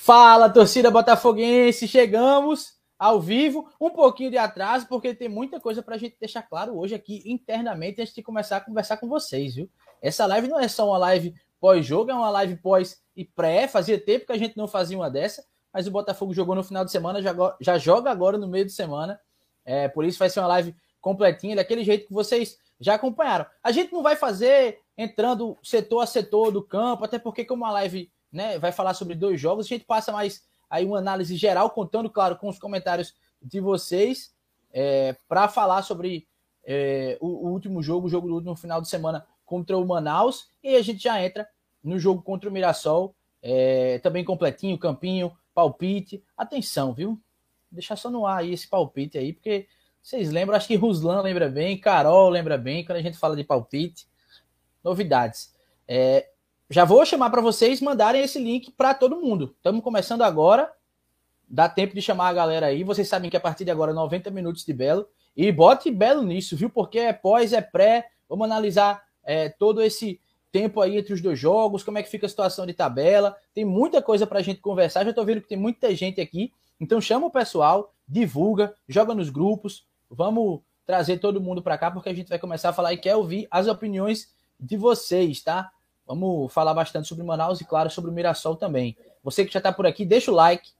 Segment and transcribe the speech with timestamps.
[0.00, 5.96] Fala, torcida botafoguense, chegamos ao vivo, um pouquinho de atraso, porque tem muita coisa para
[5.96, 9.68] a gente deixar claro hoje aqui internamente antes de começar a conversar com vocês, viu?
[10.00, 13.66] Essa live não é só uma live pós-jogo, é uma live pós e pré.
[13.66, 16.84] Fazia tempo que a gente não fazia uma dessa, mas o Botafogo jogou no final
[16.84, 19.20] de semana, já, já joga agora no meio de semana.
[19.64, 23.46] É, por isso vai ser uma live completinha, daquele jeito que vocês já acompanharam.
[23.64, 27.72] A gente não vai fazer entrando setor a setor do campo, até porque, como a
[27.72, 29.66] live né, vai falar sobre dois jogos.
[29.66, 34.34] A gente passa mais aí uma análise geral, contando, claro, com os comentários de vocês,
[34.72, 36.26] é, para falar sobre
[36.64, 40.50] é, o, o, último jogo, o jogo do último final de semana contra o Manaus.
[40.62, 41.48] E a gente já entra
[41.82, 46.22] no jogo contra o Mirassol, é, também completinho, campinho, palpite.
[46.36, 47.18] Atenção, viu?
[47.70, 49.66] Deixar só no ar aí esse palpite aí, porque
[50.02, 53.44] vocês lembram, acho que Ruslan lembra bem, Carol lembra bem, quando a gente fala de
[53.44, 54.06] palpite.
[54.82, 55.54] Novidades.
[55.86, 56.28] É,
[56.70, 59.54] já vou chamar para vocês mandarem esse link para todo mundo.
[59.56, 60.70] Estamos começando agora.
[61.48, 62.84] Dá tempo de chamar a galera aí.
[62.84, 65.08] Vocês sabem que a partir de agora 90 minutos de Belo.
[65.34, 66.68] E bote Belo nisso, viu?
[66.68, 68.08] Porque é pós, é pré.
[68.28, 70.20] Vamos analisar é, todo esse
[70.52, 73.34] tempo aí entre os dois jogos, como é que fica a situação de tabela.
[73.54, 75.04] Tem muita coisa para a gente conversar.
[75.04, 76.52] Já estou vendo que tem muita gente aqui.
[76.78, 79.86] Então chama o pessoal, divulga, joga nos grupos.
[80.10, 83.16] Vamos trazer todo mundo para cá porque a gente vai começar a falar e quer
[83.16, 85.70] ouvir as opiniões de vocês, tá?
[86.08, 88.96] Vamos falar bastante sobre Manaus e, claro, sobre o Mirassol também.
[89.22, 90.70] Você que já está por aqui, deixa o like,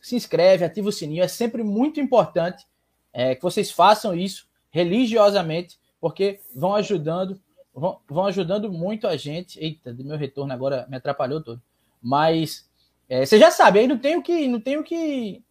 [0.00, 1.24] se inscreve, ativa o sininho.
[1.24, 2.64] É sempre muito importante
[3.12, 7.40] é, que vocês façam isso religiosamente, porque vão ajudando,
[7.74, 9.58] vão, vão ajudando muito a gente.
[9.58, 11.60] Eita, meu retorno agora me atrapalhou todo.
[12.00, 12.70] Mas
[13.08, 15.42] é, você já sabe, aí não tenho que, não tenho que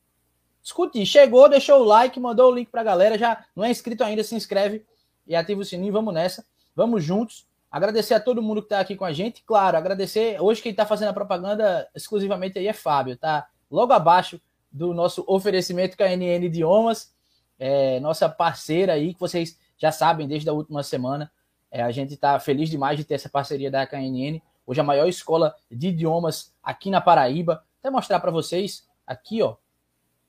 [0.64, 1.06] discutir.
[1.06, 3.18] Chegou, deixou o like, mandou o link para a galera.
[3.18, 4.86] Já não é inscrito ainda, se inscreve
[5.28, 5.92] e ativa o sininho.
[5.92, 7.49] Vamos nessa, vamos juntos.
[7.72, 9.44] Agradecer a todo mundo que está aqui com a gente.
[9.44, 10.42] Claro, agradecer.
[10.42, 13.48] Hoje quem está fazendo a propaganda exclusivamente aí é Fábio, tá?
[13.70, 17.14] Logo abaixo do nosso oferecimento KNN Idiomas,
[17.60, 21.32] é, nossa parceira aí, que vocês já sabem desde a última semana.
[21.72, 24.42] É, a gente está feliz demais de ter essa parceria da KNN.
[24.66, 27.64] Hoje a maior escola de idiomas aqui na Paraíba.
[27.80, 29.56] Até mostrar para vocês aqui, ó,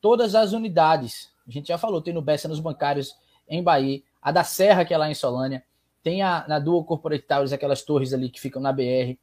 [0.01, 1.31] todas as unidades.
[1.47, 3.15] A gente já falou, tem no Bessa nos bancários
[3.49, 5.65] em Bahia, a da Serra, que é lá em Solânia,
[6.03, 9.19] tem a, na Dual Corporate Towers aquelas torres ali que ficam na BR,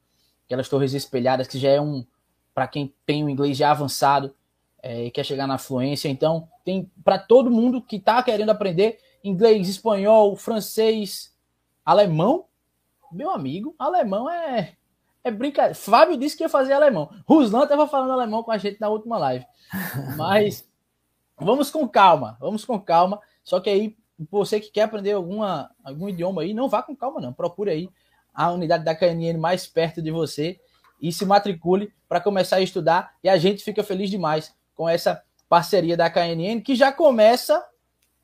[0.46, 2.06] aquelas torres espelhadas, que já é um,
[2.54, 4.34] para quem tem o inglês já avançado
[4.82, 6.08] é, e quer chegar na fluência.
[6.08, 11.36] Então, tem para todo mundo que está querendo aprender inglês, espanhol, francês,
[11.86, 12.46] alemão.
[13.12, 14.74] Meu amigo, alemão é,
[15.24, 15.76] é brincadeira.
[15.76, 17.10] Fábio disse que ia fazer alemão.
[17.28, 19.46] Ruslan estava falando alemão com a gente na última live.
[20.18, 20.68] Mas
[21.38, 23.20] vamos com calma, vamos com calma.
[23.44, 23.98] Só que aí
[24.30, 27.34] você que quer aprender alguma, algum idioma aí, não vá com calma, não.
[27.34, 27.90] Procure aí
[28.34, 30.60] a unidade da KNN mais perto de você
[31.02, 33.16] e se matricule para começar a estudar.
[33.24, 37.64] E a gente fica feliz demais com essa parceria da KNN que já começa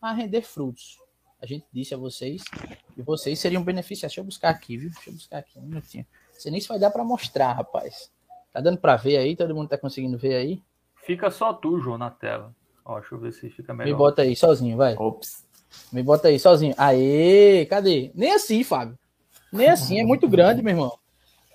[0.01, 0.97] a render frutos.
[1.41, 2.43] A gente disse a vocês
[2.93, 4.13] que vocês seriam beneficiados.
[4.13, 4.89] Deixa eu buscar aqui, viu?
[4.89, 6.05] Deixa eu buscar aqui um minutinho.
[6.31, 8.11] Você nem se vai dar para mostrar, rapaz.
[8.51, 9.35] Tá dando para ver aí?
[9.35, 10.61] Todo mundo tá conseguindo ver aí?
[11.05, 12.55] Fica só tu, João, na tela.
[12.85, 13.91] Ó, deixa eu ver se fica melhor.
[13.91, 14.95] Me bota aí, sozinho, vai.
[14.95, 15.45] Ops.
[15.91, 16.73] Me bota aí sozinho.
[16.77, 18.11] Aê, cadê?
[18.15, 18.97] Nem assim, Fábio.
[19.51, 20.97] Nem assim, é muito grande, meu irmão.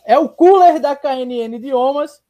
[0.04, 2.22] É o cooler da KNN Idiomas.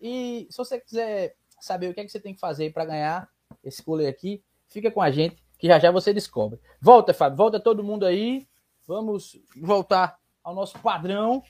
[0.00, 3.28] E se você quiser saber o que, é que você tem que fazer para ganhar
[3.62, 6.58] esse cooler aqui, fica com a gente, que já já você descobre.
[6.80, 8.46] Volta, Fábio, volta todo mundo aí.
[8.86, 11.42] Vamos voltar ao nosso padrão,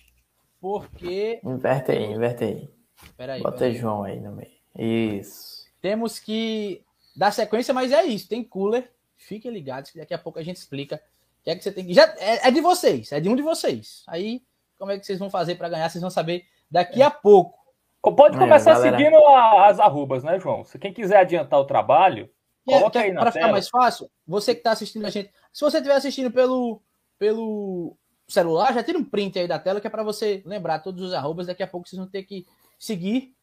[0.61, 1.41] porque.
[1.43, 2.71] Inverte aí, inverte aí.
[3.17, 3.43] Peraí.
[3.43, 3.75] Bota aí.
[3.75, 4.53] João aí no meio.
[4.79, 5.67] Isso.
[5.81, 6.85] Temos que
[7.17, 8.29] dar sequência, mas é isso.
[8.29, 8.93] Tem cooler
[9.23, 11.87] Fiquem ligados que daqui a pouco a gente explica o que é que você tem
[11.87, 11.95] que.
[11.95, 14.05] Já, é, é, de vocês, é de um de vocês.
[14.07, 14.43] Aí,
[14.79, 15.89] como é que vocês vão fazer para ganhar?
[15.89, 17.05] Vocês vão saber daqui é.
[17.05, 17.59] a pouco.
[18.17, 20.65] Pode é, começar é, seguindo as arrobas, né, João?
[20.65, 22.29] Se quem quiser adiantar o trabalho,
[22.67, 25.77] coloca aí na Para ficar mais fácil, você que está assistindo a gente, se você
[25.77, 26.83] estiver assistindo pelo,
[27.19, 27.97] pelo
[28.27, 31.15] celular, já tira um print aí da tela que é para você lembrar todos os
[31.15, 31.47] arrobas.
[31.47, 32.45] Daqui a pouco vocês vão ter que
[32.79, 33.35] seguir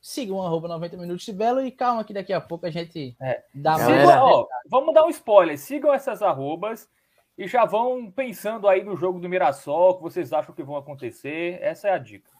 [0.00, 3.42] sigam arroba 90 minutos de Belo e calma que daqui a pouco a gente é.
[3.54, 4.08] dá mais.
[4.08, 5.58] Ó, vamos dar um spoiler.
[5.58, 6.88] Sigam essas arrobas
[7.36, 10.76] e já vão pensando aí no jogo do Mirassol, o que vocês acham que vão
[10.76, 11.58] acontecer.
[11.62, 12.30] Essa é a dica.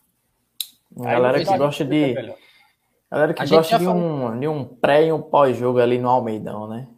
[0.90, 2.14] Galera que gosta de.
[3.10, 6.88] Galera que gosta de um, de um pré e um pós-jogo ali no Almeidão, né?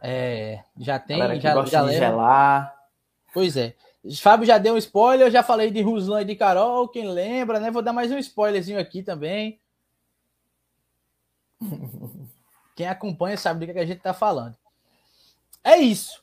[0.00, 1.18] É, já tem.
[1.18, 2.74] Galera que já, gosta de gelar.
[3.34, 3.74] Pois é.
[4.22, 7.58] Fábio já deu um spoiler, eu já falei de Ruslan e de Carol, quem lembra,
[7.58, 7.70] né?
[7.70, 9.60] Vou dar mais um spoilerzinho aqui também.
[12.76, 14.56] Quem acompanha sabe do que a gente está falando.
[15.64, 16.22] É isso.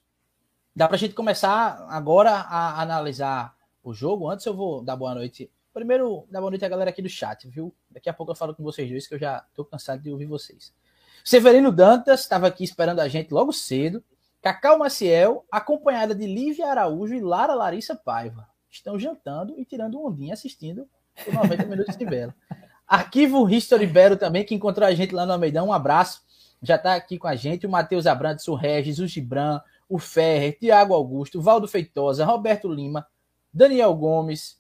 [0.76, 4.30] Dá para a gente começar agora a analisar o jogo.
[4.30, 7.50] Antes eu vou dar boa noite primeiro, dá boa noite a galera aqui do chat,
[7.50, 7.76] viu?
[7.92, 10.26] Daqui a pouco eu falo com vocês dois, que eu já tô cansado de ouvir
[10.26, 10.74] vocês.
[11.24, 14.02] Severino Dantas estava aqui esperando a gente logo cedo.
[14.42, 18.48] Cacau Maciel, acompanhada de Lívia Araújo e Lara Larissa Paiva.
[18.72, 20.88] Estão jantando e tirando um ondinho assistindo
[21.28, 22.34] o 90 Minutos de Bela.
[22.88, 25.68] Arquivo History Bero também, que encontrou a gente lá no Almeidão.
[25.68, 26.22] Um abraço.
[26.62, 30.58] Já está aqui com a gente o Matheus Abrantes, o Regis, o Gibran, o Ferrer,
[30.58, 33.08] Tiago Augusto, Valdo Feitosa, Roberto Lima,
[33.54, 34.60] Daniel Gomes,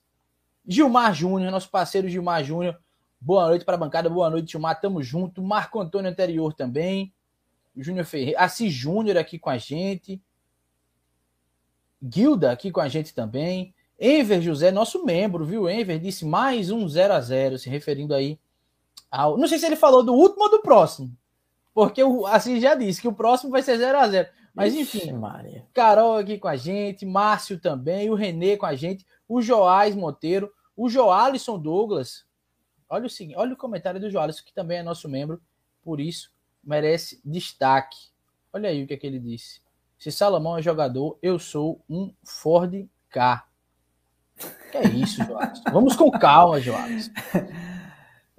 [0.68, 2.80] Gilmar Júnior, nosso parceiro Gilmar Júnior.
[3.20, 4.80] Boa noite para a bancada, boa noite, Gilmar.
[4.80, 5.42] Tamo junto.
[5.42, 7.14] Marco Antônio anterior também.
[7.76, 10.22] Júnior Ferreira, Assis Júnior aqui com a gente.
[12.02, 13.74] Guilda aqui com a gente também.
[14.00, 15.70] Enver José, nosso membro, viu?
[15.70, 18.40] Enver disse mais um 0 a 0 se referindo aí
[19.10, 19.38] ao.
[19.38, 21.16] Não sei se ele falou do último ou do próximo.
[21.74, 25.00] Porque o Assis já disse que o próximo vai ser 0 a 0 Mas enfim,
[25.00, 25.66] Ixi, Maria.
[25.74, 30.52] Carol aqui com a gente, Márcio também, o Renê com a gente, o Joás Monteiro,
[30.76, 32.26] o Joalisson Douglas.
[32.90, 35.42] Olha o seguinte, olha o comentário do Joalisson, que também é nosso membro,
[35.82, 36.32] por isso
[36.64, 37.98] merece destaque.
[38.52, 39.62] Olha aí o que, é que ele disse.
[39.98, 43.46] Se Salomão é jogador, eu sou um Ford K.
[44.76, 45.62] Que é isso, Joás?
[45.72, 47.10] Vamos com calma, Joás.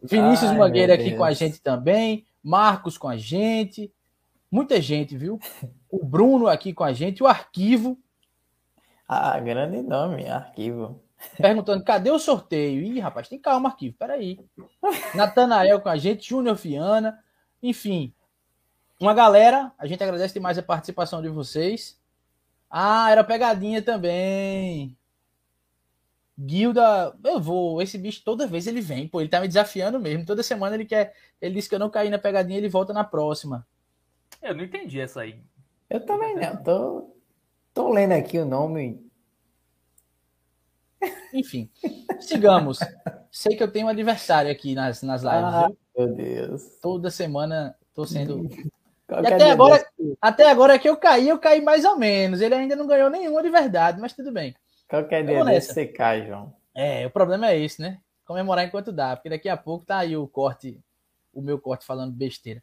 [0.03, 2.27] Vinícius Ai, Mangueira aqui com a gente também.
[2.43, 3.93] Marcos com a gente.
[4.50, 5.38] Muita gente, viu?
[5.88, 7.23] O Bruno aqui com a gente.
[7.23, 7.99] O Arquivo.
[9.09, 11.03] Ah, grande nome, Arquivo.
[11.38, 12.83] Perguntando, cadê o sorteio?
[12.83, 14.38] Ih, rapaz, tem calma, Arquivo, peraí.
[15.15, 16.29] Natanael com a gente.
[16.29, 17.19] Júnior Fiana.
[17.62, 18.12] Enfim,
[19.00, 21.99] uma galera, a gente agradece demais a participação de vocês.
[22.71, 24.97] Ah, era pegadinha também.
[26.38, 27.81] Guilda, eu vou.
[27.81, 30.27] Esse bicho toda vez ele vem, pô, ele tá me desafiando mesmo.
[30.27, 31.15] Toda semana ele quer.
[31.41, 33.67] Ele disse que eu não caí na pegadinha, ele volta na próxima.
[34.43, 35.41] Eu não entendi essa aí.
[35.88, 36.56] Eu também não.
[36.62, 37.11] Tô,
[37.73, 39.05] tô lendo aqui o nome.
[41.33, 41.71] Enfim,
[42.21, 42.79] sigamos.
[43.31, 45.38] Sei que eu tenho um adversário aqui nas, nas lives.
[45.38, 46.79] Ah, meu Deus.
[46.83, 48.71] Toda semana tô sendo e
[49.09, 49.87] até agora,
[50.21, 52.41] até agora que eu caí, eu caí mais ou menos.
[52.41, 54.55] Ele ainda não ganhou nenhuma de verdade, mas tudo bem.
[54.88, 56.55] Qualquer dia desse você cai, João.
[56.75, 58.00] É, o problema é esse, né?
[58.25, 60.81] Comemorar enquanto dá, porque daqui a pouco tá aí o corte,
[61.33, 62.62] o meu corte falando besteira.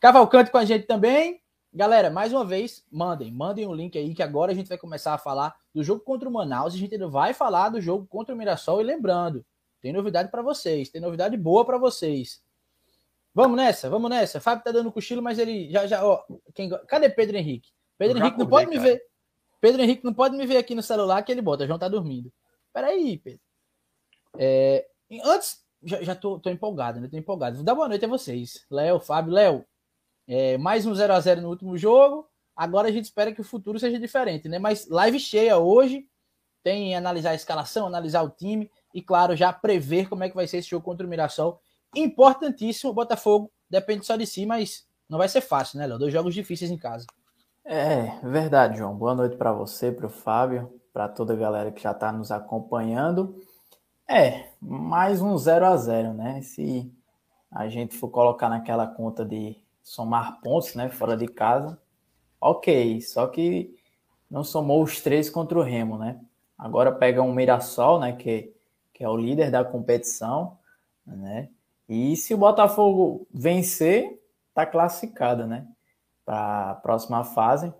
[0.00, 1.40] Cavalcante com a gente também.
[1.72, 4.76] Galera, mais uma vez, mandem, mandem o um link aí que agora a gente vai
[4.76, 6.74] começar a falar do jogo contra o Manaus.
[6.74, 9.44] A gente ainda vai falar do jogo contra o Mirassol e lembrando,
[9.80, 12.42] tem novidade para vocês, tem novidade boa para vocês.
[13.34, 14.40] Vamos nessa, vamos nessa.
[14.40, 16.22] Fábio tá dando cochilo, mas ele já já, ó,
[16.54, 17.70] quem, cadê Pedro Henrique?
[17.96, 19.02] Pedro Henrique não pode me ver.
[19.62, 22.32] Pedro Henrique não pode me ver aqui no celular que ele bota, João tá dormindo.
[22.72, 23.40] Peraí, Pedro.
[24.36, 24.84] É,
[25.24, 27.06] antes, já, já tô, tô empolgado, né?
[27.06, 27.54] Tô empolgado.
[27.54, 28.66] Vou dar boa noite a vocês.
[28.68, 29.64] Léo, Fábio, Léo.
[30.26, 32.28] É, mais um 0 a 0 no último jogo.
[32.56, 34.58] Agora a gente espera que o futuro seja diferente, né?
[34.58, 36.08] Mas live cheia hoje.
[36.64, 40.48] Tem analisar a escalação, analisar o time e, claro, já prever como é que vai
[40.48, 41.60] ser esse jogo contra o Mirassol
[41.94, 42.90] importantíssimo.
[42.90, 46.00] O Botafogo depende só de si, mas não vai ser fácil, né, Léo?
[46.00, 47.06] Dois jogos difíceis em casa.
[47.64, 48.94] É, verdade, João.
[48.96, 52.32] Boa noite para você, para o Fábio, para toda a galera que já está nos
[52.32, 53.40] acompanhando.
[54.08, 56.42] É, mais um 0 a 0 né?
[56.42, 56.92] Se
[57.50, 61.78] a gente for colocar naquela conta de somar pontos, né, fora de casa,
[62.40, 63.00] ok.
[63.00, 63.74] Só que
[64.30, 66.20] não somou os três contra o Remo, né?
[66.58, 68.52] Agora pega um Mirassol, né, que,
[68.92, 70.58] que é o líder da competição,
[71.06, 71.48] né?
[71.88, 74.20] E se o Botafogo vencer,
[74.54, 75.66] tá classificado, né?
[76.24, 77.72] Para a próxima fase.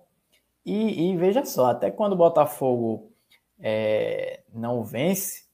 [0.65, 3.11] E, e, veja só, até quando o Botafogo
[3.59, 5.45] é, não vence,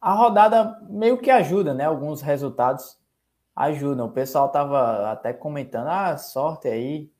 [0.00, 1.84] a rodada meio que ajuda, né?
[1.84, 2.98] Alguns resultados
[3.54, 4.06] ajudam.
[4.06, 7.10] O pessoal tava até comentando, ah, sorte aí.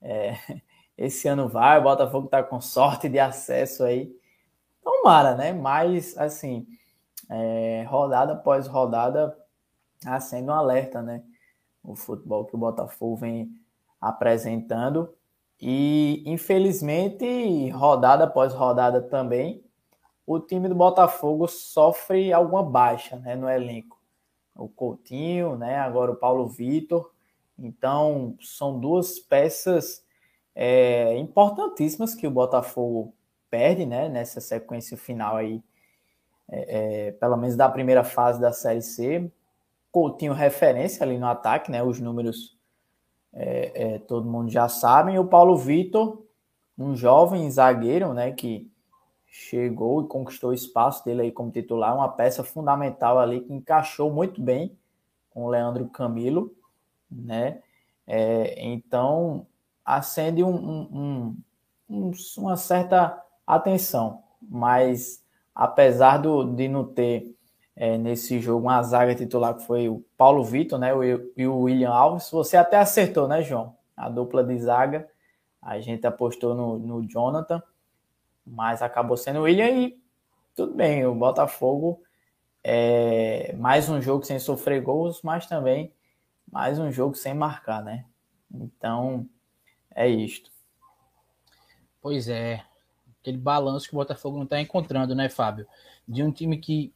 [0.00, 0.34] É,
[0.96, 4.14] esse ano vai, o Botafogo tá com sorte de acesso aí.
[4.82, 5.52] Tomara, né?
[5.52, 6.66] Mas, assim,
[7.30, 9.36] é, rodada após rodada,
[10.06, 11.22] acende um alerta, né?
[11.82, 13.50] O futebol que o Botafogo vem
[14.00, 15.14] apresentando.
[15.60, 19.64] E, infelizmente, rodada após rodada também,
[20.26, 23.98] o time do Botafogo sofre alguma baixa né, no elenco.
[24.54, 27.12] O Coutinho, né, agora o Paulo Vitor.
[27.58, 30.04] Então, são duas peças
[30.54, 33.14] é, importantíssimas que o Botafogo
[33.48, 35.62] perde né, nessa sequência final aí,
[36.50, 39.30] é, é, pelo menos da primeira fase da Série C.
[39.90, 41.82] Coutinho referência ali no ataque, né?
[41.82, 42.57] Os números
[43.32, 45.12] é, é, todo mundo já sabe.
[45.12, 46.22] E o Paulo Vitor,
[46.78, 48.32] um jovem zagueiro, né?
[48.32, 48.70] Que
[49.26, 54.10] chegou e conquistou o espaço dele aí como titular, uma peça fundamental ali que encaixou
[54.10, 54.76] muito bem
[55.30, 56.54] com o Leandro Camilo,
[57.10, 57.62] né?
[58.06, 59.46] É, então
[59.84, 61.36] acende um, um,
[61.88, 65.22] um, uma certa atenção, mas
[65.54, 67.37] apesar do, de não ter
[67.80, 70.90] é, nesse jogo uma zaga titular que foi o Paulo Vitor né,
[71.36, 72.28] e o William Alves.
[72.28, 73.76] Você até acertou, né, João?
[73.96, 75.08] A dupla de zaga.
[75.62, 77.62] A gente apostou no, no Jonathan,
[78.44, 79.96] mas acabou sendo o William e
[80.56, 82.02] tudo bem, o Botafogo
[82.64, 85.92] é mais um jogo sem sofrer gols, mas também
[86.50, 88.04] mais um jogo sem marcar, né?
[88.52, 89.24] Então,
[89.94, 90.50] é isto.
[92.02, 92.64] Pois é,
[93.20, 95.64] aquele balanço que o Botafogo não está encontrando, né, Fábio?
[96.08, 96.92] De um time que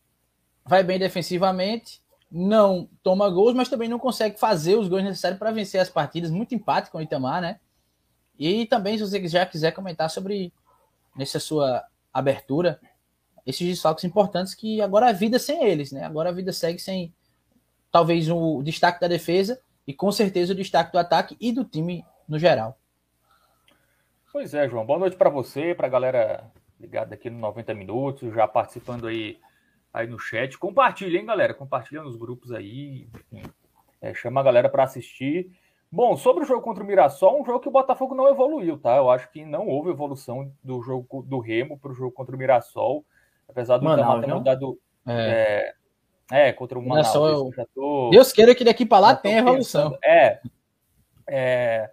[0.65, 2.01] vai bem defensivamente,
[2.31, 6.31] não toma gols, mas também não consegue fazer os gols necessários para vencer as partidas.
[6.31, 7.61] Muito empate com o Itamar, né?
[8.39, 10.53] E também, se você já quiser comentar sobre,
[11.15, 12.81] nessa sua abertura,
[13.45, 16.05] esses desfalques importantes que agora a vida sem eles, né?
[16.05, 17.13] Agora a vida segue sem
[17.91, 22.05] talvez o destaque da defesa e com certeza o destaque do ataque e do time
[22.27, 22.79] no geral.
[24.33, 24.87] Pois é, João.
[24.87, 26.51] Boa noite para você, para a galera
[26.81, 29.39] ligada aqui no 90 minutos, já participando aí,
[29.93, 30.59] aí no chat.
[30.59, 31.53] Compartilha, hein, galera?
[31.53, 33.09] Compartilha nos grupos aí.
[33.15, 33.43] Enfim,
[34.01, 35.51] é, chama a galera para assistir.
[35.91, 38.97] Bom, sobre o jogo contra o Mirassol, um jogo que o Botafogo não evoluiu, tá?
[38.97, 42.39] Eu acho que não houve evolução do jogo do Remo para o jogo contra o
[42.39, 43.05] Mirassol.
[43.47, 44.79] Apesar do Manaus, ter mudado.
[45.07, 45.75] É.
[46.31, 46.49] é.
[46.49, 47.15] É, contra o Manaus.
[47.15, 47.51] Eu...
[47.75, 48.09] Tô...
[48.11, 49.99] Deus queira que daqui para lá tenha evolução.
[50.03, 50.41] É,
[51.29, 51.91] é.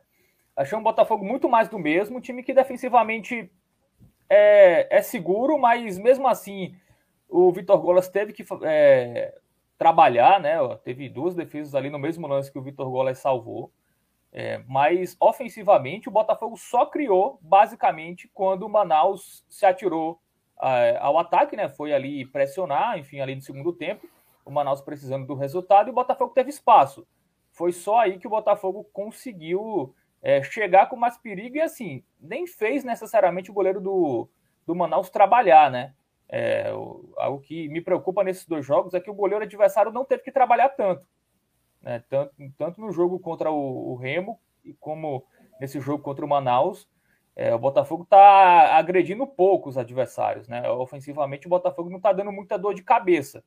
[0.56, 3.52] Achei um Botafogo muito mais do mesmo, um time que defensivamente
[4.30, 6.74] é, é seguro, mas mesmo assim
[7.30, 9.38] o Vitor Golas teve que é,
[9.78, 10.58] trabalhar, né?
[10.84, 13.72] Teve duas defesas ali no mesmo lance que o Vitor Golas salvou.
[14.32, 20.20] É, mas ofensivamente o Botafogo só criou basicamente quando o Manaus se atirou
[21.00, 21.70] ao ataque, né?
[21.70, 24.06] Foi ali pressionar, enfim, ali no segundo tempo,
[24.44, 27.08] o Manaus precisando do resultado e o Botafogo teve espaço.
[27.52, 32.46] Foi só aí que o Botafogo conseguiu é, chegar com mais perigo e assim, nem
[32.46, 34.28] fez necessariamente o goleiro do,
[34.68, 35.94] do Manaus trabalhar, né?
[36.30, 40.06] É, o, algo que me preocupa nesses dois jogos é que o goleiro adversário não
[40.06, 41.06] teve que trabalhar tanto.
[41.82, 42.04] Né?
[42.08, 44.40] Tanto, tanto no jogo contra o, o Remo,
[44.80, 45.26] como
[45.60, 46.88] nesse jogo contra o Manaus.
[47.36, 50.70] É, o Botafogo está agredindo pouco os adversários, né?
[50.70, 53.44] Ofensivamente, o Botafogo não está dando muita dor de cabeça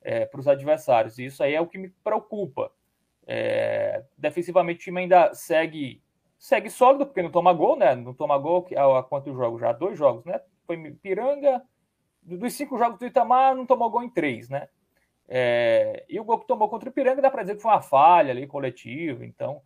[0.00, 1.18] é, para os adversários.
[1.18, 2.70] E isso aí é o que me preocupa.
[3.26, 6.00] É, defensivamente, o time ainda segue
[6.38, 7.94] segue sólido, porque não toma gol, né?
[7.94, 9.60] Não toma gol há, há quantos jogos?
[9.60, 10.40] Já dois jogos, né?
[10.66, 11.62] Foi Piranga.
[12.22, 14.68] Dos cinco jogos do Itamar, não tomou gol em três, né?
[15.28, 17.82] É, e o gol que tomou contra o Piranga dá para dizer que foi uma
[17.82, 19.24] falha ali coletiva.
[19.24, 19.60] Então,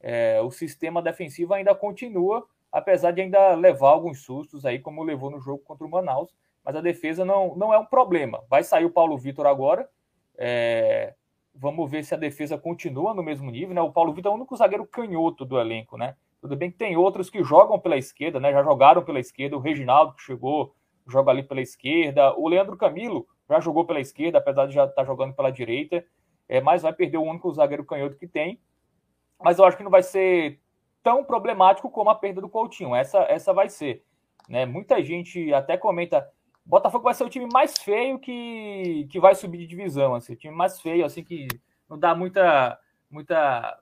[0.00, 5.30] é, o sistema defensivo ainda continua apesar de ainda levar alguns sustos aí, como levou
[5.30, 6.32] no jogo contra o Manaus.
[6.64, 8.42] Mas a defesa não, não é um problema.
[8.48, 9.88] Vai sair o Paulo Vitor agora.
[10.36, 11.14] É...
[11.54, 13.74] Vamos ver se a defesa continua no mesmo nível.
[13.74, 13.80] Né?
[13.80, 16.14] O Paulo Vitor é o único zagueiro canhoto do elenco, né?
[16.40, 18.52] Tudo bem que tem outros que jogam pela esquerda, né?
[18.52, 19.56] Já jogaram pela esquerda.
[19.56, 20.74] O Reginaldo, que chegou,
[21.10, 22.34] joga ali pela esquerda.
[22.36, 26.04] O Leandro Camilo já jogou pela esquerda, apesar de já estar tá jogando pela direita.
[26.48, 28.60] É, mas vai perder o único zagueiro canhoto que tem.
[29.42, 30.60] Mas eu acho que não vai ser
[31.02, 32.94] tão problemático como a perda do Coutinho.
[32.94, 34.04] Essa, essa vai ser.
[34.48, 34.66] Né?
[34.66, 36.28] Muita gente até comenta.
[36.64, 40.14] Botafogo vai ser o time mais feio que, que vai subir de divisão.
[40.14, 41.48] Assim, o time mais feio, assim, que
[41.88, 42.78] não dá muita.
[43.10, 43.78] muita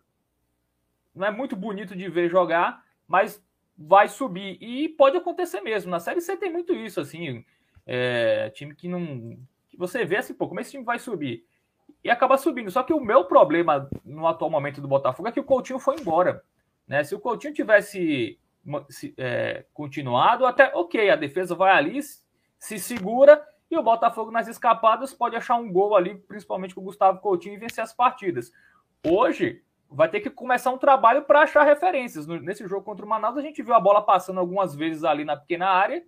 [1.15, 3.43] Não é muito bonito de ver jogar, mas
[3.79, 4.59] vai subir.
[4.61, 5.91] E pode acontecer mesmo.
[5.91, 7.45] Na Série C tem muito isso, assim.
[7.87, 9.39] É, time que não.
[9.69, 11.45] Que você vê assim, pô, como esse time vai subir?
[12.03, 12.71] E acaba subindo.
[12.71, 15.97] Só que o meu problema no atual momento do Botafogo é que o Coutinho foi
[15.97, 16.43] embora.
[16.87, 17.05] Né?
[17.05, 18.39] Se o Coutinho tivesse
[18.89, 22.01] se, é, continuado, até ok, a defesa vai ali,
[22.59, 26.85] se segura e o Botafogo nas escapadas pode achar um gol ali, principalmente com o
[26.85, 28.51] Gustavo Coutinho, e vencer as partidas.
[29.07, 32.27] Hoje vai ter que começar um trabalho para achar referências.
[32.27, 35.37] Nesse jogo contra o Manaus, a gente viu a bola passando algumas vezes ali na
[35.37, 36.05] pequena área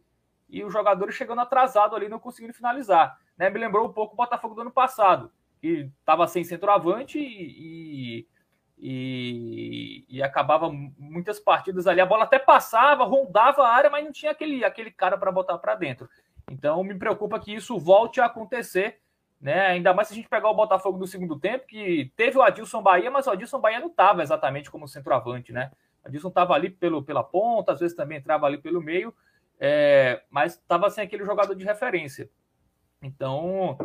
[0.49, 3.17] e os jogadores chegando atrasado ali, não conseguindo finalizar.
[3.39, 3.49] Né?
[3.49, 8.27] Me lembrou um pouco o Botafogo do ano passado, que estava sem centroavante e, e
[8.83, 12.01] e, acabava muitas partidas ali.
[12.01, 15.59] A bola até passava, rondava a área, mas não tinha aquele, aquele cara para botar
[15.59, 16.09] para dentro.
[16.51, 18.99] Então me preocupa que isso volte a acontecer,
[19.41, 19.69] né?
[19.69, 22.83] Ainda mais se a gente pegar o Botafogo do segundo tempo, que teve o Adilson
[22.83, 25.71] Bahia, mas o Adilson Bahia não estava exatamente como centroavante, né?
[26.05, 29.15] O Adilson estava ali pelo, pela ponta, às vezes também entrava ali pelo meio,
[29.59, 32.29] é, mas estava sem aquele jogador de referência.
[33.03, 33.79] Então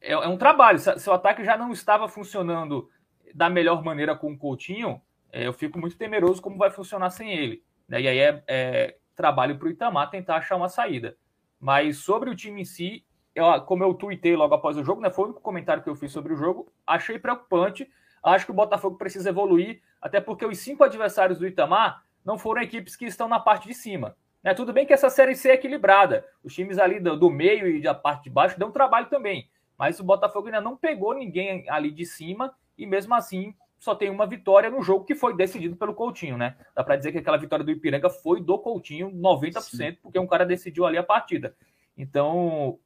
[0.00, 0.78] é, é um trabalho.
[0.78, 2.88] Se o ataque já não estava funcionando
[3.34, 5.00] da melhor maneira com o Coutinho,
[5.32, 7.64] é, eu fico muito temeroso como vai funcionar sem ele.
[7.88, 8.02] Né?
[8.02, 11.16] E aí é, é trabalho para o Itamar tentar achar uma saída.
[11.58, 15.10] Mas sobre o time em si, eu, como eu tuitei logo após o jogo, né,
[15.10, 17.88] foi o único comentário que eu fiz sobre o jogo, achei preocupante.
[18.22, 22.62] Acho que o Botafogo precisa evoluir, até porque os cinco adversários do Itamar não foram
[22.62, 24.16] equipes que estão na parte de cima.
[24.42, 24.54] Né?
[24.54, 26.24] Tudo bem que essa Série C é equilibrada.
[26.42, 29.48] Os times ali do, do meio e da parte de baixo dão trabalho também.
[29.78, 34.10] Mas o Botafogo ainda não pegou ninguém ali de cima e mesmo assim só tem
[34.10, 36.56] uma vitória no jogo que foi decidido pelo Coutinho, né?
[36.72, 39.96] Dá para dizer que aquela vitória do Ipiranga foi do Coutinho 90%, Sim.
[40.00, 41.56] porque um cara decidiu ali a partida.
[41.98, 42.78] Então,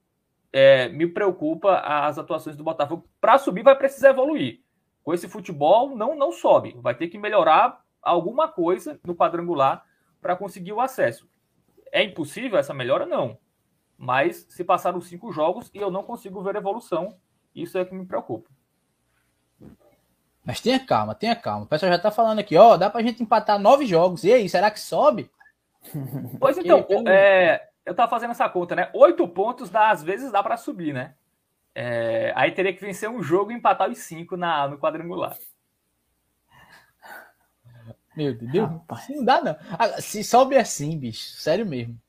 [0.52, 3.08] é, me preocupa as atuações do Botafogo.
[3.20, 4.60] Para subir, vai precisar evoluir.
[5.02, 6.76] Com esse futebol, não, não sobe.
[6.80, 9.84] Vai ter que melhorar alguma coisa no quadrangular
[10.20, 11.28] para conseguir o acesso.
[11.92, 13.06] É impossível essa melhora?
[13.06, 13.38] Não.
[13.96, 17.16] Mas se passaram cinco jogos e eu não consigo ver evolução,
[17.54, 18.50] isso é que me preocupa.
[20.44, 21.64] Mas tenha calma, tenha calma.
[21.64, 24.22] O pessoal já tá falando aqui, ó, dá pra gente empatar nove jogos.
[24.22, 25.30] E aí, será que sobe?
[26.38, 28.90] Pois então, é, eu tava fazendo essa conta, né?
[28.92, 31.14] Oito pontos, dá, às vezes dá para subir, né?
[31.74, 35.36] É, aí teria que vencer um jogo e empatar os cinco na, no quadrangular.
[38.16, 39.08] Meu Deus, Rapaz.
[39.10, 39.56] não dá não.
[39.78, 42.00] Ah, se sobe assim, bicho, sério mesmo.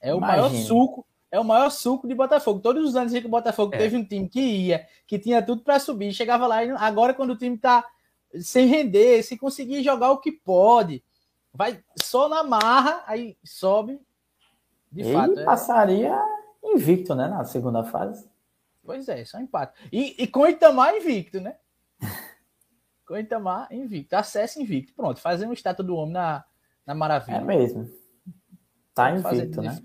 [0.00, 0.42] É o Imagina.
[0.42, 2.60] maior suco é o maior suco de Botafogo.
[2.60, 3.78] Todos os anos que o Botafogo é.
[3.78, 7.30] teve um time que ia, que tinha tudo para subir, chegava lá e agora quando
[7.30, 7.84] o time tá
[8.40, 11.02] sem render, se conseguir jogar o que pode,
[11.52, 14.00] vai só na marra, aí sobe.
[14.96, 15.44] De Ele fato, é.
[15.44, 16.18] passaria
[16.64, 18.26] invicto, né, na segunda fase.
[18.82, 19.78] Pois é, só empate.
[19.92, 21.56] E, e com o Itamar invicto, né?
[23.06, 24.94] com o Itamar invicto, acesso invicto.
[24.94, 26.44] Pronto, fazendo o estátua do homem na,
[26.86, 27.36] na maravilha.
[27.36, 27.90] É mesmo.
[28.94, 29.78] Tá invicto, né?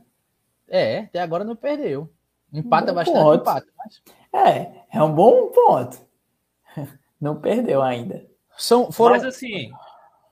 [0.66, 2.10] É, até agora não perdeu.
[2.54, 3.42] Empata bastante, ponto.
[3.42, 3.68] empata.
[3.78, 4.02] Mas...
[4.32, 5.98] É, é um bom ponto.
[7.20, 8.26] Não perdeu ainda.
[8.58, 9.16] São, foram...
[9.16, 9.72] Mas assim,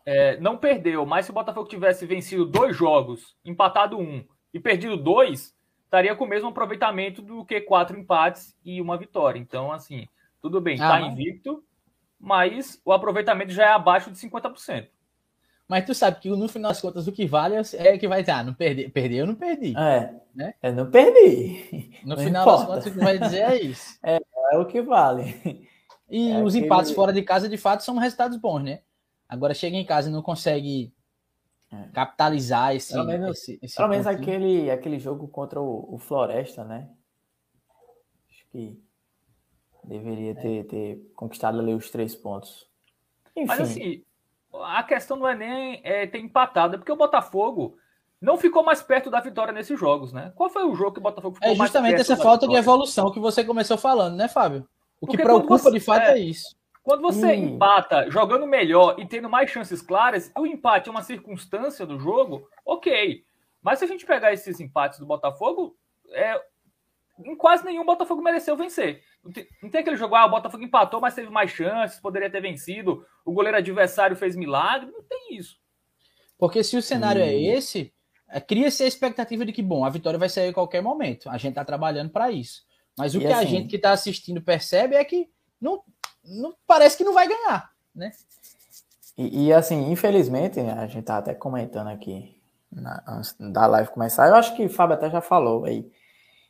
[0.04, 4.98] é, não perdeu, mas se o Botafogo tivesse vencido dois jogos, empatado um e perdido
[4.98, 9.39] dois, estaria com o mesmo aproveitamento do que quatro empates e uma vitória.
[9.39, 10.08] Então, assim,
[10.41, 11.63] tudo bem, está ah, invicto,
[12.20, 14.88] mas o aproveitamento já é abaixo de 50%.
[15.70, 18.39] Mas tu sabe que no final das contas o que vale é que vai estar.
[18.39, 19.77] Ah, não perdi, perdeu, não perdi.
[19.77, 20.56] É, né?
[20.63, 21.91] Eu não perdi.
[22.03, 22.58] No não final importa.
[22.58, 24.00] das contas o que vai dizer é isso.
[24.03, 24.20] É,
[24.51, 25.70] é o que vale.
[26.10, 28.79] E é os empates fora de casa de fato são resultados bons, né?
[29.27, 30.91] Agora chega em casa e não consegue.
[31.93, 32.93] Capitalizar esse.
[32.93, 36.89] Pelo menos, esse, esse pelo menos aquele, aquele jogo contra o, o, Floresta, né?
[38.29, 38.82] Acho que
[39.84, 42.67] deveria ter, ter conquistado ali os três pontos.
[43.36, 43.47] Enfim.
[43.47, 44.03] Mas assim,
[44.53, 47.77] a questão não é nem é, ter empatado, é porque o Botafogo
[48.19, 50.34] não ficou mais perto da vitória nesses jogos, né?
[50.36, 51.86] Qual foi o jogo que o Botafogo ficou mais perto?
[51.86, 52.62] É justamente essa falta vitória?
[52.62, 54.67] de evolução que você começou falando, né, Fábio?
[54.99, 56.59] O porque que preocupa você, de fato é, é, isso.
[56.82, 57.56] Quando você hum.
[57.56, 62.48] empata jogando melhor e tendo mais chances claras, o empate é uma circunstância do jogo,
[62.65, 63.24] ok.
[63.62, 65.76] Mas se a gente pegar esses empates do Botafogo,
[66.12, 66.42] é,
[67.26, 69.04] em quase nenhum o Botafogo mereceu vencer.
[69.24, 72.30] Não tem, não tem, aquele jogo, ah, o Botafogo empatou, mas teve mais chances, poderia
[72.30, 74.89] ter vencido, o goleiro adversário fez milagre.
[74.89, 75.58] Não tem isso.
[76.38, 77.26] Porque se o cenário hum.
[77.26, 77.94] é esse,
[78.30, 81.30] é, cria-se a expectativa de que, bom, a vitória vai sair a qualquer momento.
[81.30, 82.63] A gente está trabalhando para isso.
[82.98, 85.84] Mas o e que assim, a gente que está assistindo percebe é que não,
[86.30, 88.12] não parece que não vai ganhar, né?
[89.18, 92.39] E, e assim, infelizmente, a gente tá até comentando aqui
[92.72, 94.28] na, antes da live começar.
[94.28, 95.92] Eu acho que o Fábio até já falou aí.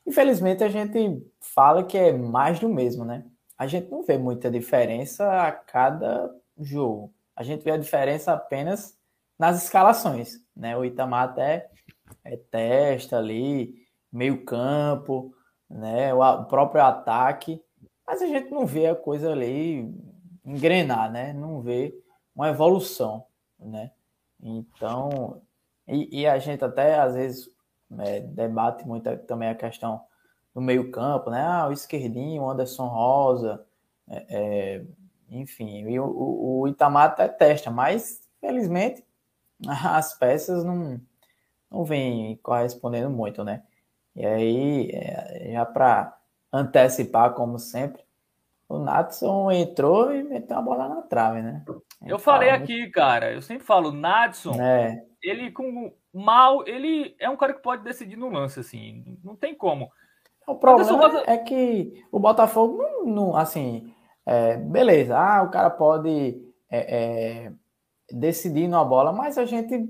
[0.06, 3.26] Infelizmente, a gente fala que é mais do mesmo, né?
[3.58, 7.14] A gente não vê muita diferença a cada jogo.
[7.36, 8.98] A gente vê a diferença apenas
[9.38, 10.76] nas escalações, né?
[10.78, 11.70] O Itamar até
[12.24, 13.76] é, testa ali,
[14.12, 15.34] meio campo,
[15.70, 16.14] né?
[16.14, 17.62] O próprio ataque,
[18.10, 19.88] mas a gente não vê a coisa ali
[20.44, 21.32] engrenar, né?
[21.32, 21.96] Não vê
[22.36, 23.24] uma evolução,
[23.60, 23.92] né?
[24.42, 25.44] Então,
[25.88, 27.52] e, e a gente até às vezes
[28.00, 30.02] é, debate muito também a questão
[30.56, 31.40] do meio campo, né?
[31.46, 33.64] Ah, o esquerdinho, o Anderson Rosa,
[34.08, 34.86] é, é,
[35.30, 39.06] enfim, e o, o, Itamar até testa, mas felizmente
[39.68, 41.00] as peças não,
[41.70, 43.62] não vêm correspondendo muito, né?
[44.16, 46.19] E aí, é, já para
[46.52, 48.04] antecipar, como sempre,
[48.68, 51.64] o Natson entrou e meteu a bola na trave, né?
[52.06, 55.04] Eu falei aqui, cara, eu sempre falo, Natson, é.
[55.24, 59.56] ele com mal, ele é um cara que pode decidir no lance, assim, não tem
[59.56, 59.92] como.
[60.48, 63.94] O problema é que o Botafogo não, não assim,
[64.26, 66.98] é, beleza, ah, o cara pode é,
[67.48, 67.52] é,
[68.12, 69.90] decidir numa bola, mas a gente,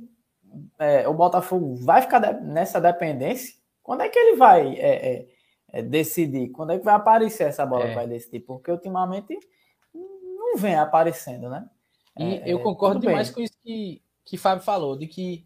[0.78, 4.76] é, o Botafogo vai ficar de, nessa dependência quando é que ele vai
[5.72, 6.50] é, é, é, decidir?
[6.50, 8.42] Quando é que vai aparecer essa bola que vai decidir?
[8.42, 9.38] Porque ultimamente
[9.94, 11.68] não vem aparecendo, né?
[12.18, 13.36] E eu concordo demais bem.
[13.36, 15.46] com isso que, que Fábio falou, de que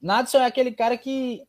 [0.00, 1.42] Nadson é aquele cara que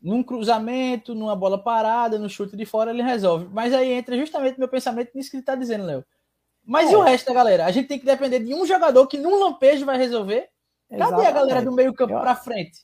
[0.00, 3.48] num cruzamento, numa bola parada, no chute de fora, ele resolve.
[3.52, 6.04] Mas aí entra justamente meu pensamento nisso que ele está dizendo, Léo.
[6.64, 6.92] Mas é.
[6.92, 7.66] e o resto da galera?
[7.66, 10.48] A gente tem que depender de um jogador que num lampejo vai resolver?
[10.88, 11.26] Cadê Exatamente.
[11.28, 12.82] a galera do meio campo para frente?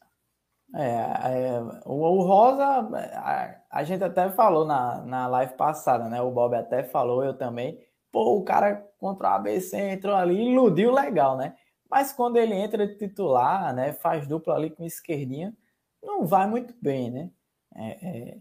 [0.75, 6.21] É, é o, o, Rosa, a, a, gente até falou na, na live passada, né?
[6.21, 7.81] O Bob até falou, eu também.
[8.13, 11.55] Pô, o cara contra o ABC entrou ali, iludiu legal, né?
[11.91, 13.93] Mas quando ele entra de titular, né?
[13.95, 15.55] Faz dupla ali com esquerdinha,
[16.03, 17.31] não vai muito bem, né?
[17.75, 18.39] É, é,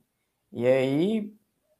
[0.52, 1.34] e aí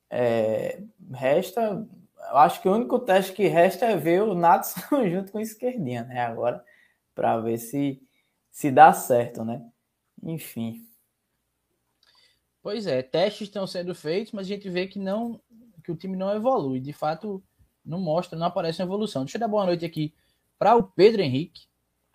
[0.10, 0.82] é,
[1.14, 1.86] resta,
[2.30, 5.42] eu acho que o único teste que resta é ver o Natson junto com o
[5.42, 6.22] esquerdinha, né?
[6.22, 6.64] Agora,
[7.14, 8.02] para ver se
[8.50, 9.64] se dá certo, né?
[10.28, 10.86] Enfim.
[12.62, 15.42] Pois é, testes estão sendo feitos, mas a gente vê que não
[15.84, 16.82] que o time não evolui.
[16.82, 17.42] De fato,
[17.84, 19.24] não mostra, não aparece uma evolução.
[19.24, 20.14] Deixa eu dar boa noite aqui
[20.60, 21.62] para o Pedro Henrique,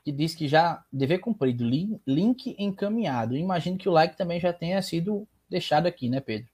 [0.05, 1.65] que diz que já dever cumprido,
[2.07, 3.35] link encaminhado.
[3.35, 6.51] Imagino que o like também já tenha sido deixado aqui, né, Pedro?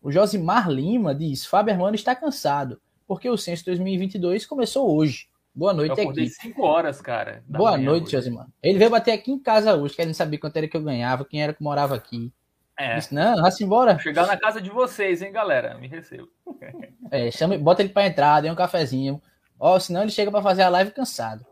[0.00, 5.26] O Josimar Lima diz: Fábio Hermano está cansado, porque o censo 2022 começou hoje.
[5.54, 6.28] Boa noite eu aqui.
[6.28, 7.44] 5 horas, cara.
[7.46, 8.46] Boa noite, Josimar.
[8.62, 11.42] Ele veio bater aqui em casa hoje, querendo saber quanto era que eu ganhava, quem
[11.42, 12.32] era que morava aqui.
[12.78, 12.96] É.
[12.96, 13.98] Disse, não, vá-se embora.
[13.98, 15.76] Chegar na casa de vocês, hein, galera?
[15.76, 16.28] Me recebo.
[17.10, 19.20] É, chama, bota ele para entrar, dê um cafezinho.
[19.60, 21.44] Ó, senão ele chega para fazer a live cansado.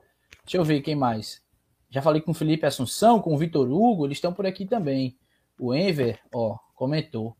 [0.45, 1.43] Deixa eu ver quem mais.
[1.91, 5.17] Já falei com o Felipe Assunção, com o Vitor Hugo, eles estão por aqui também.
[5.59, 7.37] O Enver, ó, comentou.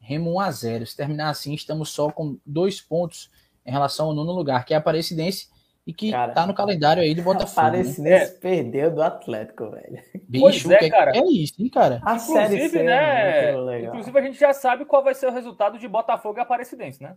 [0.00, 3.30] Remo 1 a 0 Se terminar assim, estamos só com dois pontos
[3.64, 5.48] em relação ao nono lugar, que é a Aparecidense
[5.90, 7.66] e que cara, tá no calendário aí do Botafogo.
[7.66, 8.38] Aparecidense né?
[8.40, 10.00] perdeu do Atlético, velho.
[10.28, 11.16] Bicho, pois é, que, cara.
[11.16, 12.00] É isso, hein, cara?
[12.04, 13.50] A inclusive, série C, né?
[13.50, 17.02] É inclusive, a gente já sabe qual vai ser o resultado de Botafogo e Aparecidense,
[17.02, 17.16] né?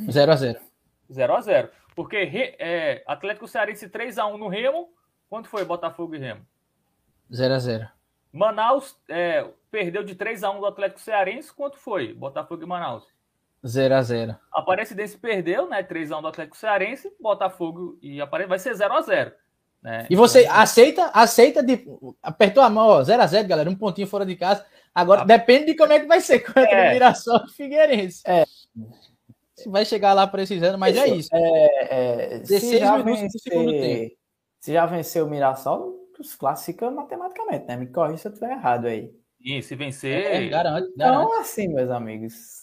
[0.00, 0.56] 0x0.
[1.10, 1.68] 0x0.
[1.94, 4.88] Porque é, Atlético Cearense 3x1 no Remo.
[5.28, 6.40] Quanto foi Botafogo e Remo?
[7.30, 7.86] 0x0.
[8.32, 11.52] Manaus é, perdeu de 3x1 do Atlético Cearense.
[11.52, 13.04] Quanto foi Botafogo e Manaus?
[13.64, 14.36] 0x0.
[14.52, 15.82] Aparecidense perdeu, né?
[15.82, 19.32] 3x1 do Atlético Cearense, Botafogo e Aparecidense vai ser 0x0.
[19.82, 20.06] Né?
[20.08, 21.84] E você então, aceita, aceita de.
[22.22, 24.64] Apertou a mão, ó, 0x0, galera, um pontinho fora de casa.
[24.94, 25.24] Agora, a...
[25.24, 26.90] depende de como é que vai ser contra é.
[26.90, 28.22] o Mirassol e Figueirense.
[28.26, 28.44] É.
[29.56, 31.28] Se vai chegar lá precisando, mas é isso.
[31.32, 34.16] É, é, 16 minutos do segundo tempo.
[34.60, 35.94] Se já venceu o Mirassol,
[36.38, 37.76] classifica matematicamente, né?
[37.76, 39.12] Me corrija se eu estiver errado aí.
[39.40, 40.26] E se vencer.
[40.26, 41.24] É, garante, garante.
[41.24, 42.62] Então, assim, meus amigos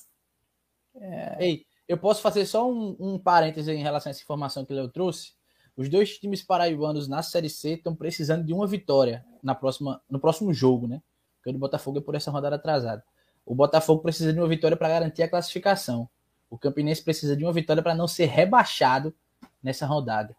[0.99, 1.37] é...
[1.39, 4.75] Ei, eu posso fazer só um, um parêntese em relação a essa informação que o
[4.75, 5.33] Leo trouxe?
[5.75, 10.19] Os dois times paraibanos na Série C estão precisando de uma vitória na próxima, no
[10.19, 11.01] próximo jogo, né?
[11.37, 13.03] Porque o do Botafogo é por essa rodada atrasada.
[13.45, 16.07] O Botafogo precisa de uma vitória para garantir a classificação.
[16.49, 19.13] O Campinense precisa de uma vitória para não ser rebaixado
[19.63, 20.35] nessa rodada.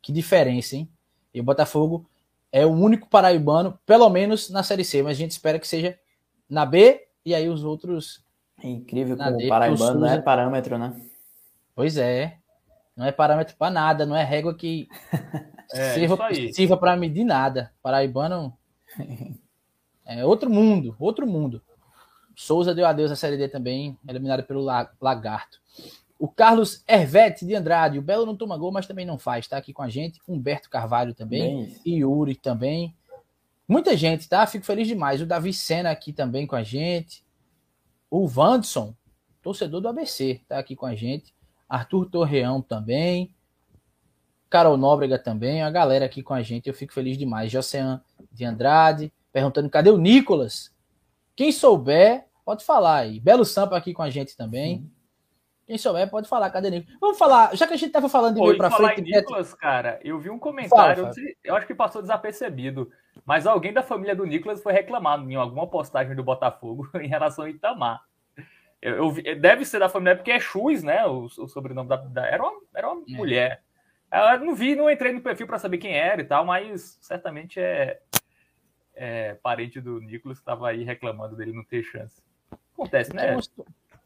[0.00, 0.88] Que diferença, hein?
[1.34, 2.08] E o Botafogo
[2.52, 5.98] é o único paraibano, pelo menos na Série C, mas a gente espera que seja
[6.48, 8.24] na B e aí os outros
[8.62, 11.00] é incrível como o paraibano não é parâmetro, né?
[11.74, 12.38] Pois é.
[12.96, 14.88] Não é parâmetro para nada, não é régua que
[15.72, 16.18] é, sirva,
[16.52, 17.72] sirva para medir nada.
[17.82, 18.56] Paraibano
[20.06, 21.62] é outro mundo, outro mundo.
[22.34, 24.62] Souza deu adeus à Série D também, eliminado pelo
[25.00, 25.60] Lagarto.
[26.18, 29.58] O Carlos Hervete de Andrade, o Belo não toma gol, mas também não faz, está
[29.58, 30.20] aqui com a gente.
[30.26, 31.76] Humberto Carvalho também, Bem...
[31.84, 32.94] e Yuri também.
[33.68, 34.46] Muita gente, tá?
[34.46, 35.20] Fico feliz demais.
[35.20, 37.25] O Davi Sena aqui também com a gente.
[38.10, 38.94] O Vandson,
[39.42, 41.34] torcedor do ABC, está aqui com a gente.
[41.68, 43.34] Arthur Torreão também.
[44.48, 45.62] Carol Nóbrega também.
[45.62, 46.68] A galera aqui com a gente.
[46.68, 47.50] Eu fico feliz demais.
[47.50, 50.72] Josean de Andrade, perguntando cadê o Nicolas?
[51.34, 53.20] Quem souber, pode falar aí.
[53.20, 54.78] Belo Sampa aqui com a gente também.
[54.78, 54.90] Sim.
[55.66, 56.48] Quem souber, pode falar.
[56.50, 56.98] Cadê Nicolas?
[57.00, 59.00] Vamos falar, já que a gente estava falando de meio para frente.
[59.00, 61.26] Em Nicolas, cara, eu vi um comentário, fala, fala.
[61.42, 62.90] eu acho que passou desapercebido,
[63.24, 67.44] mas alguém da família do Nicolas foi reclamado em alguma postagem do Botafogo em relação
[67.44, 68.02] ao Itamar.
[68.80, 71.06] Eu, eu, deve ser da família, porque é Chus, né?
[71.06, 73.16] O, o sobrenome da, da, Era uma, era uma é.
[73.16, 73.62] mulher.
[74.12, 77.58] Eu não vi, não entrei no perfil para saber quem era e tal, mas certamente
[77.58, 78.00] é,
[78.94, 82.22] é parente do Nicolas que estava aí reclamando dele não ter chance.
[82.72, 83.30] Acontece, né?
[83.30, 83.42] É uma,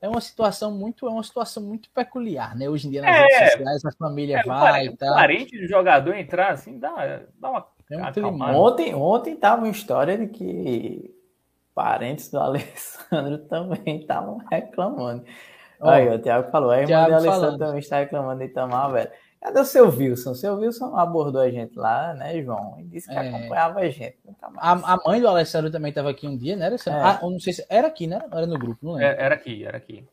[0.02, 2.68] é uma, situação muito, é uma situação muito peculiar, né?
[2.68, 5.14] Hoje em dia nas é, redes sociais a família é, vai parente, e tal.
[5.14, 7.66] Parente de jogador entrar assim dá, dá uma.
[7.90, 11.14] É um ontem, ontem tava uma história de que
[11.74, 15.24] parentes do Alessandro também estavam reclamando.
[15.80, 19.10] Aí, o Thiago falou, a irmã do Alessandro também está reclamando de Itamar, velho.
[19.40, 20.32] Cadê o seu Wilson?
[20.32, 22.76] O seu Wilson abordou a gente lá, né, João?
[22.78, 23.28] E disse que é.
[23.28, 24.18] acompanhava a gente.
[24.58, 26.66] A, a, mãe do Alessandro também estava aqui um dia, né?
[26.66, 27.02] Era, é.
[27.02, 28.20] ah, não sei se era aqui, né?
[28.30, 29.08] Era no grupo, não lembro.
[29.08, 30.06] É, era aqui, era aqui.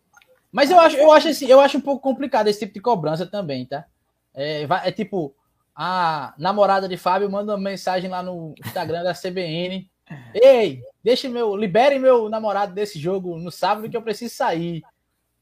[0.49, 3.25] Mas eu acho, eu acho assim, eu acho um pouco complicado esse tipo de cobrança
[3.25, 3.85] também, tá?
[4.33, 5.35] É, é tipo,
[5.79, 9.87] a namorada de Fábio manda uma mensagem lá no Instagram da CBN.
[10.33, 14.81] Ei, deixe meu, libere meu namorado desse jogo no sábado que eu preciso sair.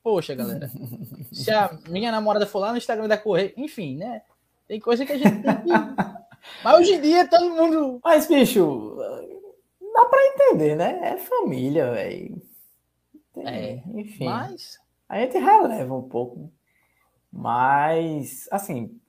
[0.04, 0.70] Poxa, galera.
[1.32, 4.24] Se a minha namorada for lá no Instagram da Correia, enfim, né?
[4.68, 5.70] Tem coisa que a gente tem que.
[6.62, 8.02] Mas hoje em dia todo mundo.
[8.04, 8.98] Mas, bicho,
[9.94, 11.00] dá para entender, né?
[11.14, 12.42] É família, velho.
[13.38, 14.26] É, enfim.
[14.26, 16.52] Mas a gente releva um pouco.
[17.32, 19.05] Mas, assim, é,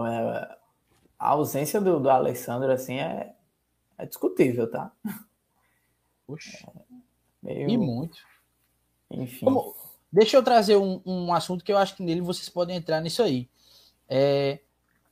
[0.00, 3.34] a ausência do, do Alessandro, assim, é,
[3.98, 4.92] é discutível, tá?
[6.26, 6.66] Puxa.
[7.44, 7.70] É meio...
[7.70, 8.18] E muito.
[9.10, 9.44] Enfim.
[9.44, 9.74] Como...
[10.10, 13.22] Deixa eu trazer um, um assunto que eu acho que nele vocês podem entrar nisso
[13.22, 13.48] aí.
[14.08, 14.60] É,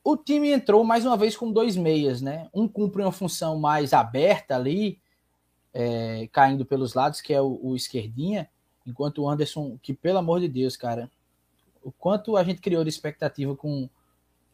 [0.03, 2.49] o time entrou mais uma vez com dois meias, né?
[2.53, 4.99] Um cumpre uma função mais aberta ali,
[5.73, 8.49] é, caindo pelos lados, que é o, o, esquerdinha,
[8.85, 11.09] enquanto o Anderson, que pelo amor de Deus, cara,
[11.83, 13.89] o quanto a gente criou de expectativa com,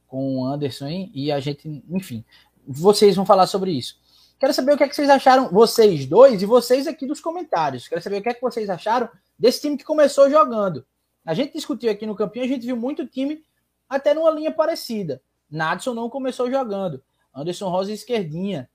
[0.07, 2.23] com o Anderson e a gente, enfim,
[2.65, 3.99] vocês vão falar sobre isso.
[4.39, 7.87] Quero saber o que, é que vocês acharam, vocês dois e vocês aqui dos comentários.
[7.87, 10.85] Quero saber o que é que vocês acharam desse time que começou jogando.
[11.25, 13.43] A gente discutiu aqui no campinho, a gente viu muito time
[13.89, 15.21] até numa linha parecida.
[15.49, 17.03] Nadson não começou jogando.
[17.33, 18.69] Anderson Rosa esquerdinha.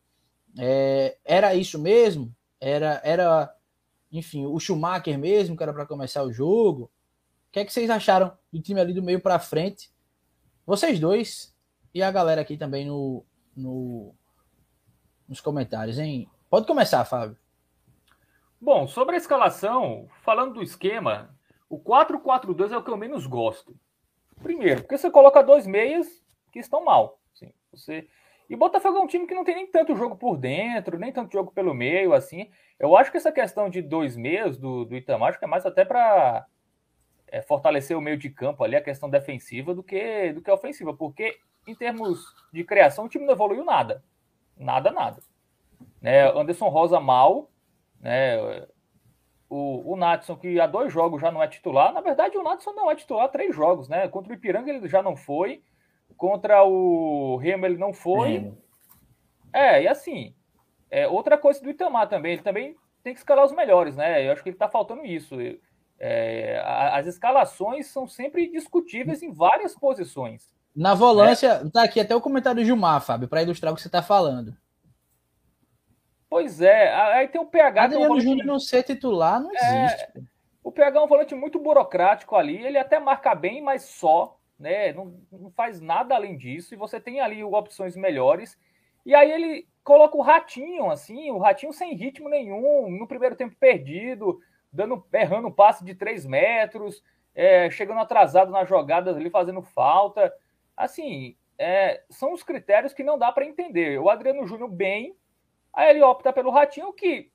[0.58, 2.34] É, era isso mesmo?
[2.60, 3.54] Era, era,
[4.10, 6.84] enfim, o Schumacher mesmo, que era para começar o jogo?
[6.84, 9.90] O que é que vocês acharam do time ali do meio para frente?
[10.64, 11.52] Vocês dois
[11.92, 13.24] e a galera aqui também no,
[13.56, 14.14] no,
[15.28, 16.28] nos comentários, hein?
[16.48, 17.36] Pode começar, Fábio.
[18.60, 21.36] Bom, sobre a escalação, falando do esquema,
[21.68, 23.74] o 4-4-2 é o que eu menos gosto.
[24.40, 26.06] Primeiro, porque você coloca dois meias
[26.52, 27.18] que estão mal.
[27.34, 28.08] Assim, você...
[28.48, 31.32] E Botafogo é um time que não tem nem tanto jogo por dentro, nem tanto
[31.32, 32.50] jogo pelo meio, assim.
[32.78, 35.66] Eu acho que essa questão de dois meios do, do Itamar, acho que é mais
[35.66, 36.46] até para
[37.32, 40.92] é, fortalecer o meio de campo ali, a questão defensiva, do que, do que ofensiva.
[40.92, 44.04] Porque, em termos de criação, o time não evoluiu nada.
[44.54, 45.22] Nada, nada.
[46.00, 47.50] Né, Anderson Rosa mal,
[47.98, 48.66] né?
[49.48, 51.92] O, o Natson, que há dois jogos já não é titular.
[51.92, 54.06] Na verdade, o Natson não é titular há três jogos, né?
[54.08, 55.62] Contra o Ipiranga ele já não foi.
[56.16, 58.52] Contra o Remo ele não foi.
[59.52, 60.34] É, e assim,
[60.90, 64.26] é, outra coisa do Itamar também, ele também tem que escalar os melhores, né?
[64.26, 65.36] Eu acho que ele tá faltando isso.
[66.04, 66.60] É,
[66.92, 70.52] as escalações são sempre discutíveis em várias posições.
[70.74, 71.70] Na volância, né?
[71.72, 74.56] tá aqui até o comentário do Gilmar, Fábio, para ilustrar o que você está falando.
[76.28, 77.84] Pois é, aí tem o PH.
[77.84, 78.26] Adriano é um volante...
[78.26, 80.28] Júnior não ser titular não é, existe.
[80.64, 84.92] O PH é um volante muito burocrático ali, ele até marca bem, mas só né?
[84.92, 86.72] Não, não faz nada além disso.
[86.72, 88.56] E você tem ali opções melhores.
[89.04, 93.56] E aí ele coloca o ratinho, assim, o ratinho sem ritmo nenhum, no primeiro tempo
[93.58, 94.38] perdido,
[94.72, 97.02] dando, errando um passe de 3 metros,
[97.34, 100.32] é, chegando atrasado nas jogadas ali, fazendo falta.
[100.76, 103.98] Assim, é, são os critérios que não dá para entender.
[104.00, 105.14] O Adriano Júnior bem,
[105.72, 107.30] aí ele opta pelo ratinho que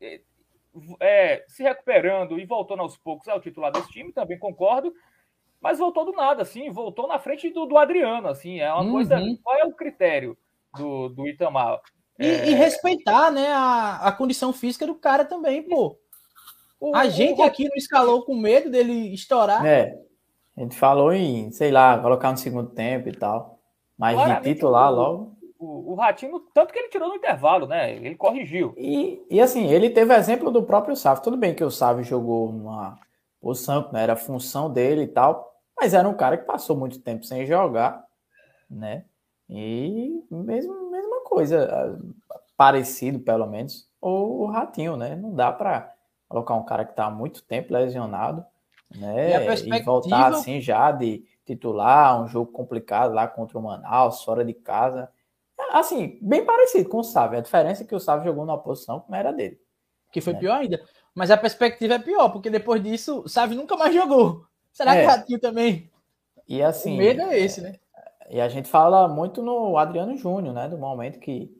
[0.00, 0.20] é,
[1.00, 4.92] é, se recuperando e voltando aos poucos ao titular desse time, também concordo,
[5.60, 8.92] mas voltou do nada, assim, voltou na frente do, do Adriano, assim, é uma uhum.
[8.92, 9.20] coisa.
[9.42, 10.38] Qual é o critério
[10.76, 11.80] do, do Itamar?
[12.18, 12.50] E, é...
[12.50, 15.98] e, respeitar, né, a, a condição física do cara também, pô.
[16.80, 17.44] O, a gente o...
[17.44, 19.64] aqui não escalou com medo dele estourar.
[19.64, 19.94] É.
[20.56, 23.60] A gente falou em, sei lá, colocar no segundo tempo e tal.
[23.96, 25.36] Mas Claramente, de titular logo.
[25.58, 27.94] O, o Ratinho, tanto que ele tirou no intervalo, né?
[27.94, 28.74] Ele corrigiu.
[28.78, 31.22] E, e assim, ele teve exemplo do próprio Sávio.
[31.22, 32.98] Tudo bem que o Sávio jogou numa
[33.40, 35.54] posição que não era a função dele e tal.
[35.78, 38.04] Mas era um cara que passou muito tempo sem jogar,
[38.70, 39.04] né?
[39.48, 41.98] E mesmo, mesma coisa,
[42.56, 45.16] parecido pelo menos, o, o Ratinho, né?
[45.16, 45.92] Não dá para
[46.30, 48.46] colocar um cara que está há muito tempo lesionado,
[48.94, 49.30] né?
[49.30, 49.76] E, perspectiva...
[49.76, 54.54] e, voltar assim já de titular, um jogo complicado lá contra o Manaus, fora de
[54.54, 55.10] casa.
[55.72, 57.38] Assim, bem parecido com o Sávio.
[57.38, 59.60] A diferença é que o Sávio jogou numa posição que não era dele.
[60.12, 60.38] Que foi né?
[60.38, 60.80] pior ainda.
[61.12, 64.46] Mas a perspectiva é pior, porque depois disso, o Sávio nunca mais jogou.
[64.72, 65.00] Será é.
[65.00, 65.90] que Ratinho também?
[66.46, 66.94] E assim.
[66.94, 67.74] O medo é esse, né?
[68.30, 70.68] E a gente fala muito no Adriano Júnior, né?
[70.68, 71.52] Do momento que,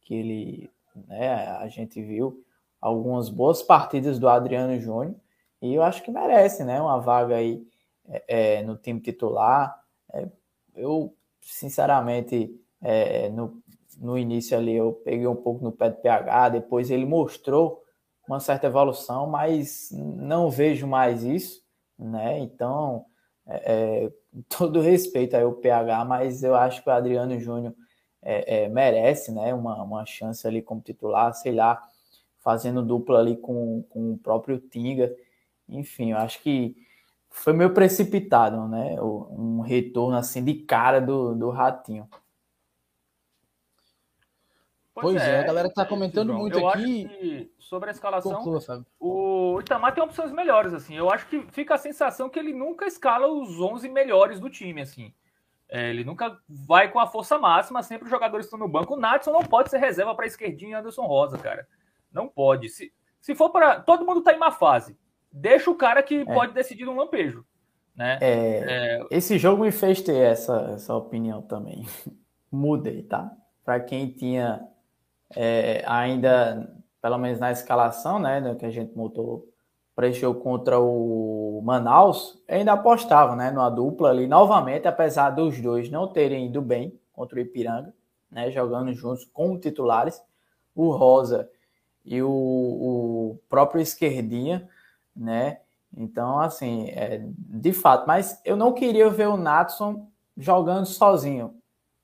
[0.00, 0.70] que ele.
[1.08, 2.44] Né, a gente viu
[2.82, 5.16] algumas boas partidas do Adriano Júnior.
[5.62, 6.80] E eu acho que merece, né?
[6.80, 7.64] Uma vaga aí
[8.06, 9.74] é, é no time titular.
[10.12, 10.28] É,
[10.74, 13.62] eu, sinceramente, é, no,
[13.98, 17.82] no início ali eu peguei um pouco no pé do PH, depois ele mostrou
[18.28, 21.62] uma certa evolução, mas não vejo mais isso
[22.02, 22.38] né?
[22.40, 23.04] Então,
[23.46, 24.10] é,
[24.48, 27.74] todo respeito aí ao PH, mas eu acho que o Adriano Júnior
[28.70, 29.52] merece, né?
[29.52, 31.82] Uma, uma chance ali como titular, sei lá,
[32.42, 35.14] fazendo dupla ali com, com o próprio Tinga.
[35.68, 36.76] Enfim, eu acho que
[37.30, 39.00] foi meio precipitado, né?
[39.00, 42.08] Um retorno assim de cara do, do Ratinho.
[44.94, 47.50] Pois, pois é, é, a galera está comentando muito eu aqui.
[47.58, 50.94] sobre a escalação, Conclua, o Itamar tem opções melhores, assim.
[50.94, 54.82] Eu acho que fica a sensação que ele nunca escala os 11 melhores do time,
[54.82, 55.14] assim.
[55.70, 58.94] É, ele nunca vai com a força máxima, sempre os jogadores estão no banco.
[58.94, 61.66] O Natson não pode ser reserva para esquerdinha Anderson Rosa, cara.
[62.12, 62.68] Não pode.
[62.68, 63.80] Se, se for para.
[63.80, 64.96] Todo mundo tá em uma fase.
[65.32, 66.24] Deixa o cara que é.
[66.24, 67.44] pode decidir um lampejo.
[67.94, 68.18] Né?
[68.20, 69.06] É, é...
[69.10, 71.86] Esse jogo me fez ter essa, essa opinião também.
[72.50, 73.32] Mudei, tá?
[73.64, 74.66] Para quem tinha
[75.36, 76.70] é, ainda,
[77.00, 79.48] pelo menos na escalação, né, que a gente montou
[79.94, 85.60] para esse jogo contra o Manaus, ainda apostava né, numa dupla ali novamente, apesar dos
[85.60, 87.92] dois não terem ido bem contra o Ipiranga,
[88.30, 90.22] né, jogando juntos como titulares,
[90.74, 91.48] o Rosa
[92.04, 94.68] e o, o próprio Esquerdinha,
[95.14, 95.60] né?
[95.96, 101.54] Então, assim, é, de fato, mas eu não queria ver o Natson jogando sozinho,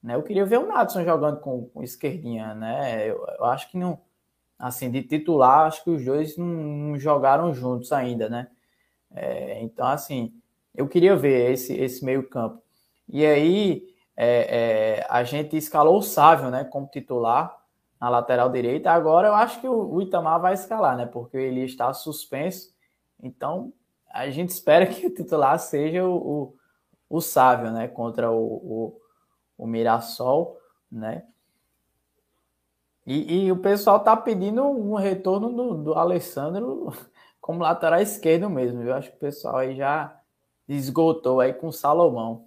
[0.03, 0.15] né?
[0.15, 3.09] Eu queria ver o Natson jogando com, com Esquerdinha, né?
[3.09, 3.99] Eu, eu acho que não
[4.59, 8.49] assim, de titular, acho que os dois não, não jogaram juntos ainda, né?
[9.15, 10.35] É, então, assim,
[10.75, 12.61] eu queria ver esse, esse meio campo.
[13.09, 17.57] E aí, é, é, a gente escalou o Sávio, né, como titular
[18.01, 18.91] na lateral direita.
[18.91, 22.75] Agora eu acho que o, Itamar vai escalar, né, porque ele está suspenso.
[23.23, 23.73] Então,
[24.11, 26.57] a gente espera que o titular seja o, o,
[27.09, 29.01] o Sávio, né, contra o, o,
[29.57, 30.59] o Mirassol,
[30.91, 31.25] né?
[33.05, 36.93] E, e, o pessoal tá pedindo um retorno do, do Alessandro
[37.41, 38.83] como lateral esquerdo mesmo.
[38.83, 40.15] Eu acho que o pessoal aí já
[40.69, 42.47] esgotou aí com o Salomão.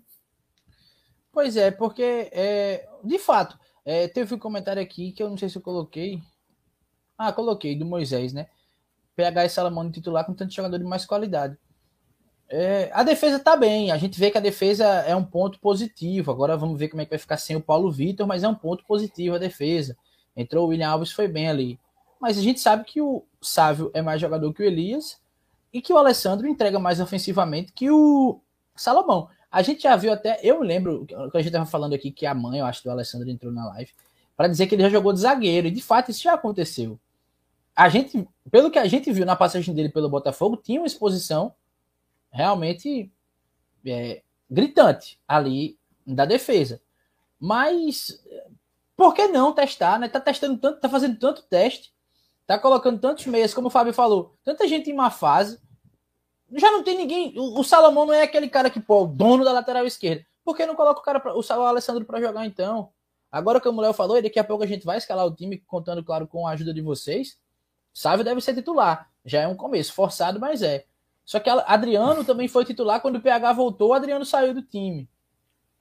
[1.32, 5.50] Pois é, porque é, de fato, é, teve um comentário aqui que eu não sei
[5.50, 6.22] se eu coloquei.
[7.18, 8.48] Ah, coloquei, do Moisés, né?
[9.16, 11.58] PH e Salomão no titular com tanto jogador de mais qualidade.
[12.50, 16.32] É, a defesa tá bem, a gente vê que a defesa é um ponto positivo.
[16.32, 18.56] Agora vamos ver como é que vai ficar sem o Paulo Vitor, mas é um
[18.56, 19.96] ponto positivo a defesa.
[20.36, 21.80] Entrou o William Alves, foi bem ali.
[22.20, 25.20] Mas a gente sabe que o Sávio é mais jogador que o Elias
[25.74, 28.40] e que o Alessandro entrega mais ofensivamente que o
[28.76, 29.30] Salomão.
[29.52, 32.34] A gente já viu até, eu lembro que a gente estava falando aqui que a
[32.34, 33.92] mãe, eu acho, do Alessandro entrou na live
[34.36, 37.00] para dizer que ele já jogou de zagueiro e de fato isso já aconteceu.
[37.76, 41.54] A gente, pelo que a gente viu na passagem dele pelo Botafogo, tinha uma exposição
[42.32, 43.12] realmente
[43.86, 46.82] é, gritante ali da defesa.
[47.40, 48.24] Mas
[48.96, 50.08] por que não testar, né?
[50.08, 51.94] Tá testando tanto, tá fazendo tanto teste,
[52.46, 55.60] tá colocando tantos meias, como o Fábio falou, tanta gente em má fase.
[56.54, 57.34] Já não tem ninguém.
[57.38, 60.26] O, o Salomão não é aquele cara que, pô, o dono da lateral esquerda.
[60.44, 62.90] Por que não coloca o cara, pra, o, o Alessandro para jogar então?
[63.32, 65.58] Agora que o Léo falou, e daqui a pouco a gente vai escalar o time,
[65.60, 67.40] contando, claro, com a ajuda de vocês.
[67.94, 69.10] Sávio deve ser titular.
[69.24, 70.86] Já é um começo, forçado, mas é.
[71.24, 75.08] Só que Adriano também foi titular quando o PH voltou, o Adriano saiu do time.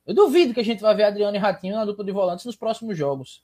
[0.06, 2.56] Eu duvido que a gente vai ver Adriano e Ratinho na dupla de volantes nos
[2.56, 3.42] próximos jogos.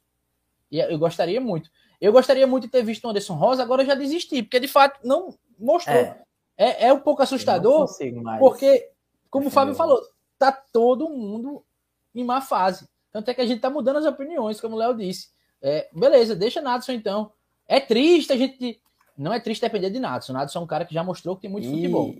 [0.70, 1.70] E eu gostaria muito.
[2.00, 4.68] Eu gostaria muito de ter visto o Anderson Rosa, agora eu já desisti, porque de
[4.68, 5.96] fato não mostrou.
[5.96, 6.22] É,
[6.56, 7.86] é, é um pouco assustador,
[8.38, 8.90] porque,
[9.30, 10.00] como o Fábio falou,
[10.38, 11.62] tá todo mundo
[12.14, 12.88] em má fase.
[13.12, 15.28] Tanto é que a gente tá mudando as opiniões, como o Léo disse.
[15.62, 17.32] É, beleza, deixa Nadson então.
[17.66, 18.80] É triste a gente.
[19.16, 20.32] Não é triste depender de Nadson.
[20.32, 21.70] Nadson é um cara que já mostrou que tem muito e...
[21.70, 22.14] futebol.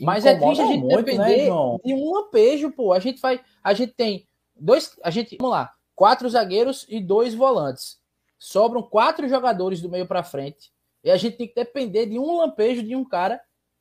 [0.00, 2.92] Mas é triste a gente muito, né, depender né, de um lampejo, pô.
[2.92, 3.40] A gente vai.
[3.62, 4.26] A gente tem
[4.56, 4.98] dois.
[5.02, 5.36] A gente.
[5.36, 5.72] Vamos lá.
[5.94, 8.00] Quatro zagueiros e dois volantes.
[8.38, 10.72] Sobram quatro jogadores do meio para frente.
[11.04, 13.40] E a gente tem que depender de um lampejo de um cara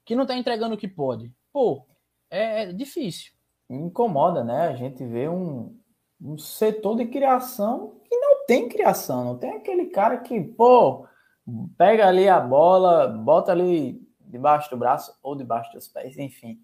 [0.09, 1.31] que não tá entregando o que pode.
[1.53, 1.85] Pô,
[2.31, 3.31] é, é difícil.
[3.69, 4.69] Incomoda, né?
[4.69, 5.77] A gente vê um,
[6.19, 9.23] um setor de criação que não tem criação.
[9.23, 11.05] Não tem aquele cara que, pô,
[11.77, 16.59] pega ali a bola, bota ali debaixo do braço ou debaixo dos pés, enfim.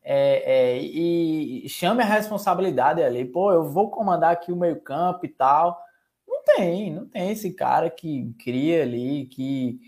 [0.00, 5.26] É, é, e chame a responsabilidade ali, pô, eu vou comandar aqui o meio campo
[5.26, 5.76] e tal.
[6.24, 9.80] Não tem, não tem esse cara que cria ali, que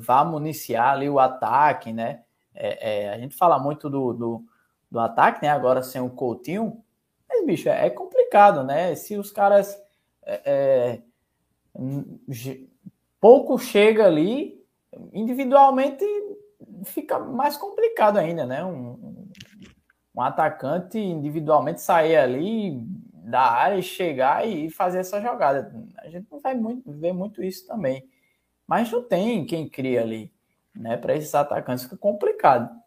[0.00, 2.24] vá municiar ali o ataque, né?
[2.54, 4.44] É, é, a gente fala muito do, do,
[4.90, 5.48] do, ataque, né?
[5.48, 6.82] Agora sem o Coutinho,
[7.28, 8.94] mas, bicho, é, complicado, né?
[8.94, 9.76] Se os caras
[10.24, 11.02] é, é,
[13.20, 14.62] pouco chega ali,
[15.12, 16.04] individualmente
[16.84, 18.64] fica mais complicado ainda, né?
[18.64, 19.28] Um,
[20.14, 22.78] um atacante individualmente sair ali
[23.12, 25.72] da área e chegar e fazer essa jogada.
[25.98, 28.06] A gente não vai muito, ver muito isso também.
[28.66, 30.31] Mas não tem quem cria ali,
[30.74, 30.96] né?
[30.96, 32.82] Para esses atacantes fica complicado.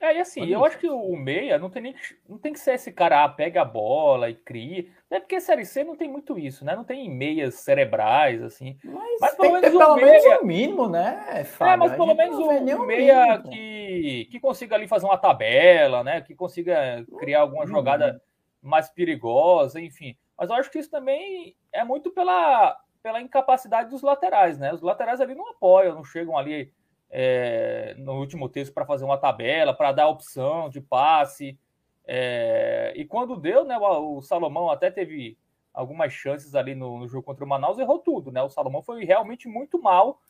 [0.00, 1.94] É, e assim, eu acho que o meia não tem, nem,
[2.26, 4.86] não tem que ser esse cara, ah, pega a bola e cria.
[5.10, 6.74] É porque Série C não tem muito isso, né?
[6.74, 8.78] Não tem meias cerebrais, assim.
[8.82, 10.06] Mas, mas pelo, menos, pelo meia...
[10.06, 11.72] menos o mínimo, né, Fábio?
[11.72, 16.22] É, mas pelo menos o meia que, que consiga ali fazer uma tabela, né?
[16.22, 17.68] Que consiga criar alguma uhum.
[17.70, 18.22] jogada
[18.62, 20.16] mais perigosa, enfim.
[20.38, 24.72] Mas eu acho que isso também é muito pela, pela incapacidade dos laterais, né?
[24.72, 26.72] Os laterais ali não apoiam, não chegam ali
[27.10, 31.58] é, no último texto para fazer uma tabela, para dar opção de passe.
[32.06, 35.36] É, e quando deu, né, o, o, Salomão até teve
[35.72, 38.42] algumas chances ali no, no, jogo contra o Manaus, errou tudo, né?
[38.42, 40.20] O Salomão foi realmente muito mal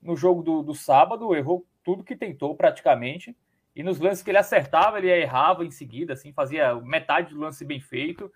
[0.00, 3.36] no jogo do, do sábado, errou tudo que tentou praticamente.
[3.74, 7.64] E nos lances que ele acertava, ele errava em seguida, assim, fazia metade do lance
[7.64, 8.30] bem feito.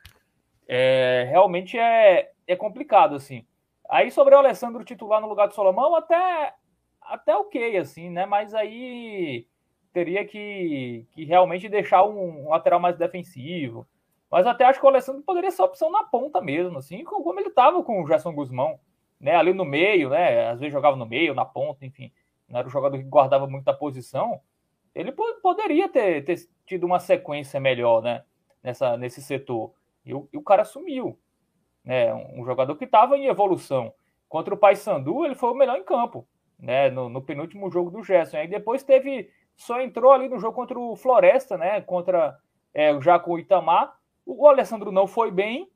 [0.67, 3.47] É, realmente é, é complicado, assim.
[3.89, 6.55] Aí sobre o Alessandro titular no lugar do Salomão, até,
[7.01, 8.27] até ok, assim, né?
[8.27, 9.47] Mas aí
[9.93, 13.87] teria que, que realmente deixar um, um lateral mais defensivo.
[14.31, 17.51] Mas até acho que o Alessandro poderia ser opção na ponta mesmo, assim, como ele
[17.51, 18.81] estava com o Gerson Guzmão,
[19.21, 19.37] né?
[19.37, 20.49] Ali no meio, né?
[20.49, 22.11] Às vezes jogava no meio, na ponta, enfim.
[22.49, 24.41] Não era o jogador que guardava muita posição.
[24.95, 28.25] Ele poderia ter, ter tido uma sequência melhor, né?
[28.63, 29.73] Nessa, nesse setor.
[30.05, 31.19] E o, e o cara sumiu.
[31.85, 32.13] Né?
[32.15, 33.93] Um jogador que estava em evolução.
[34.29, 36.27] Contra o Paysandu, ele foi o melhor em campo.
[36.59, 36.91] Né?
[36.91, 38.39] No, no penúltimo jogo do Gerson.
[38.39, 39.31] Aí depois teve.
[39.57, 41.81] Só entrou ali no jogo contra o Floresta, né?
[41.81, 42.37] Contra
[42.73, 43.97] é, já com o Itamar.
[44.27, 45.71] O Alessandro não foi bem,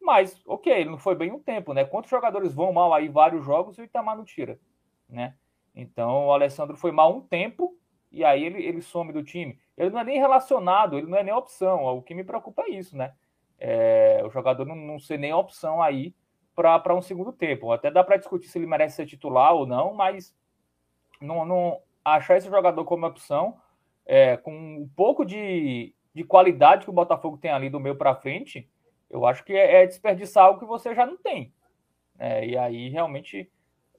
[0.00, 1.84] mas ok, ele não foi bem um tempo, né?
[1.84, 4.60] Quantos jogadores vão mal aí vários jogos e o Itamar não tira,
[5.08, 5.34] né?
[5.74, 7.76] Então o Alessandro foi mal um tempo
[8.12, 9.58] e aí ele, ele some do time.
[9.76, 11.84] Ele não é nem relacionado, ele não é nem opção.
[11.84, 13.14] O que me preocupa é isso, né?
[13.60, 16.14] É, o jogador não, não ser nem opção aí
[16.54, 17.70] para um segundo tempo.
[17.70, 20.34] Até dá para discutir se ele merece ser titular ou não, mas
[21.20, 23.56] não, não achar esse jogador como opção,
[24.06, 28.16] é, com um pouco de, de qualidade que o Botafogo tem ali do meio para
[28.16, 28.68] frente,
[29.08, 31.52] eu acho que é, é, desperdiçar algo que você já não tem.
[32.18, 33.50] É, e aí realmente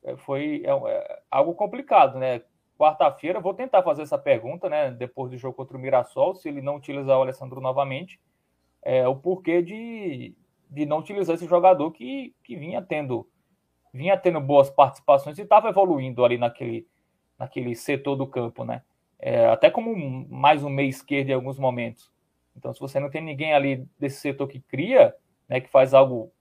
[0.03, 2.41] é, foi é, é, algo complicado, né?
[2.77, 4.91] Quarta-feira vou tentar fazer essa pergunta, né?
[4.91, 8.19] Depois do jogo contra o Mirassol, se ele não utilizar o Alessandro novamente,
[8.83, 10.35] é, o porquê de,
[10.69, 13.27] de não utilizar esse jogador que, que vinha tendo
[13.93, 16.87] vinha tendo boas participações e estava evoluindo ali naquele,
[17.37, 18.83] naquele setor do campo, né?
[19.19, 19.93] É, até como
[20.29, 22.09] mais um meio esquerdo em alguns momentos.
[22.55, 25.13] Então, se você não tem ninguém ali desse setor que cria,
[25.47, 26.31] né, que faz algo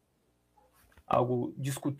[1.06, 1.52] algo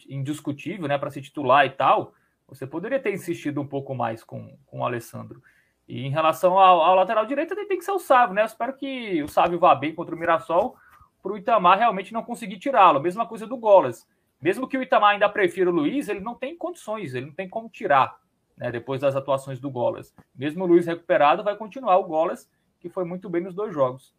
[0.09, 2.15] indiscutível, né, para se titular e tal,
[2.47, 5.43] você poderia ter insistido um pouco mais com, com o Alessandro.
[5.91, 8.43] E em relação ao, ao lateral direito, tem que ser o Sávio, né?
[8.43, 10.77] Eu espero que o Sávio vá bem contra o Mirassol,
[11.21, 13.01] para o Itamar realmente não conseguir tirá-lo.
[13.01, 14.07] Mesma coisa do Golas.
[14.41, 17.49] Mesmo que o Itamar ainda prefira o Luiz, ele não tem condições, ele não tem
[17.49, 18.21] como tirar,
[18.57, 18.71] né?
[18.71, 20.15] Depois das atuações do Golas.
[20.33, 24.15] Mesmo o Luiz recuperado, vai continuar o Golas, que foi muito bem nos dois jogos.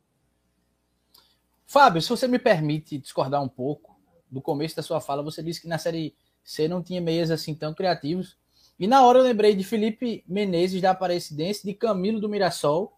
[1.65, 3.97] Fábio, se você me permite discordar um pouco,
[4.30, 6.13] do começo da sua fala, você disse que na Série
[6.43, 8.38] C não tinha meias assim tão criativos.
[8.80, 12.97] E na hora eu lembrei de Felipe Menezes da Aparecidense, de Camilo do Mirassol.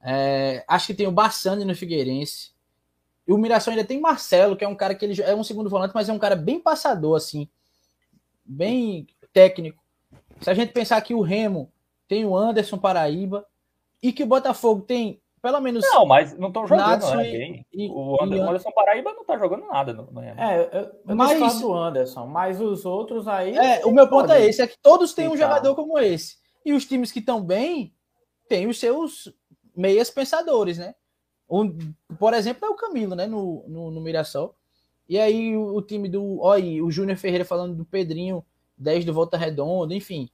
[0.00, 2.52] É, acho que tem o Bassani no Figueirense.
[3.26, 5.68] E o Mirassol ainda tem Marcelo, que é um cara que ele é um segundo
[5.68, 7.46] volante, mas é um cara bem passador, assim,
[8.44, 9.82] bem técnico.
[10.40, 11.70] Se a gente pensar que o Remo
[12.06, 13.46] tem o Anderson Paraíba
[14.02, 15.84] e que o Botafogo tem pelo menos.
[15.84, 17.62] Não, mas não estão jogando, né?
[17.72, 21.16] E, o Anderson, e, Anderson Paraíba não está jogando nada no, no É, eu, eu
[21.16, 23.56] mas, do Anderson, mas os outros aí.
[23.56, 26.36] É, o meu ponto é esse: é que todos têm um jogador como esse.
[26.64, 27.94] E os times que estão bem
[28.48, 29.32] têm os seus
[29.74, 30.94] meias pensadores, né?
[31.48, 31.76] Um,
[32.18, 33.26] por exemplo, é o Camilo, né?
[33.26, 34.54] No, no, no Mirassol.
[35.08, 36.40] E aí o, o time do.
[36.40, 38.44] Olha, o Júnior Ferreira falando do Pedrinho,
[38.76, 40.28] 10 do Volta Redonda, enfim.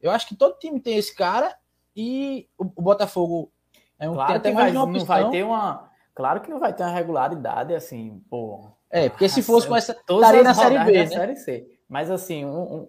[0.00, 1.56] Eu acho que todo time tem esse cara
[1.94, 3.52] e o, o Botafogo
[4.00, 5.90] é um, claro que vai, não vai ter uma.
[6.14, 8.70] Claro que não vai ter uma regularidade assim, pô.
[8.90, 9.92] É, porque se fosse com essa.
[9.92, 10.92] Estaria na Série B.
[10.92, 11.06] Né?
[11.06, 11.68] Série C.
[11.86, 12.88] Mas assim, um, um,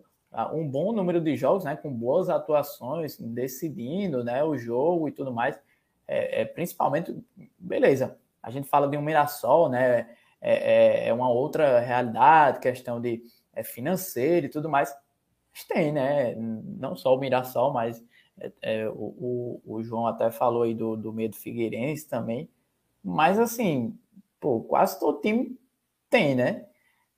[0.54, 1.76] um, bom número de jogos, né?
[1.76, 5.60] Com boas atuações, decidindo né, o jogo e tudo mais.
[6.08, 7.14] É, é principalmente,
[7.60, 8.18] beleza.
[8.42, 10.10] A gente fala de um Mirassol, né?
[10.42, 13.22] É, é, é uma outra realidade, questão de
[13.54, 14.96] é, financeira e tudo mais.
[15.54, 16.36] Mas tem, né?
[16.36, 18.02] Não só o Mirassol, mas
[18.42, 22.50] é, é, o, o, o, João até falou aí do, do medo Figueirense também.
[23.04, 23.98] Mas assim,
[24.40, 25.58] pô, quase todo time
[26.10, 26.66] tem, né?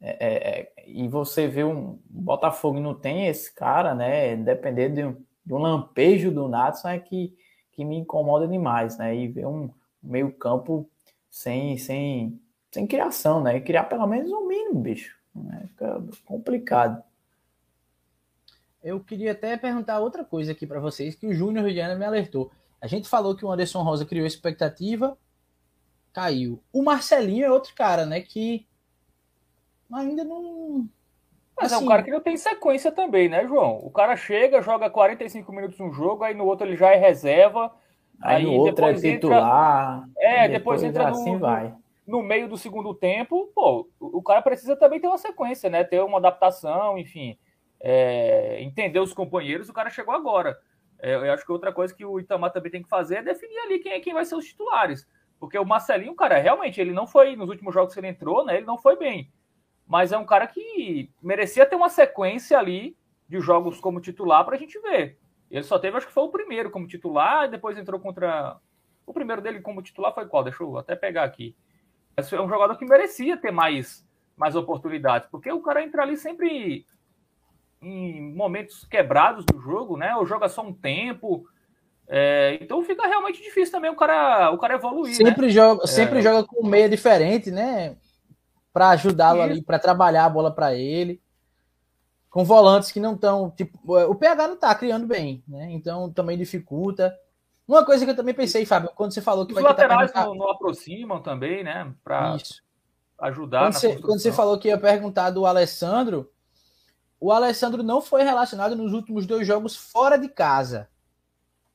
[0.02, 4.36] É, é, é e você vê um Botafogo não tem esse cara, né?
[4.36, 5.16] Depender de um,
[5.46, 7.34] de um lampejo do Natson é que,
[7.72, 9.16] que me incomoda demais, né?
[9.16, 9.70] E ver um
[10.02, 10.90] meio campo
[11.30, 12.40] sem, sem,
[12.72, 13.58] sem criação, né?
[13.58, 15.18] E criar pelo menos um mínimo, bicho.
[15.34, 15.66] Né?
[15.70, 17.02] Fica complicado.
[18.84, 22.52] Eu queria até perguntar outra coisa aqui para vocês, que o Júnior Viana me alertou.
[22.82, 25.18] A gente falou que o Anderson Rosa criou expectativa,
[26.12, 26.62] caiu.
[26.74, 28.68] O Marcelinho é outro cara, né, que
[29.92, 30.90] ainda não...
[31.56, 33.78] Mas assim, é um assim, cara que não tem sequência também, né, João?
[33.78, 37.74] O cara chega, joga 45 minutos no jogo, aí no outro ele já é reserva,
[38.22, 40.04] aí, aí no outro é titular.
[40.10, 40.22] Entra...
[40.22, 41.74] É, depois, depois entra no, assim vai.
[42.06, 45.86] no meio do segundo tempo, pô, o cara precisa também ter uma sequência, né?
[45.86, 47.38] Ter uma adaptação, enfim.
[47.84, 50.58] É, entender os companheiros, o cara chegou agora.
[51.00, 53.60] É, eu acho que outra coisa que o Itamar também tem que fazer é definir
[53.60, 55.06] ali quem, é, quem vai ser os titulares.
[55.38, 58.56] Porque o Marcelinho, cara, realmente, ele não foi, nos últimos jogos que ele entrou, né?
[58.56, 59.30] Ele não foi bem.
[59.86, 62.96] Mas é um cara que merecia ter uma sequência ali
[63.28, 65.20] de jogos como titular para a gente ver.
[65.52, 68.58] Ele só teve, acho que foi o primeiro como titular, e depois entrou contra.
[69.06, 70.46] O primeiro dele como titular foi qual?
[70.46, 71.54] Deixa eu até pegar aqui.
[72.16, 74.08] Esse é um jogador que merecia ter mais,
[74.38, 76.86] mais oportunidades, porque o cara entra ali sempre
[77.84, 80.16] em momentos quebrados do jogo, né?
[80.16, 81.46] Ou joga só um tempo.
[82.08, 85.16] É, então fica realmente difícil também o cara, o cara evoluir.
[85.16, 85.52] Sempre né?
[85.52, 86.22] joga, sempre é.
[86.22, 87.98] joga com meia diferente, né?
[88.72, 91.22] Para ajudá-lo ali, para trabalhar a bola para ele.
[92.30, 95.68] Com volantes que não estão, tipo, o PH não tá criando bem, né?
[95.72, 97.16] Então também dificulta.
[97.68, 100.26] Uma coisa que eu também pensei, Fábio, quando você falou que Os vai laterais perguntar...
[100.26, 101.94] não, não, aproximam também, né?
[102.04, 102.38] Para
[103.20, 103.62] ajudar.
[103.62, 106.30] Quando você, quando você falou que ia perguntar do Alessandro,
[107.24, 110.90] o Alessandro não foi relacionado nos últimos dois jogos fora de casa.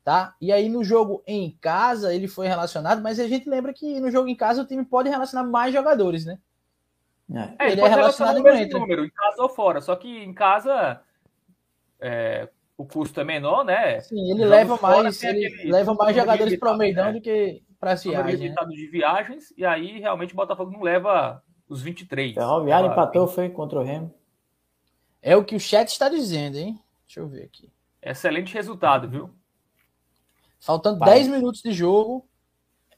[0.05, 0.35] Tá?
[0.39, 4.11] E aí no jogo em casa ele foi relacionado, mas a gente lembra que no
[4.11, 6.39] jogo em casa o time pode relacionar mais jogadores, né?
[7.59, 9.81] É, ele, ele é relacionado no mesmo número, em casa ou fora.
[9.81, 11.01] Só que em casa
[11.99, 14.01] é, o custo é menor, né?
[14.01, 17.13] Sim, ele leva mais, ele leva mais jogadores para o Meidão né?
[17.13, 18.39] do que para as viagens.
[18.39, 18.55] Né?
[18.69, 22.35] de viagens, e aí realmente o Botafogo não leva os 23.
[22.35, 24.18] Ferroviário empatou, foi contra o Remo.
[25.29, 26.81] É o que o chat está dizendo, hein?
[27.05, 27.71] Deixa eu ver aqui.
[28.01, 29.29] Excelente resultado, viu?
[30.59, 31.17] Faltando Pai.
[31.17, 32.27] 10 minutos de jogo,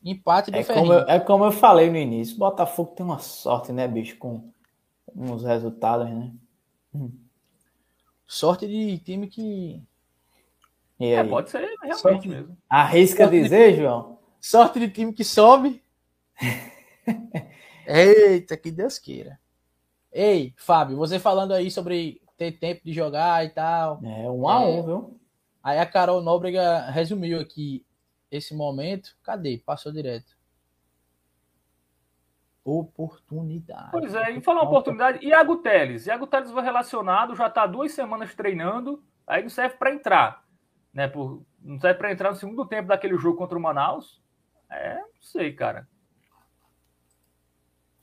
[0.00, 3.18] empate do é como, eu, é como eu falei no início, o Botafogo tem uma
[3.18, 4.48] sorte, né, bicho, com,
[5.06, 6.32] com os resultados, né?
[6.94, 7.10] Hum.
[8.28, 9.82] Sorte de time que...
[11.00, 12.28] É, pode ser realmente sorte...
[12.28, 12.56] mesmo.
[12.68, 13.78] Arrisca sorte dizer, de...
[13.78, 14.18] João?
[14.40, 15.82] Sorte de time que sobe.
[17.84, 19.36] Eita, que Deus queira.
[20.12, 24.00] Ei, Fábio, você falando aí sobre ter tempo de jogar e tal.
[24.02, 25.20] É, um a um, é, viu?
[25.62, 27.84] Aí a Carol Nóbrega resumiu aqui
[28.30, 29.16] esse momento.
[29.22, 29.58] Cadê?
[29.58, 30.36] Passou direto.
[32.64, 33.90] Oportunidade.
[33.90, 35.24] Pois é, e falar uma oportunidade.
[35.24, 36.06] Iago Teles.
[36.06, 40.44] Iago Teles vai relacionado, já está duas semanas treinando, aí não serve para entrar.
[40.92, 41.08] Né?
[41.08, 44.20] Por, não serve para entrar no segundo tempo daquele jogo contra o Manaus.
[44.70, 45.88] É, não sei, cara.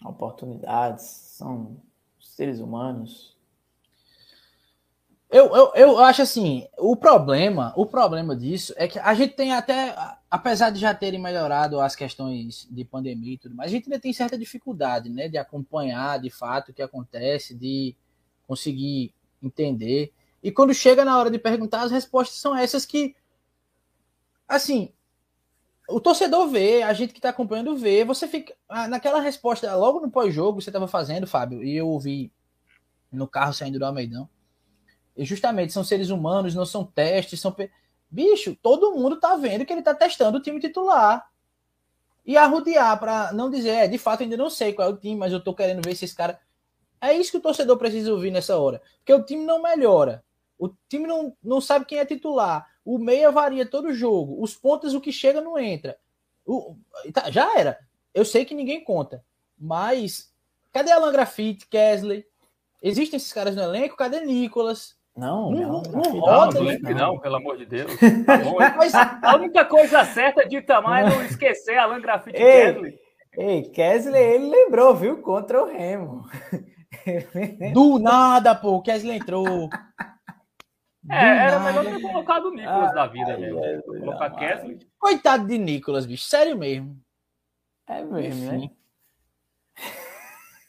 [0.04, 1.82] Oportunidades são
[2.38, 3.36] seres humanos.
[5.28, 9.54] Eu, eu, eu acho assim, o problema, o problema disso é que a gente tem
[9.54, 9.94] até,
[10.30, 14.00] apesar de já terem melhorado as questões de pandemia e tudo mais, a gente ainda
[14.00, 17.96] tem certa dificuldade, né, de acompanhar de fato o que acontece, de
[18.48, 19.12] conseguir
[19.42, 20.14] entender.
[20.44, 23.16] E quando chega na hora de perguntar, as respostas são essas que,
[24.48, 24.94] assim,
[25.88, 28.54] o torcedor vê, a gente que está acompanhando vê, você fica.
[28.68, 32.32] Ah, naquela resposta, logo no pós-jogo, você estava fazendo, Fábio, e eu ouvi
[33.12, 34.30] no carro saindo do Almeidão.
[35.16, 37.56] E justamente são seres humanos, não são testes, são.
[38.10, 41.30] Bicho, todo mundo tá vendo que ele tá testando o time titular.
[42.26, 45.16] E arrudear para não dizer, é, de fato ainda não sei qual é o time,
[45.16, 46.38] mas eu tô querendo ver se esse cara.
[47.00, 48.82] É isso que o torcedor precisa ouvir nessa hora.
[48.98, 50.24] Porque o time não melhora.
[50.60, 52.68] O time não, não sabe quem é titular.
[52.88, 54.42] O meia varia todo jogo.
[54.42, 55.98] Os pontos, o que chega, não entra.
[56.46, 56.78] O,
[57.14, 57.78] tá, já era.
[58.14, 59.22] Eu sei que ninguém conta.
[59.60, 60.34] Mas
[60.72, 62.26] cadê Alan Grafite, Kesley?
[62.82, 63.98] Existem esses caras no elenco?
[63.98, 64.96] Cadê Nicolas?
[65.18, 67.92] Não, não, não, não roda, não, não, não, pelo amor de Deus.
[68.26, 72.40] Tá bom, Mas a única coisa certa de Itamar é não esquecer Alan Grafite e
[72.40, 73.00] Kesley.
[73.34, 75.22] Ei, Kesley, ele lembrou, viu?
[75.22, 76.24] Contra o Remo.
[77.74, 79.70] Do nada, pô, o Kesley entrou.
[81.10, 83.64] É, era melhor ter colocado o Nicolas ah, da vida mesmo.
[83.64, 84.80] É, colocar Kesley.
[85.00, 86.26] Coitado de Nicolas, bicho.
[86.26, 87.00] Sério mesmo.
[87.88, 88.70] É mesmo, né?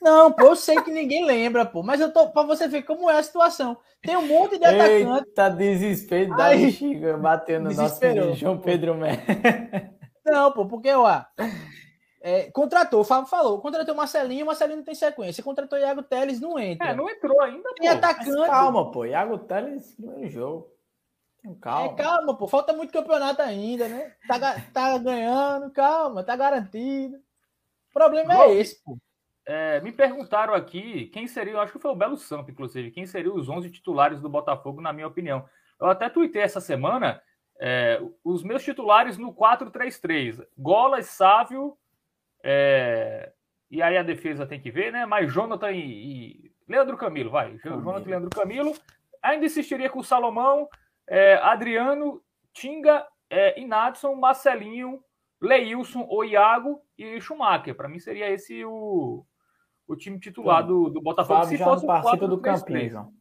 [0.01, 1.83] Não, pô, eu sei que ninguém lembra, pô.
[1.83, 3.77] Mas eu tô pra você ver como é a situação.
[4.01, 5.29] Tem um monte de atacante.
[5.29, 8.01] Eita, desespero da bexiga batendo no nosso
[8.37, 9.19] João Pedro Mé.
[10.25, 11.25] Não, pô, porque, ó,
[12.21, 15.43] é, contratou, o Fábio falou, contratou o Marcelinho, o Marcelinho não tem sequência.
[15.43, 16.89] Contratou o Iago Teles, não entra.
[16.89, 17.97] É, não entrou ainda, Tem pô.
[17.97, 18.31] atacante.
[18.31, 19.05] Mas calma, pô.
[19.05, 20.73] Iago Teles, primeiro jogo.
[21.61, 21.93] Calma.
[21.93, 22.49] É, calma, pô.
[22.49, 24.15] Falta muito campeonato ainda, né?
[24.27, 27.17] Tá, tá ganhando, calma, tá garantido.
[27.17, 28.99] O problema é esse, pô.
[29.47, 33.35] É, me perguntaram aqui quem seria, acho que foi o Belo Sampo, inclusive, quem seriam
[33.35, 35.49] os 11 titulares do Botafogo, na minha opinião.
[35.81, 37.23] Eu até tuitei essa semana
[37.59, 40.47] é, os meus titulares no 4-3-3.
[40.59, 41.79] Golas, Sávio,
[42.43, 43.33] é...
[43.71, 45.05] E aí a defesa tem que ver, né?
[45.05, 46.53] Mas Jonathan e, e...
[46.67, 47.57] Leandro Camilo, vai.
[47.59, 47.83] Camilo.
[47.83, 48.75] Jonathan e Leandro Camilo.
[49.23, 50.69] Ainda insistiria com o Salomão,
[51.07, 52.23] é, Adriano,
[52.53, 55.03] Tinga, é, Inadson, Marcelinho,
[55.41, 57.75] Leilson, o Iago e Schumacher.
[57.75, 59.25] Para mim seria esse o,
[59.87, 61.43] o time titular do, do Botafogo.
[61.43, 63.13] Fábio se fosse não participa do Campinho,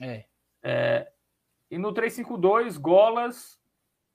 [0.00, 0.24] É.
[0.62, 1.12] É,
[1.70, 3.58] e no 3-5-2, Golas.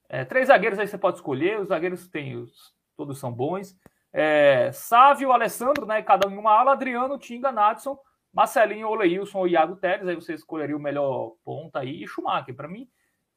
[0.09, 1.59] É, três zagueiros aí você pode escolher.
[1.59, 3.75] Os zagueiros têm, os, todos são bons.
[4.13, 6.01] É, Sávio, Alessandro, né?
[6.03, 6.73] Cada um em uma ala.
[6.73, 7.97] Adriano, Tinga, Nadson,
[8.31, 10.07] Marcelinho, Oleilson Iago Teles.
[10.07, 12.03] Aí você escolheria o melhor ponta aí.
[12.03, 12.55] E Schumacher.
[12.55, 12.87] Para mim,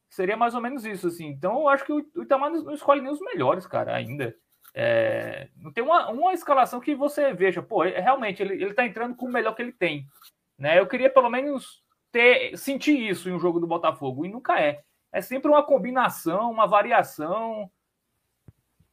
[0.08, 1.26] seria mais ou menos isso, assim.
[1.26, 4.36] Então, eu acho que o Itamar não escolhe nem os melhores, cara, ainda.
[4.78, 8.84] É, não tem uma, uma escalação que você veja, pô, é, realmente ele, ele tá
[8.84, 10.06] entrando com o melhor que ele tem.
[10.58, 10.78] Né?
[10.78, 14.82] Eu queria pelo menos ter sentir isso em um jogo do Botafogo, e nunca é.
[15.10, 17.70] É sempre uma combinação, uma variação,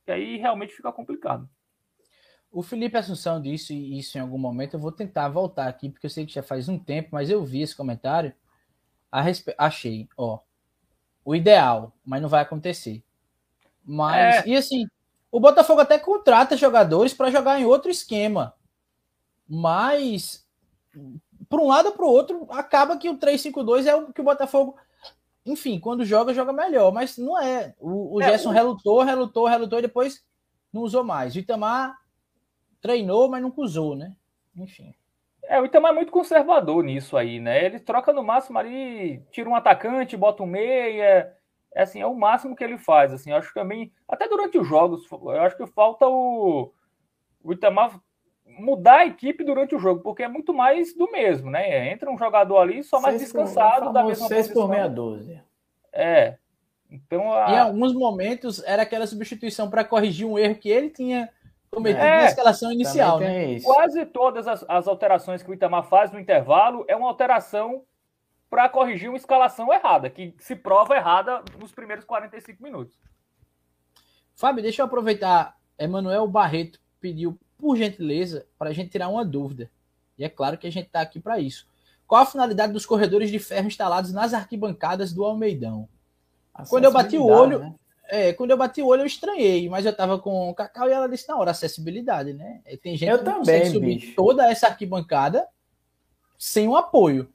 [0.08, 1.50] e aí realmente fica complicado.
[2.54, 4.76] O Felipe Assunção disse isso em algum momento.
[4.76, 7.44] Eu vou tentar voltar aqui, porque eu sei que já faz um tempo, mas eu
[7.44, 8.32] vi esse comentário.
[9.12, 9.56] Respe...
[9.58, 10.38] Achei, ó.
[11.26, 13.04] O ideal, mas não vai acontecer.
[13.84, 14.50] Mas, é.
[14.50, 14.86] e assim,
[15.32, 18.54] o Botafogo até contrata jogadores para jogar em outro esquema.
[19.50, 20.46] Mas,
[21.50, 24.24] por um lado ou para o outro, acaba que o 3-5-2 é o que o
[24.24, 24.78] Botafogo,
[25.44, 26.94] enfim, quando joga, joga melhor.
[26.94, 27.74] Mas não é.
[27.80, 28.54] O, o é, Gerson o...
[28.54, 30.24] relutou, relutou, relutou e depois
[30.72, 31.34] não usou mais.
[31.34, 32.03] O Itamar
[32.84, 34.14] treinou, mas nunca usou, né?
[34.56, 34.94] Enfim.
[35.46, 37.66] É, o Itamar é muito conservador nisso aí, né?
[37.66, 41.34] Ele troca no máximo ali, tira um atacante, bota um meia
[41.76, 44.58] é assim, é o máximo que ele faz, assim, eu acho que também, até durante
[44.60, 46.72] os jogos, eu acho que falta o,
[47.44, 48.00] o Itamar
[48.46, 51.92] mudar a equipe durante o jogo, porque é muito mais do mesmo, né?
[51.92, 54.68] Entra um jogador ali só mais seis descansado por, da mesma seis posição.
[54.68, 55.44] por meia dúzia.
[55.92, 56.38] É.
[56.92, 57.52] Então, a...
[57.52, 61.28] Em alguns momentos era aquela substituição para corrigir um erro que ele tinha
[61.74, 63.60] cometido é, na escalação inicial, né?
[63.62, 67.84] Quase todas as, as alterações que o Itamar faz no intervalo é uma alteração
[68.50, 73.00] para corrigir uma escalação errada, que se prova errada nos primeiros 45 minutos.
[74.36, 75.58] Fábio, deixa eu aproveitar.
[75.78, 79.72] Emanuel Barreto pediu, por gentileza, para a gente tirar uma dúvida.
[80.18, 81.68] E é claro que a gente está aqui para isso.
[82.06, 85.90] Qual a finalidade dos corredores de ferro instalados nas arquibancadas do Almeidão?
[86.70, 87.76] Quando eu bati o olho, né?
[88.14, 90.92] É, quando eu bati o olho eu estranhei, mas eu estava com o Cacau e
[90.92, 92.62] ela disse na hora acessibilidade, né?
[92.84, 94.16] Tem gente eu que também, subir bicho.
[94.16, 95.48] toda essa arquibancada
[96.38, 97.28] sem o apoio.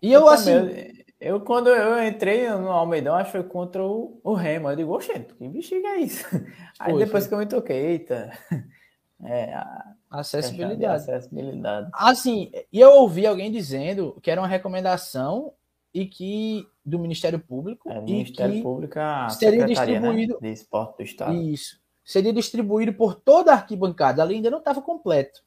[0.00, 0.52] E eu, eu assim.
[0.52, 4.68] Também, eu, quando eu entrei no Almeidão, acho que foi contra o, o Remo.
[4.68, 6.26] Eu digo, oxe, que bexiga é isso?
[6.80, 8.32] Aí depois que eu me toquei, eita.
[9.24, 11.08] É, a, acessibilidade.
[11.08, 11.88] acessibilidade.
[11.94, 15.52] Assim, e eu ouvi alguém dizendo que era uma recomendação
[15.94, 17.90] e que do Ministério Público.
[17.90, 18.98] É, Ministério que Público,
[19.30, 21.34] seria né, distribuído né, de esporte do Estado.
[21.34, 21.80] Isso.
[22.04, 24.22] Seria distribuído por toda a arquibancada.
[24.22, 25.42] Ali ainda não estava completo.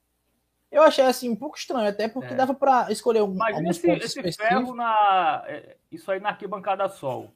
[0.71, 2.35] Eu achei assim um pouco estranho, até porque é.
[2.35, 3.33] dava para escolher um.
[3.33, 5.43] Imagina esse, esse ferro na.
[5.47, 7.31] É, isso aí na arquibancada sol.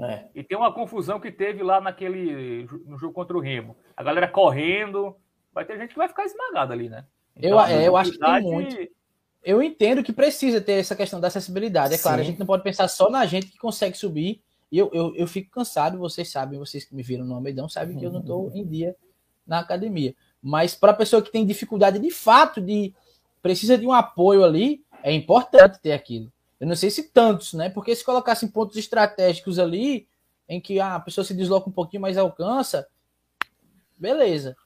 [0.00, 0.24] É.
[0.34, 2.66] E tem uma confusão que teve lá naquele.
[2.86, 3.76] no jogo contra o Remo.
[3.96, 5.16] A galera correndo.
[5.52, 7.04] Vai ter gente que vai ficar esmagada ali, né?
[7.36, 8.76] Então, eu, é, eu acho que tem muito.
[9.42, 11.94] Eu entendo que precisa ter essa questão da acessibilidade.
[11.94, 12.22] É claro, Sim.
[12.22, 14.40] a gente não pode pensar só na gente que consegue subir.
[14.70, 17.98] E eu, eu, eu fico cansado, vocês sabem, vocês que me viram no Almeidão, sabem
[17.98, 18.96] que eu não estou em dia
[19.46, 20.14] na academia.
[20.40, 22.94] Mas para a pessoa que tem dificuldade de fato, de
[23.42, 26.32] precisa de um apoio ali, é importante ter aquilo.
[26.60, 27.68] Eu não sei se tantos, né?
[27.68, 30.06] Porque se colocassem pontos estratégicos ali,
[30.48, 32.86] em que a pessoa se desloca um pouquinho, mais alcança,
[33.98, 34.56] beleza.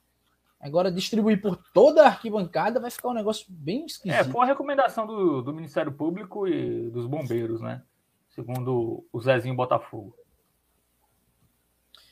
[0.61, 4.19] Agora, distribuir por toda a arquibancada vai ficar um negócio bem esquisito.
[4.19, 7.83] É, foi uma recomendação do, do Ministério Público e dos bombeiros, né?
[8.31, 10.17] Segundo o Zezinho Botafogo.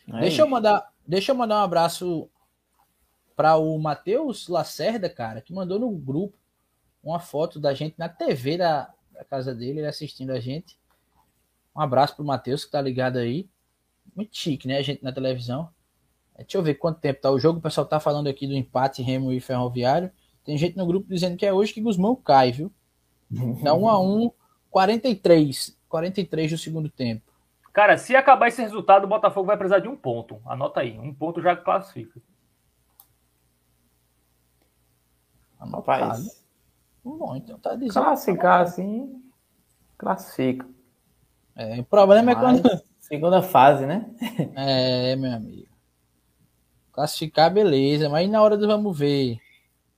[0.08, 2.28] É deixa, eu mandar, deixa eu mandar um abraço
[3.34, 6.36] para o Matheus Lacerda, cara, que mandou no grupo
[7.02, 10.78] uma foto da gente na TV da, da casa dele, ele assistindo a gente.
[11.74, 13.48] Um abraço pro Matheus que tá ligado aí.
[14.14, 14.78] Muito chique, né?
[14.78, 15.68] A gente na televisão.
[16.34, 17.58] É, deixa eu ver quanto tempo tá o jogo.
[17.58, 20.10] O pessoal tá falando aqui do empate Remo e Ferroviário.
[20.44, 22.72] Tem gente no grupo dizendo que é hoje que Guzmão cai, viu?
[23.62, 24.30] Tá 1 a 1
[24.70, 25.78] 43.
[25.88, 27.22] 43 do segundo tempo.
[27.72, 30.40] Cara, se acabar esse resultado, o Botafogo vai precisar de um ponto.
[30.46, 30.98] Anota aí.
[30.98, 32.20] Um ponto já classifica.
[35.58, 36.44] Rapaz.
[37.04, 37.92] Bom, então tá dizendo.
[37.92, 39.22] Classificar assim,
[39.98, 40.66] classifica.
[41.56, 42.82] É, o problema é Mas, é quando.
[42.98, 44.10] Segunda fase, né?
[44.56, 45.73] é, meu amigo.
[46.94, 49.38] Classificar, beleza, mas na hora do vamos ver.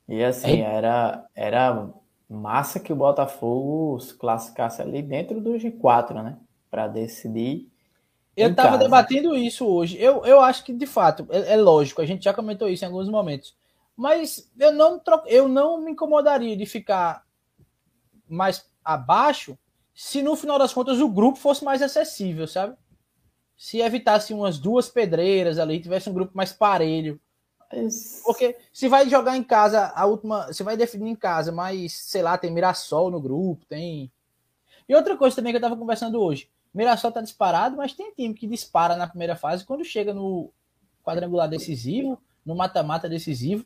[0.08, 0.74] E assim, é...
[0.76, 1.88] era, era
[2.28, 6.38] massa que o Botafogo se classificasse ali dentro do G4, né?
[6.70, 7.70] Para decidir.
[8.34, 9.96] Eu estava debatendo isso hoje.
[10.00, 12.86] Eu, eu acho que, de fato, é, é, lógico, a gente já comentou isso em
[12.86, 13.54] alguns momentos.
[13.94, 17.24] Mas eu não, eu não me incomodaria de ficar
[18.28, 19.56] mais abaixo
[19.94, 22.76] se no final das contas o grupo fosse mais acessível, sabe?
[23.56, 27.20] Se evitasse umas duas pedreiras ali, tivesse um grupo mais parelho.
[28.24, 32.22] Porque se vai jogar em casa a última, você vai definir em casa, mas sei
[32.22, 34.10] lá, tem Mirassol no grupo, tem
[34.88, 36.48] E outra coisa também que eu estava conversando hoje.
[36.72, 40.52] Mirassol está disparado, mas tem time que dispara na primeira fase quando chega no
[41.02, 43.64] quadrangular decisivo, no mata-mata decisivo,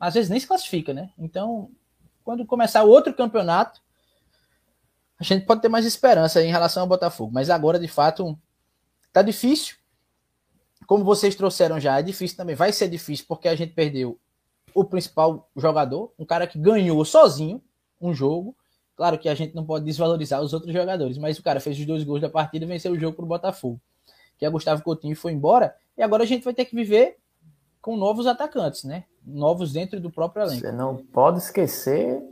[0.00, 1.10] às vezes nem se classifica, né?
[1.18, 1.70] Então,
[2.24, 3.80] quando começar o outro campeonato,
[5.18, 7.32] a gente pode ter mais esperança em relação ao Botafogo.
[7.32, 8.38] Mas agora, de fato,
[9.18, 9.76] tá difícil.
[10.86, 12.54] Como vocês trouxeram já, é difícil também.
[12.56, 14.18] Vai ser difícil porque a gente perdeu
[14.74, 17.60] o principal jogador, um cara que ganhou sozinho
[18.00, 18.56] um jogo.
[18.96, 21.86] Claro que a gente não pode desvalorizar os outros jogadores, mas o cara fez os
[21.86, 23.80] dois gols da partida e venceu o jogo para o Botafogo.
[24.38, 25.74] Que é Gustavo Coutinho foi embora.
[25.96, 27.16] E agora a gente vai ter que viver
[27.80, 29.04] com novos atacantes, né?
[29.24, 30.60] Novos dentro do próprio elenco.
[30.60, 32.22] Você não pode esquecer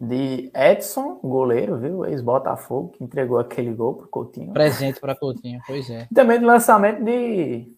[0.00, 2.06] de Edson, goleiro, viu?
[2.06, 4.52] Ex-Botafogo, que entregou aquele gol para Coutinho.
[4.52, 6.08] Presente para Coutinho, pois é.
[6.10, 7.70] E também do lançamento de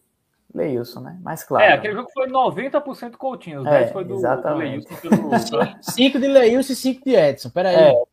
[0.55, 1.19] Leilson, né?
[1.21, 1.65] Mais claro.
[1.65, 4.87] É, aquele jogo foi 90% Coutinho, os é, 10 foi do, exatamente.
[4.89, 5.75] do Leilson.
[5.81, 7.75] 5 de Leilson e 5 de Edson, peraí.
[7.77, 8.05] É.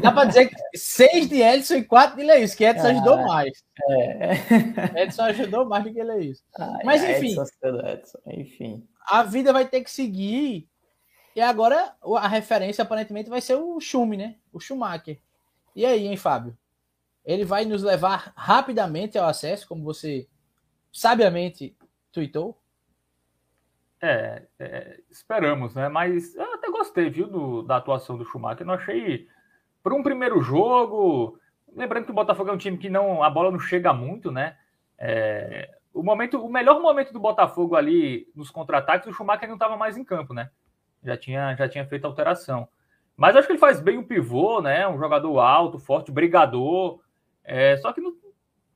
[0.00, 3.16] Dá para dizer que 6 de Edson e 4 de Leilson, que Edson ah, ajudou
[3.18, 3.64] mais.
[3.90, 5.02] É.
[5.02, 6.42] Edson ajudou mais do que Leilson.
[6.84, 7.34] Mas enfim.
[7.34, 8.84] Edson, enfim.
[9.08, 10.68] A vida vai ter que seguir
[11.34, 14.36] e agora a referência aparentemente vai ser o Schumi, né?
[14.52, 15.18] O Schumacher.
[15.74, 16.56] E aí, hein, Fábio?
[17.24, 20.28] Ele vai nos levar rapidamente ao acesso, como você
[20.92, 21.76] sabiamente
[22.12, 22.58] tweetou?
[24.02, 25.88] É, é, esperamos, né?
[25.88, 28.66] Mas eu até gostei, viu, do, da atuação do Schumacher.
[28.66, 29.28] Não achei.
[29.82, 31.38] Para um primeiro jogo.
[31.74, 33.22] Lembrando que o Botafogo é um time que não.
[33.22, 34.56] A bola não chega muito, né?
[34.98, 39.76] É, o, momento, o melhor momento do Botafogo ali nos contra-ataques, o Schumacher não estava
[39.76, 40.50] mais em campo, né?
[41.02, 42.68] Já tinha, já tinha feito alteração.
[43.16, 44.88] Mas acho que ele faz bem o pivô, né?
[44.88, 47.00] Um jogador alto, forte, brigador.
[47.44, 48.14] É, só que não,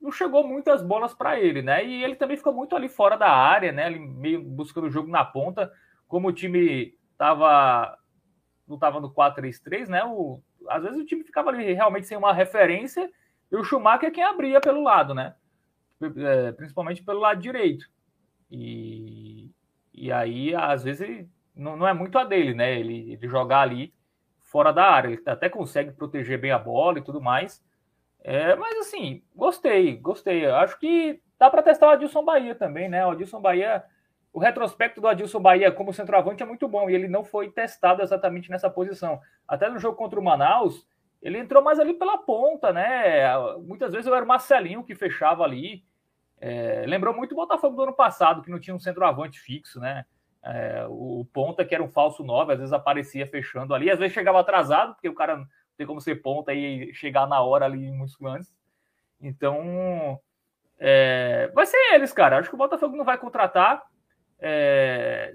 [0.01, 1.85] não chegou muitas bolas para ele, né?
[1.85, 3.87] E ele também ficou muito ali fora da área, né?
[3.87, 5.73] Ele meio buscando o jogo na ponta.
[6.07, 7.97] Como o time tava,
[8.69, 10.05] não estava no 4-3-3, né?
[10.05, 13.11] O, às vezes o time ficava ali realmente sem uma referência
[13.51, 15.35] e o Schumacher é quem abria pelo lado, né?
[16.17, 17.87] É, principalmente pelo lado direito.
[18.51, 19.51] E,
[19.93, 22.79] e aí, às vezes, não, não é muito a dele, né?
[22.79, 23.95] Ele, ele jogar ali
[24.43, 25.09] fora da área.
[25.09, 27.65] Ele até consegue proteger bem a bola e tudo mais.
[28.23, 30.47] É, mas assim, gostei, gostei.
[30.47, 33.07] Acho que dá para testar o Adilson Bahia também, né?
[33.07, 33.85] O Adilson Bahia,
[34.33, 38.03] o retrospecto do Adilson Bahia como centroavante é muito bom e ele não foi testado
[38.03, 39.21] exatamente nessa posição.
[39.47, 40.87] Até no jogo contra o Manaus,
[41.21, 43.27] ele entrou mais ali pela ponta, né?
[43.59, 45.85] Muitas vezes eu era o Marcelinho que fechava ali.
[46.41, 50.05] É, lembrou muito o Botafogo do ano passado, que não tinha um centroavante fixo, né?
[50.45, 54.13] É, o ponta, que era um falso 9, às vezes aparecia fechando ali, às vezes
[54.13, 57.91] chegava atrasado, porque o cara não tem como ser ponta e chegar na hora ali
[57.91, 58.55] muitos lances.
[59.21, 60.21] Então,
[60.79, 62.39] é, vai ser eles, cara.
[62.39, 63.83] Acho que o Botafogo não vai contratar.
[64.39, 65.33] É,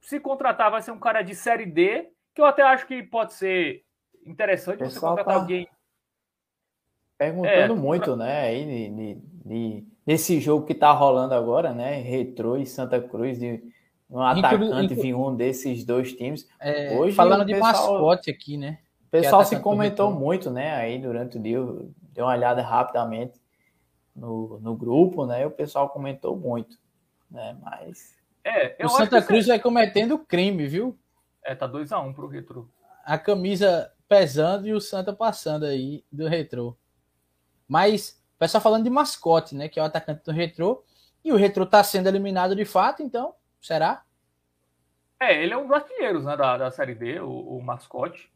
[0.00, 3.34] se contratar, vai ser um cara de série D, que eu até acho que pode
[3.34, 3.84] ser
[4.24, 5.68] interessante você contratar tá alguém.
[7.18, 8.40] Perguntando é, muito, né?
[8.46, 11.96] Aí, de, de, nesse jogo que tá rolando agora, né?
[12.00, 13.62] Retrô e Santa Cruz, de
[14.10, 16.48] um atacante vir um desses dois times.
[16.58, 18.78] É, Hoje, falando de pessoal, mascote aqui, né?
[19.06, 20.74] O pessoal se comentou muito, né?
[20.74, 21.58] Aí durante o dia,
[22.12, 23.40] deu uma olhada rapidamente
[24.14, 25.42] no, no grupo, né?
[25.42, 26.76] E o pessoal comentou muito,
[27.30, 27.56] né?
[27.62, 28.18] Mas.
[28.42, 30.98] É, o Santa Cruz vai cometendo crime, viu?
[31.44, 32.70] É, tá 2x1 um pro Retro.
[33.04, 36.76] A camisa pesando e o Santa passando aí do Retro.
[37.68, 39.68] Mas, o pessoal falando de mascote, né?
[39.68, 40.82] Que é o atacante do Retro.
[41.24, 44.02] E o Retro tá sendo eliminado de fato, então Será?
[45.20, 48.32] É, ele é um dos artilheiros né, da, da Série D, o, o, mascote.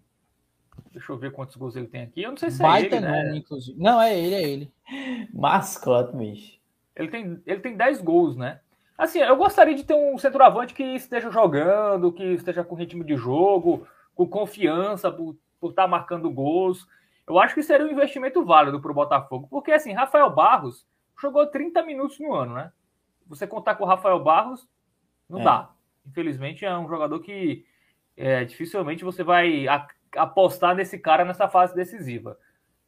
[0.93, 2.23] Deixa eu ver quantos gols ele tem aqui.
[2.23, 3.37] Eu não sei se é Baita é ele, nome, né?
[3.37, 3.81] inclusive.
[3.81, 4.73] Não, é ele, é ele.
[5.33, 6.61] Mascote, bicho.
[6.95, 8.61] Ele tem, ele tem 10 gols, né?
[8.97, 13.17] Assim, eu gostaria de ter um centroavante que esteja jogando, que esteja com ritmo de
[13.17, 16.87] jogo, com confiança por, por estar marcando gols.
[17.27, 19.49] Eu acho que seria um investimento válido para o Botafogo.
[19.51, 20.87] Porque, assim, Rafael Barros
[21.21, 22.73] jogou 30 minutos no ano, né?
[23.27, 24.69] Você contar com o Rafael Barros,
[25.29, 25.45] não é.
[25.45, 25.71] dá.
[26.07, 27.65] Infelizmente é um jogador que
[28.17, 32.39] é, dificilmente você vai a, apostar nesse cara nessa fase decisiva.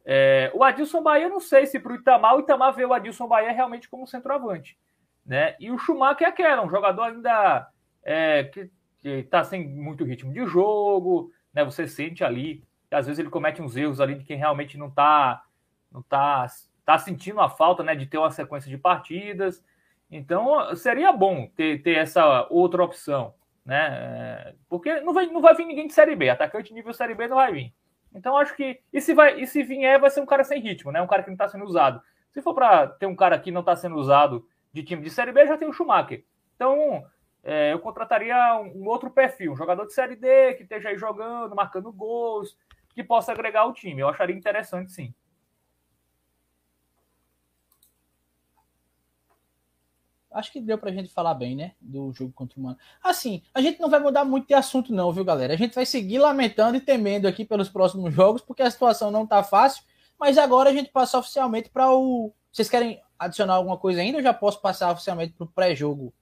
[0.05, 3.27] É, o Adilson Bahia, não sei se para o Itamar, o Itamar vê o Adilson
[3.27, 4.77] Bahia realmente como centroavante.
[5.25, 5.55] Né?
[5.59, 7.67] E o Schumacher é aquela, um jogador ainda
[8.01, 8.71] é, que
[9.03, 11.65] está sem muito ritmo de jogo, né?
[11.65, 15.43] Você sente ali, às vezes ele comete uns erros ali de quem realmente não está
[15.91, 16.47] não tá,
[16.85, 19.63] tá sentindo a falta né, de ter uma sequência de partidas.
[20.09, 23.33] Então, seria bom ter, ter essa outra opção,
[23.65, 23.87] né?
[23.89, 27.27] É, porque não vai, não vai vir ninguém de Série B, atacante nível Série B
[27.27, 27.73] não vai vir.
[28.13, 28.79] Então, acho que.
[28.91, 31.01] E se, vai, e se vier, vai ser um cara sem ritmo, né?
[31.01, 32.01] Um cara que não está sendo usado.
[32.31, 35.31] Se for para ter um cara que não está sendo usado de time de Série
[35.31, 36.23] B, já tem o Schumacher.
[36.55, 37.03] Então,
[37.43, 40.97] é, eu contrataria um, um, outro perfil, um jogador de Série D que esteja aí
[40.97, 42.57] jogando, marcando gols,
[42.93, 44.01] que possa agregar ao time.
[44.01, 45.13] Eu acharia interessante, sim.
[50.37, 51.71] Acho que deu pra gente falar bem, né?
[51.81, 52.77] Do jogo contra o Mano.
[53.03, 55.53] Assim, a gente não vai mudar muito de assunto, não, viu, galera?
[55.53, 59.25] A gente vai seguir lamentando e temendo aqui pelos próximos jogos, porque a situação não
[59.25, 59.83] tá fácil.
[60.19, 62.31] Mas agora a gente passa oficialmente para o.
[62.51, 64.19] Vocês querem adicionar alguma coisa ainda?
[64.19, 66.13] Eu já posso passar oficialmente para o pré-jogo.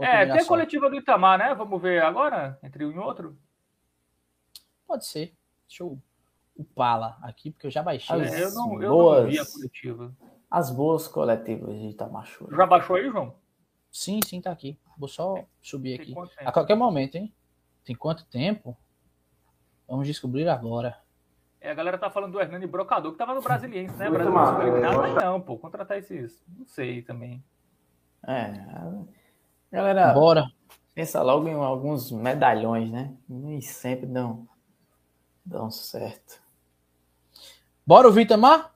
[0.00, 1.54] É, tem a coletiva do Itamar, né?
[1.54, 3.38] Vamos ver agora, entre um e outro?
[4.84, 5.32] Pode ser.
[5.68, 5.96] Deixa eu
[6.56, 8.20] upá-la aqui, porque eu já baixei.
[8.20, 10.12] É, eu, não, eu boas, não vi a coletiva.
[10.50, 13.34] As boas coletivas de Itamar Já baixou aí, João?
[13.90, 14.78] Sim, sim, tá aqui.
[14.96, 16.14] Vou só subir aqui.
[16.38, 17.32] A qualquer momento, hein?
[17.84, 18.76] Tem quanto tempo?
[19.88, 20.96] Vamos descobrir agora.
[21.60, 24.08] É, a galera tá falando do Hernani Brocador, que tava no Brasiliense, né?
[24.08, 26.42] Brasiliense é, mas não, pô, contratar esses.
[26.48, 27.42] Não sei também.
[28.26, 28.52] É.
[29.70, 30.50] Galera, bora.
[30.94, 33.14] Pensa logo em alguns medalhões, né?
[33.28, 34.48] Nem sempre dão,
[35.44, 36.42] dão certo.
[37.86, 38.74] Bora o Vitamar?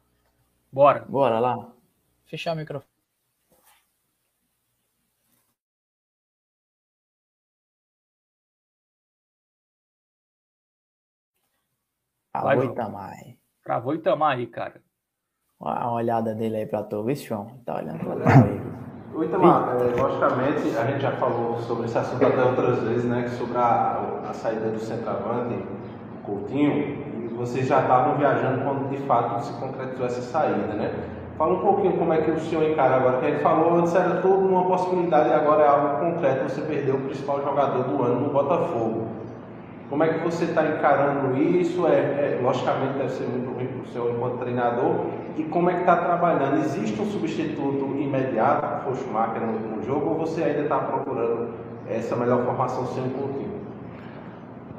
[0.72, 1.04] Bora.
[1.08, 1.72] Bora lá.
[2.26, 2.93] Fechar o microfone.
[12.34, 13.12] Travou Itamar.
[13.62, 14.82] Travou Itamar aí, cara.
[15.60, 17.46] Olha a olhada dele aí pra tu, viu, João?
[17.64, 18.60] Tá olhando pra tu aí.
[19.14, 23.28] O Itamar, é, logicamente, a gente já falou sobre esse assunto até outras vezes, né?
[23.28, 28.98] Sobre a, a saída do centroavante, o Coutinho, e vocês já estavam viajando quando de
[29.06, 30.92] fato se concretizou essa saída, né?
[31.38, 33.94] Fala um pouquinho como é que o senhor encara agora, que a gente falou antes
[33.94, 38.02] era tudo uma possibilidade e agora é algo concreto, você perdeu o principal jogador do
[38.02, 39.06] ano no Botafogo.
[39.90, 41.86] Como é que você está encarando isso?
[41.86, 45.06] É, é, logicamente deve ser muito ruim para o senhor enquanto treinador.
[45.36, 46.58] E como é que está trabalhando?
[46.58, 51.50] Existe um substituto imediato para o Schumacher no último jogo ou você ainda está procurando
[51.88, 53.54] essa melhor formação sem pouquinho?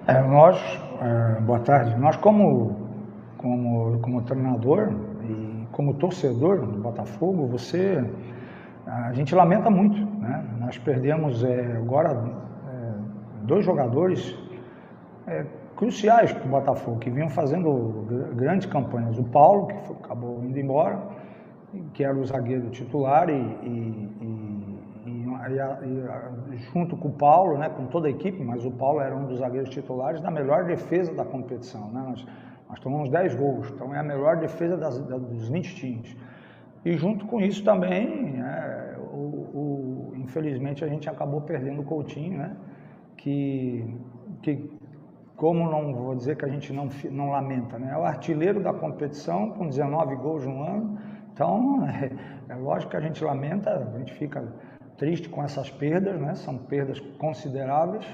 [0.07, 0.57] É, nós,
[1.01, 2.89] é, boa tarde, nós como,
[3.37, 4.91] como, como treinador
[5.23, 8.03] e como torcedor do Botafogo, você,
[8.85, 10.43] a gente lamenta muito, né?
[10.59, 12.91] Nós perdemos é, agora é,
[13.43, 14.35] dois jogadores
[15.27, 15.45] é,
[15.75, 18.05] cruciais para o Botafogo, que vinham fazendo
[18.35, 19.17] grandes campanhas.
[19.17, 21.01] O Paulo, que foi, acabou indo embora,
[21.93, 25.25] que era o zagueiro titular, e, e, e,
[26.53, 29.25] e, junto com o Paulo, né, com toda a equipe, mas o Paulo era um
[29.25, 31.89] dos zagueiros titulares da melhor defesa da competição.
[31.91, 32.03] Né?
[32.07, 32.25] Nós,
[32.69, 36.15] nós tomamos 10 gols, então é a melhor defesa das, dos 20 times.
[36.85, 42.37] E junto com isso também, é, o, o, infelizmente, a gente acabou perdendo o Coutinho,
[42.37, 42.55] né?
[43.17, 43.83] que,
[44.41, 44.69] que
[45.35, 47.91] como não vou dizer que a gente não, não lamenta, né?
[47.93, 50.97] É o artilheiro da competição com 19 gols no ano.
[51.33, 52.11] Então, é,
[52.53, 54.47] é, lógico que a gente lamenta, a gente fica
[54.97, 56.35] triste com essas perdas, né?
[56.35, 58.05] São perdas consideráveis,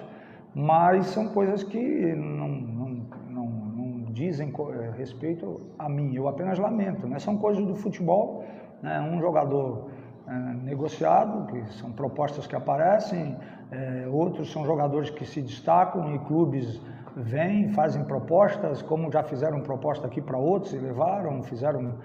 [0.56, 2.90] mas são coisas que não, não,
[3.30, 6.16] não, não dizem é, respeito a mim.
[6.16, 7.20] Eu apenas lamento, né?
[7.20, 8.44] São coisas do futebol,
[8.82, 9.00] né?
[9.00, 9.92] Um jogador
[10.28, 13.38] é, negociado, que são propostas que aparecem,
[13.72, 16.82] é, outros são jogadores que se destacam em clubes
[17.16, 21.96] vêm, fazem propostas, como já fizeram proposta aqui para outros e levaram, fizeram,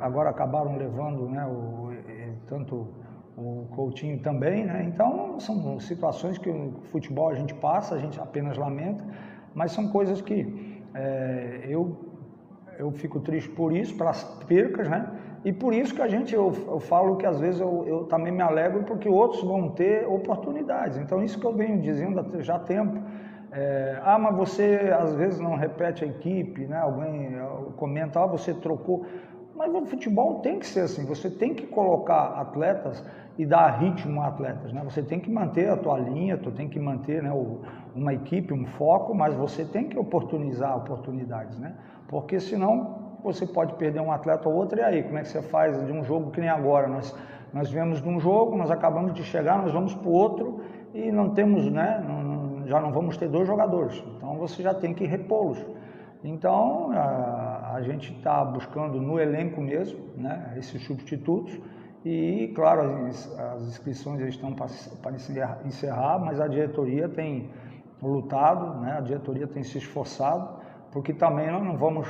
[0.00, 1.92] agora acabaram levando, né, o,
[2.46, 2.88] tanto
[3.36, 4.84] o Coutinho também, né?
[4.84, 9.04] Então são situações que o futebol a gente passa, a gente apenas lamenta,
[9.52, 12.14] mas são coisas que é, eu
[12.78, 15.08] eu fico triste por isso, pelas percas, né?
[15.44, 18.32] E por isso que a gente, eu, eu falo que às vezes eu, eu, também
[18.32, 20.98] me alegro porque outros vão ter oportunidades.
[20.98, 22.98] Então isso que eu venho dizendo já há tempo,
[23.56, 26.76] é, ah, mas você às vezes não repete a equipe, né?
[26.76, 29.06] Alguém eh, comenta, ah, você trocou.
[29.54, 33.04] Mas o futebol tem que ser assim, você tem que colocar atletas
[33.38, 34.82] e dar ritmo a atletas, né?
[34.82, 37.32] Você tem que manter a tua linha, tu tem que manter né,
[37.94, 41.76] uma equipe, um foco, mas você tem que oportunizar oportunidades, né?
[42.08, 45.40] Porque senão você pode perder um atleta ou outro, e aí, como é que você
[45.40, 46.88] faz de um jogo que nem agora?
[46.88, 47.16] Nós,
[47.52, 50.60] nós viemos de um jogo, nós acabamos de chegar, nós vamos para o outro
[50.92, 52.04] e não temos, né?
[52.06, 52.33] Não,
[52.66, 55.64] já não vamos ter dois jogadores, então você já tem que repô-los.
[56.22, 61.60] Então a, a gente está buscando no elenco mesmo né, esses substitutos
[62.04, 65.12] e, claro, as, as inscrições estão para
[65.64, 67.50] encerrar, mas a diretoria tem
[68.02, 70.60] lutado, né, a diretoria tem se esforçado,
[70.92, 72.06] porque também nós não vamos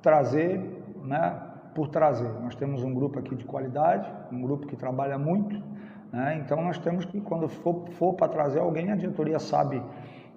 [0.00, 0.58] trazer
[1.02, 1.40] né,
[1.74, 2.28] por trazer.
[2.40, 5.60] Nós temos um grupo aqui de qualidade, um grupo que trabalha muito,
[6.16, 6.40] né?
[6.42, 9.82] Então nós temos que, quando for, for para trazer alguém, a diretoria sabe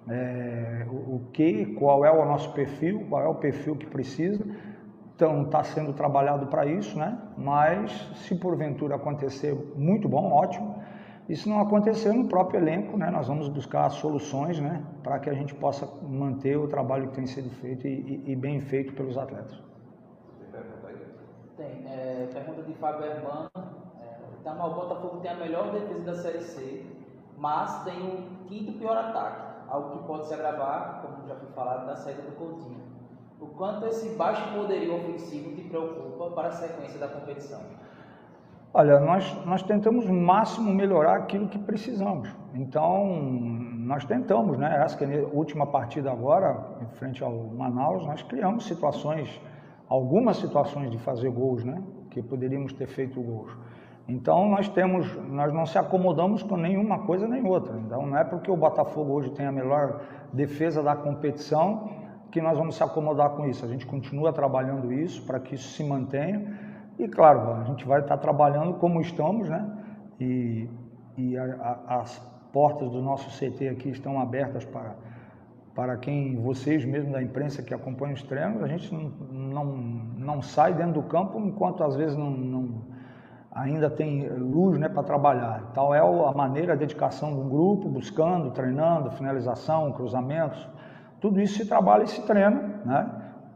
[0.06, 4.44] é, o, o, que, qual é o nosso perfil, qual é o perfil que precisa.
[5.14, 7.18] Então está sendo trabalhado para isso, né?
[7.36, 10.82] mas se porventura acontecer, muito bom, ótimo.
[11.26, 15.30] E se não acontecer no próprio elenco, né, nós vamos buscar soluções né, para que
[15.30, 18.92] a gente possa manter o trabalho que tem sido feito e, e, e bem feito
[18.94, 19.62] pelos atletas.
[21.56, 21.86] Tem.
[21.86, 23.79] É, pergunta de Fábio Hermano.
[24.42, 26.86] Tá, o Botafogo tem a melhor defesa da Série C,
[27.36, 31.86] mas tem o quinto pior ataque, algo que pode se agravar, como já foi falado,
[31.86, 32.80] da saída do Coutinho.
[33.40, 37.60] O quanto esse baixo poderio ofensivo te preocupa para a sequência da competição?
[38.72, 42.28] Olha, nós, nós tentamos o máximo melhorar aquilo que precisamos.
[42.54, 44.82] Então, nós tentamos, né?
[44.84, 49.40] Essa última partida agora, em frente ao Manaus, nós criamos situações,
[49.88, 51.82] algumas situações de fazer gols, né?
[52.10, 53.50] Que poderíamos ter feito gols.
[54.10, 57.78] Então, nós temos, nós não se acomodamos com nenhuma coisa nem outra.
[57.78, 60.00] Então, não é porque o Botafogo hoje tem a melhor
[60.32, 61.88] defesa da competição
[62.30, 63.64] que nós vamos se acomodar com isso.
[63.64, 66.58] A gente continua trabalhando isso para que isso se mantenha
[66.98, 69.66] e claro, a gente vai estar trabalhando como estamos, né?
[70.20, 70.68] E,
[71.16, 71.44] e a,
[71.88, 72.18] a, as
[72.52, 74.96] portas do nosso CT aqui estão abertas para,
[75.74, 80.42] para quem, vocês mesmo da imprensa que acompanham os treinos, a gente não, não, não
[80.42, 82.82] sai dentro do campo enquanto às vezes não, não
[83.52, 85.70] ainda tem luz né, para trabalhar.
[85.74, 90.68] Tal é a maneira, a dedicação de um grupo, buscando, treinando, finalização, cruzamentos,
[91.20, 93.10] tudo isso se trabalha e se treina, né?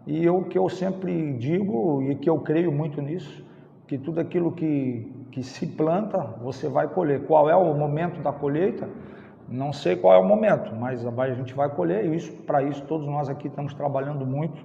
[0.07, 3.43] E o que eu sempre digo e que eu creio muito nisso,
[3.87, 7.27] que tudo aquilo que, que se planta, você vai colher.
[7.27, 8.87] Qual é o momento da colheita?
[9.49, 12.83] Não sei qual é o momento, mas a gente vai colher e isso, para isso
[12.83, 14.63] todos nós aqui estamos trabalhando muito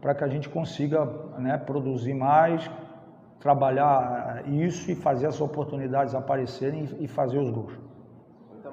[0.00, 1.04] para que a gente consiga
[1.38, 2.68] né, produzir mais,
[3.42, 7.76] trabalhar isso e fazer as oportunidades aparecerem e fazer os gols.
[8.58, 8.72] Então,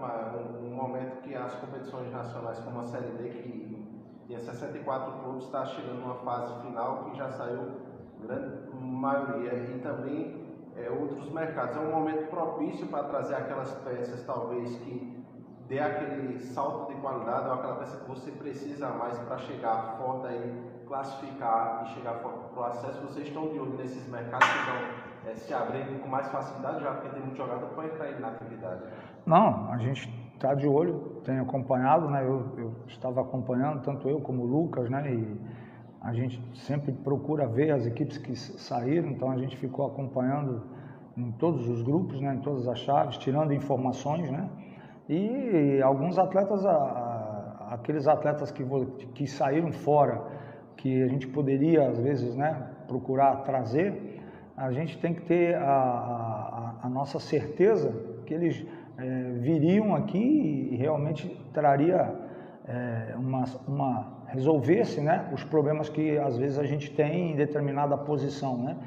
[0.63, 3.69] um momento que as competições nacionais como a Série D, que
[4.29, 7.71] e a 64 clubes está chegando numa fase final que já saiu
[8.21, 10.45] grande maioria e também
[10.77, 11.75] é, outros mercados.
[11.75, 15.25] É um momento propício para trazer aquelas peças, talvez, que
[15.67, 20.27] dê aquele salto de qualidade ou aquela peça que você precisa mais para chegar forte
[20.27, 23.01] aí, classificar e chegar para o acesso.
[23.05, 26.91] Vocês estão de olho nesses mercados que estão é, se abrindo com mais facilidade, já
[26.93, 28.81] porque tem muito jogador para entrar na atividade?
[29.25, 32.23] Não, a gente está de olho, tem acompanhado, né?
[32.23, 35.13] Eu, eu, estava acompanhando, tanto eu como o Lucas, né?
[35.13, 35.39] E
[36.01, 40.63] a gente sempre procura ver as equipes que saíram, então a gente ficou acompanhando
[41.15, 42.33] em todos os grupos, né?
[42.33, 44.49] Em todas as chaves, tirando informações, né?
[45.07, 46.65] E alguns atletas,
[47.69, 48.63] aqueles atletas que,
[49.13, 50.38] que saíram fora,
[50.79, 52.55] que a gente poderia às vezes, né?
[52.87, 54.21] Procurar trazer,
[54.55, 57.93] a gente tem que ter a, a, a nossa certeza
[58.25, 58.65] que eles
[58.97, 62.13] é, viriam aqui e realmente traria
[62.67, 67.97] é, uma, uma resolvesse né, os problemas que às vezes a gente tem em determinada
[67.97, 68.77] posição, né?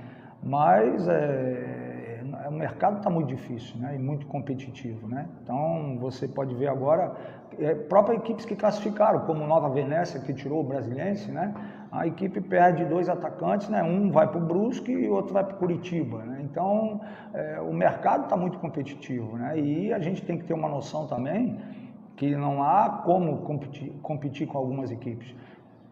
[0.43, 3.95] Mas é, é o mercado está muito difícil, né?
[3.97, 5.29] E muito competitivo, né?
[5.43, 7.15] Então você pode ver agora
[7.59, 11.55] é, próprias equipes que classificaram, como Nova Venécia que tirou o Brasiliense, né?
[11.93, 13.83] A equipe perde dois atacantes, né?
[13.83, 16.41] Um vai para o Brusque e o outro vai para o Curitiba, né?
[16.43, 17.03] Então,
[17.35, 19.61] é, o mercado está muito competitivo, né?
[19.61, 21.59] E a gente tem que ter uma noção também
[22.17, 25.35] que não há como competir, competir com algumas equipes.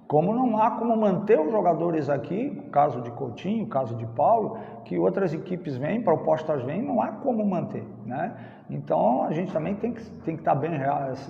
[0.09, 4.99] Como não há como manter os jogadores aqui, caso de Coutinho, caso de Paulo, que
[4.99, 8.35] outras equipes vêm, propostas vêm, não há como manter, né?
[8.71, 10.71] Então a gente também tem que, tem que estar tá bem,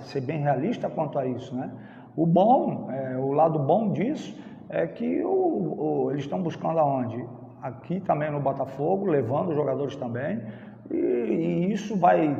[0.05, 1.69] ser bem realista quanto a isso, né?
[2.15, 4.35] O bom, é, o lado bom disso
[4.71, 7.23] é que o, o, eles estão buscando aonde?
[7.61, 10.41] aqui também no Botafogo, levando os jogadores também.
[10.89, 12.35] E, e, isso vai,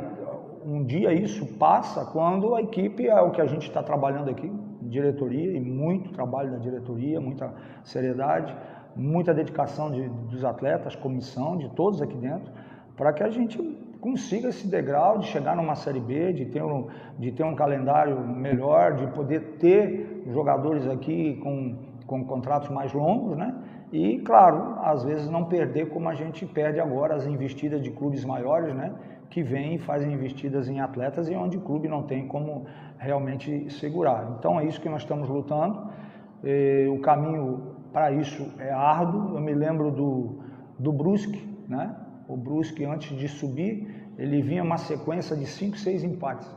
[0.64, 4.52] um dia isso passa quando a equipe é o que a gente está trabalhando aqui,
[4.82, 7.54] diretoria, e muito trabalho da diretoria, muita
[7.84, 8.54] seriedade,
[8.96, 12.52] muita dedicação de, dos atletas, comissão, de todos aqui dentro,
[12.96, 13.56] para que a gente
[14.00, 18.20] consiga esse degrau de chegar numa Série B, de ter um, de ter um calendário
[18.26, 21.76] melhor, de poder ter jogadores aqui com,
[22.12, 23.54] com contratos mais longos, né?
[23.90, 28.22] E, claro, às vezes não perder como a gente perde agora as investidas de clubes
[28.22, 28.94] maiores, né?
[29.30, 32.66] Que vêm e fazem investidas em atletas e onde o clube não tem como
[32.98, 34.34] realmente segurar.
[34.38, 35.90] Então é isso que nós estamos lutando.
[36.44, 39.34] E, o caminho para isso é árduo.
[39.34, 40.40] Eu me lembro do,
[40.78, 41.96] do Brusque, né?
[42.28, 46.50] O Brusque, antes de subir, ele vinha uma sequência de 5, 6 empates.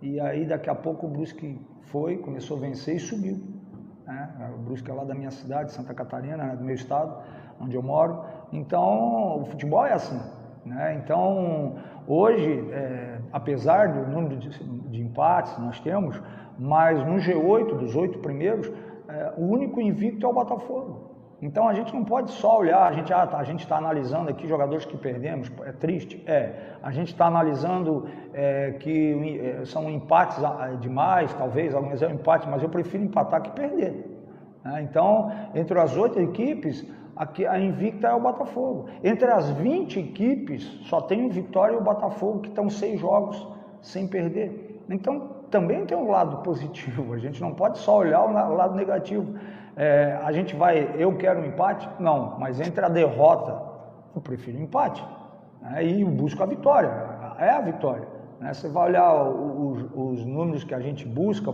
[0.00, 3.55] E aí, daqui a pouco, o Brusque foi, começou a vencer e subiu
[4.06, 4.30] né?
[4.54, 6.56] O Brusque é lá da minha cidade, Santa Catarina, né?
[6.56, 7.16] do meu estado,
[7.60, 8.24] onde eu moro.
[8.52, 10.20] Então, o futebol é assim.
[10.64, 11.00] Né?
[11.02, 11.76] Então,
[12.06, 16.20] hoje, é, apesar do número de, de, empates que nós temos,
[16.58, 18.70] mas no G8, dos oito primeiros,
[19.08, 21.15] é, o único invicto é o Botafogo.
[21.40, 24.86] Então a gente não pode só olhar, a gente ah, tá, está analisando aqui jogadores
[24.86, 26.76] que perdemos, é triste, é.
[26.82, 30.38] A gente está analisando é, que é, são empates
[30.80, 34.16] demais, talvez, alguns é um empate, mas eu prefiro empatar que perder.
[34.64, 34.82] Né?
[34.82, 38.88] Então, entre as oito equipes, aqui, a invicta é o Botafogo.
[39.04, 43.46] Entre as 20 equipes, só tem o Vitória e o Botafogo, que estão seis jogos
[43.82, 44.82] sem perder.
[44.88, 49.34] Então, também tem um lado positivo, a gente não pode só olhar o lado negativo.
[49.76, 51.86] É, a gente vai, eu quero um empate?
[52.00, 53.62] Não, mas entre a derrota,
[54.14, 55.06] eu prefiro empate.
[55.60, 55.84] Né?
[55.84, 56.88] E busco a vitória,
[57.38, 58.08] é a vitória.
[58.40, 58.54] Né?
[58.54, 61.52] Você vai olhar os, os, números que a gente busca,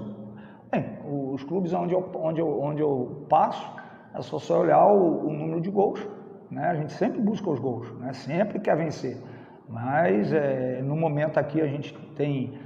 [0.71, 3.69] bem, os clubes onde eu, onde eu, onde eu passo,
[4.15, 6.07] é só só olhar o, o número de gols.
[6.49, 6.65] Né?
[6.65, 8.13] A gente sempre busca os gols, né?
[8.13, 9.21] sempre quer vencer.
[9.69, 12.57] Mas é, no momento aqui a gente tem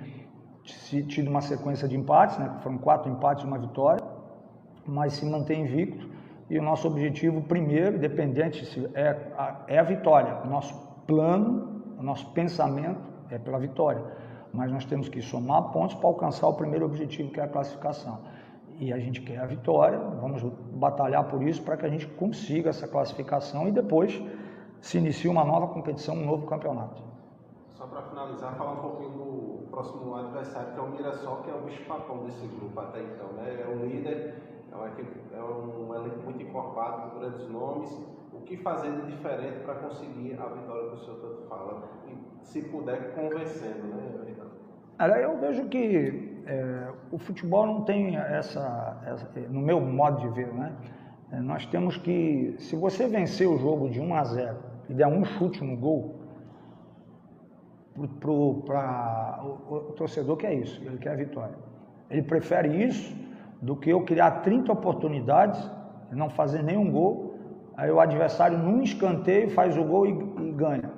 [1.08, 2.58] tido uma sequência de empates, né?
[2.60, 4.15] foram quatro empates e uma vitória
[4.86, 6.08] mas se mantém invicto.
[6.48, 10.42] E o nosso objetivo primeiro, independente, é a, é a vitória.
[10.44, 10.74] O nosso
[11.06, 14.02] plano, o nosso pensamento é pela vitória.
[14.52, 18.20] Mas nós temos que somar pontos para alcançar o primeiro objetivo, que é a classificação.
[18.78, 20.42] E a gente quer a vitória, vamos
[20.74, 24.22] batalhar por isso para que a gente consiga essa classificação e depois
[24.80, 27.02] se inicie uma nova competição, um novo campeonato.
[27.72, 31.54] Só para finalizar, falar um pouquinho do próximo adversário, que é o Mirassol, que é
[31.54, 33.32] o bicho-papão desse grupo até então.
[33.32, 33.62] Né?
[33.62, 37.90] É o líder é, uma equipe, é um elenco muito encorpado, com grandes nomes.
[38.32, 41.88] O que fazer de diferente para conseguir a vitória que o senhor tanto fala?
[42.06, 44.34] E, se puder, convencendo, né,
[44.98, 50.28] Olha, eu vejo que é, o futebol não tem essa, essa, no meu modo de
[50.28, 50.72] ver, né?
[51.32, 54.56] É, nós temos que, se você vencer o jogo de 1 a 0
[54.88, 56.14] e der um chute no gol,
[58.20, 61.56] para o, o, torcedor quer isso, ele quer a vitória.
[62.08, 63.25] Ele prefere isso
[63.60, 65.70] do que eu criar 30 oportunidades
[66.10, 67.38] não fazer nenhum gol,
[67.76, 70.10] aí o adversário num escanteio faz o gol e,
[70.48, 70.90] e ganha.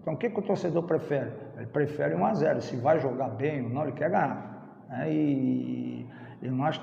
[0.00, 1.32] Então o que, que o torcedor prefere?
[1.56, 4.84] Ele prefere 1 a 0 se vai jogar bem ou não, ele quer ganhar.
[4.90, 6.06] É, e,
[6.42, 6.80] e nós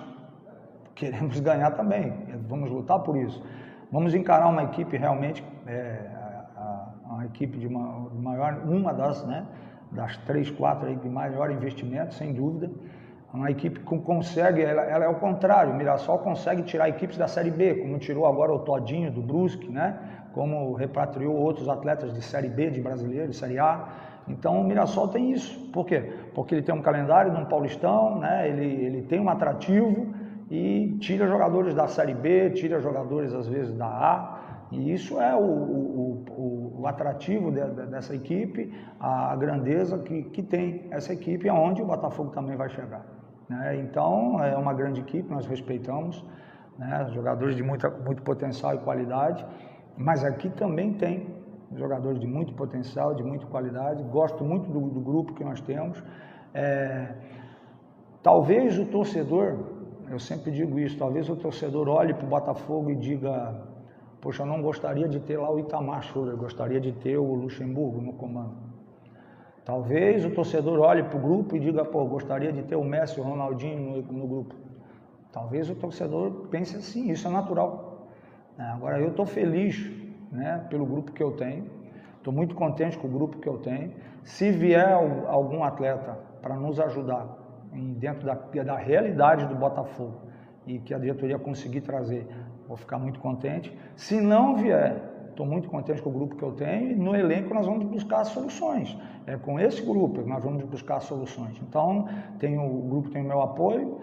[0.95, 2.13] queremos ganhar também,
[2.47, 3.43] vamos lutar por isso.
[3.91, 9.23] Vamos encarar uma equipe realmente, é, a, a, uma equipe de uma, maior, uma das,
[9.25, 9.45] né,
[9.91, 12.71] das três, quatro aí de maior investimento, sem dúvida.
[13.33, 17.27] Uma equipe que consegue, ela, ela, é o contrário, o Mirassol consegue tirar equipes da
[17.27, 19.97] Série B, como tirou agora o Todinho do Brusque, né?
[20.33, 23.87] como repatriou outros atletas de Série B, de brasileiro, Série A.
[24.27, 25.59] Então o Mirassol tem isso.
[25.71, 26.13] Por quê?
[26.35, 28.47] Porque ele tem um calendário de um Paulistão, né?
[28.47, 30.13] ele, ele tem um atrativo
[30.51, 34.39] e tira jogadores da Série B, tira jogadores às vezes da A.
[34.71, 40.23] E isso é o, o, o, o atrativo de, de, dessa equipe, a, grandeza que,
[40.23, 43.22] que tem essa equipe, aonde o Botafogo também vai chegar.
[43.49, 43.77] Né?
[43.77, 46.23] Então, é uma grande equipe, nós respeitamos,
[46.77, 47.07] né?
[47.13, 49.45] jogadores de muita, muito potencial e qualidade,
[49.97, 51.27] mas aqui também tem
[51.75, 54.03] jogadores de muito potencial, de muita qualidade.
[54.03, 56.03] Gosto muito do, do grupo que nós temos.
[56.53, 57.15] É,
[58.21, 59.57] talvez o torcedor,
[60.09, 63.55] eu sempre digo isso, talvez o torcedor olhe para o Botafogo e diga:
[64.21, 68.01] Poxa, eu não gostaria de ter lá o Itamar Schroeder, gostaria de ter o Luxemburgo
[68.01, 68.72] no comando.
[69.65, 73.17] Talvez o torcedor olhe para o grupo e diga, pô, gostaria de ter o Messi
[73.17, 74.55] e o Ronaldinho no, no grupo.
[75.31, 78.07] Talvez o torcedor pense assim, isso é natural.
[78.59, 79.89] É, agora, eu estou feliz
[80.31, 81.65] né, pelo grupo que eu tenho,
[82.17, 83.93] estou muito contente com o grupo que eu tenho.
[84.23, 84.93] Se vier
[85.27, 87.25] algum atleta para nos ajudar
[87.97, 90.21] dentro da, da realidade do Botafogo
[90.67, 92.27] e que a diretoria conseguir trazer,
[92.67, 93.75] vou ficar muito contente.
[93.95, 95.01] Se não vier,
[95.33, 98.23] Estou muito contente com o grupo que eu tenho e no elenco nós vamos buscar
[98.23, 98.95] soluções.
[99.25, 101.59] É com esse grupo que nós vamos buscar soluções.
[101.67, 102.07] Então,
[102.37, 103.99] tenho, o grupo tem o meu apoio,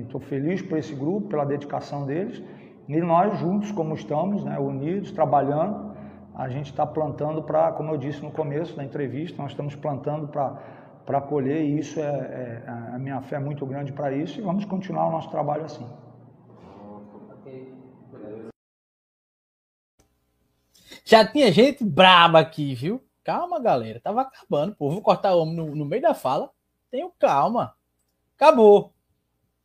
[0.00, 2.40] estou feliz por esse grupo, pela dedicação deles.
[2.88, 5.92] E nós juntos, como estamos, né, unidos, trabalhando,
[6.32, 10.28] a gente está plantando para, como eu disse no começo da entrevista, nós estamos plantando
[10.28, 12.62] para colher e isso é, é,
[12.94, 15.86] a minha fé é muito grande para isso e vamos continuar o nosso trabalho assim.
[21.12, 23.04] Já tinha gente braba aqui, viu?
[23.22, 24.00] Calma, galera.
[24.00, 24.88] Tava acabando, pô.
[24.88, 26.50] Vou cortar o homem no, no meio da fala.
[26.90, 27.74] Tenho calma.
[28.34, 28.94] Acabou.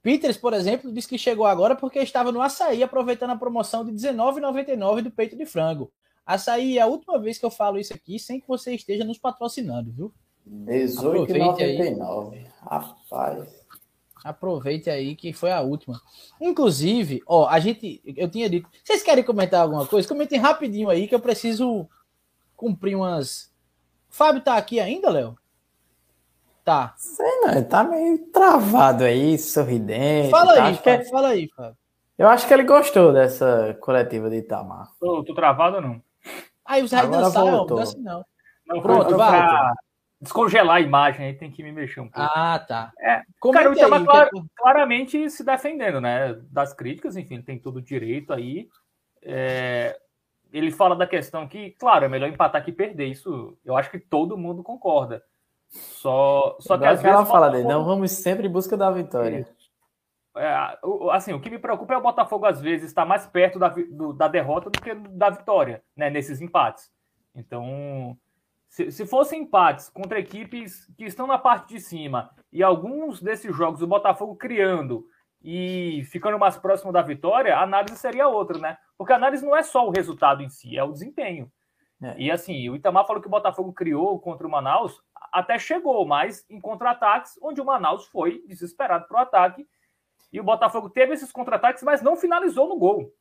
[0.02, 3.91] Peters, por exemplo, disse que chegou agora porque estava no açaí aproveitando a promoção de
[3.91, 5.90] R$19,99 do peito de frango.
[6.26, 9.18] Açaí é a última vez que eu falo isso aqui sem que você esteja nos
[9.18, 10.14] patrocinando, viu?
[10.45, 12.45] R$18,99.
[12.60, 13.56] Rapaz.
[14.28, 16.02] Aproveite aí que foi a última.
[16.41, 20.08] Inclusive, ó, a gente, eu tinha dito, vocês querem comentar alguma coisa?
[20.08, 21.88] Comentem rapidinho aí que eu preciso
[22.56, 23.52] cumprir umas.
[24.10, 25.38] Fábio tá aqui ainda, Léo?
[26.66, 26.94] Tá.
[26.98, 30.30] Sei não, ele tá meio travado aí, sorridente.
[30.30, 30.66] Fala tá?
[30.66, 31.04] aí, Fábio, é...
[31.06, 31.78] fala aí, Fábio.
[32.18, 34.90] Eu acho que ele gostou dessa coletiva de Itamar.
[34.99, 36.02] Tô, tô travado ou não?
[36.66, 38.26] Aí os vai dançar, não, não, não.
[38.68, 39.74] Não, Pronto, vai.
[40.19, 42.31] Descongelar a imagem aí tem que me mexer um pouco.
[42.34, 42.91] Ah, tá.
[42.99, 43.22] É,
[43.53, 46.34] cara, o Itamar clar, claramente se defendendo, né?
[46.52, 48.68] Das críticas, enfim, tem todo o direito aí.
[49.22, 49.95] É,
[50.52, 53.06] ele fala da questão que, claro, é melhor empatar que perder.
[53.06, 55.23] Isso eu acho que todo mundo concorda.
[55.69, 57.15] Só, só que às vezes.
[57.15, 59.48] Ela fala dele, não vamos sempre em busca da vitória.
[60.35, 60.77] É,
[61.11, 64.14] assim, o que me preocupa é o Botafogo, às vezes, estar mais perto da, do,
[64.14, 66.91] da derrota do que da vitória, né, nesses empates.
[67.35, 68.18] Então,
[68.78, 73.56] se, se fossem empates contra equipes que estão na parte de cima e alguns desses
[73.56, 75.08] jogos o Botafogo criando
[75.41, 78.78] e ficando mais próximo da vitória, a análise seria outra, né?
[78.95, 81.52] Porque a análise não é só o resultado em si, é o desempenho.
[82.04, 82.16] É.
[82.20, 85.02] E assim, o Itamar falou que o Botafogo criou contra o Manaus,
[85.34, 89.68] até chegou, mas em contra-ataques, onde o Manaus foi desesperado para o ataque
[90.32, 93.12] e o Botafogo teve esses contra-ataques, mas não finalizou no gol.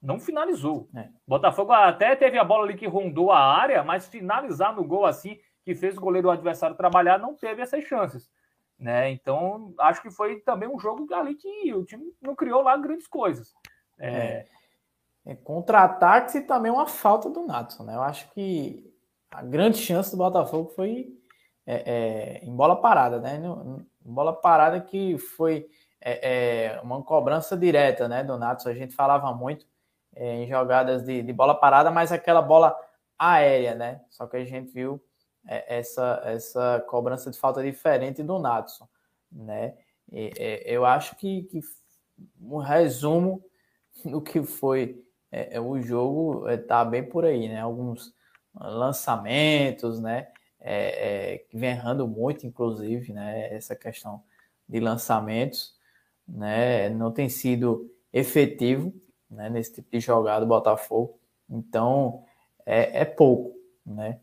[0.00, 0.88] Não finalizou.
[0.94, 1.08] É.
[1.26, 5.38] Botafogo até teve a bola ali que rondou a área, mas finalizar no gol assim,
[5.64, 8.30] que fez o goleiro adversário trabalhar, não teve essas chances.
[8.78, 9.10] Né?
[9.10, 13.08] Então, acho que foi também um jogo ali que o time não criou lá grandes
[13.08, 13.52] coisas.
[13.98, 14.08] É...
[14.08, 14.46] é.
[15.26, 17.82] é contra-ataques e também uma falta do Natson.
[17.82, 17.96] Né?
[17.96, 18.88] Eu acho que
[19.30, 21.12] a grande chance do Botafogo foi
[21.66, 23.36] é, é, em bola parada, né?
[23.36, 25.68] Em bola parada que foi
[26.00, 28.70] é, é, uma cobrança direta né, do Natson.
[28.70, 29.66] A gente falava muito
[30.18, 32.76] em jogadas de, de, bola parada, mas aquela bola
[33.18, 34.00] aérea, né?
[34.10, 35.00] Só que a gente viu
[35.46, 38.88] é, essa, essa cobrança de falta diferente do Natson,
[39.30, 39.74] né?
[40.10, 41.60] E, é, eu acho que, que
[42.40, 43.44] um resumo
[44.04, 47.60] do que foi é, o jogo está bem por aí, né?
[47.60, 48.14] Alguns
[48.54, 50.28] lançamentos, né?
[50.60, 53.54] É, que vem errando muito, inclusive, né?
[53.54, 54.22] Essa questão
[54.68, 55.78] de lançamentos
[56.28, 56.90] né?
[56.90, 58.92] Não tem sido efetivo
[59.30, 61.18] né, nesse tipo de jogada do Botafogo.
[61.48, 62.24] Então
[62.64, 64.20] é, é pouco, né?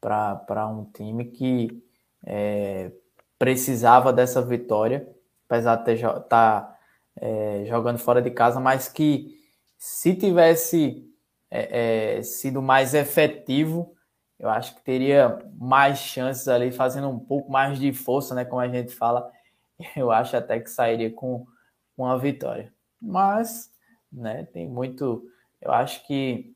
[0.00, 1.82] Para um time que
[2.24, 2.92] é,
[3.38, 5.08] precisava dessa vitória,
[5.46, 6.78] apesar de estar tá,
[7.16, 9.36] é, jogando fora de casa, mas que
[9.78, 11.06] se tivesse
[11.50, 13.94] é, é, sido mais efetivo,
[14.38, 18.44] eu acho que teria mais chances ali, fazendo um pouco mais de força, né?
[18.44, 19.30] Como a gente fala,
[19.96, 21.46] eu acho até que sairia com
[21.96, 22.72] uma vitória.
[23.00, 23.70] Mas,
[24.16, 25.30] né, tem muito.
[25.60, 26.54] Eu acho que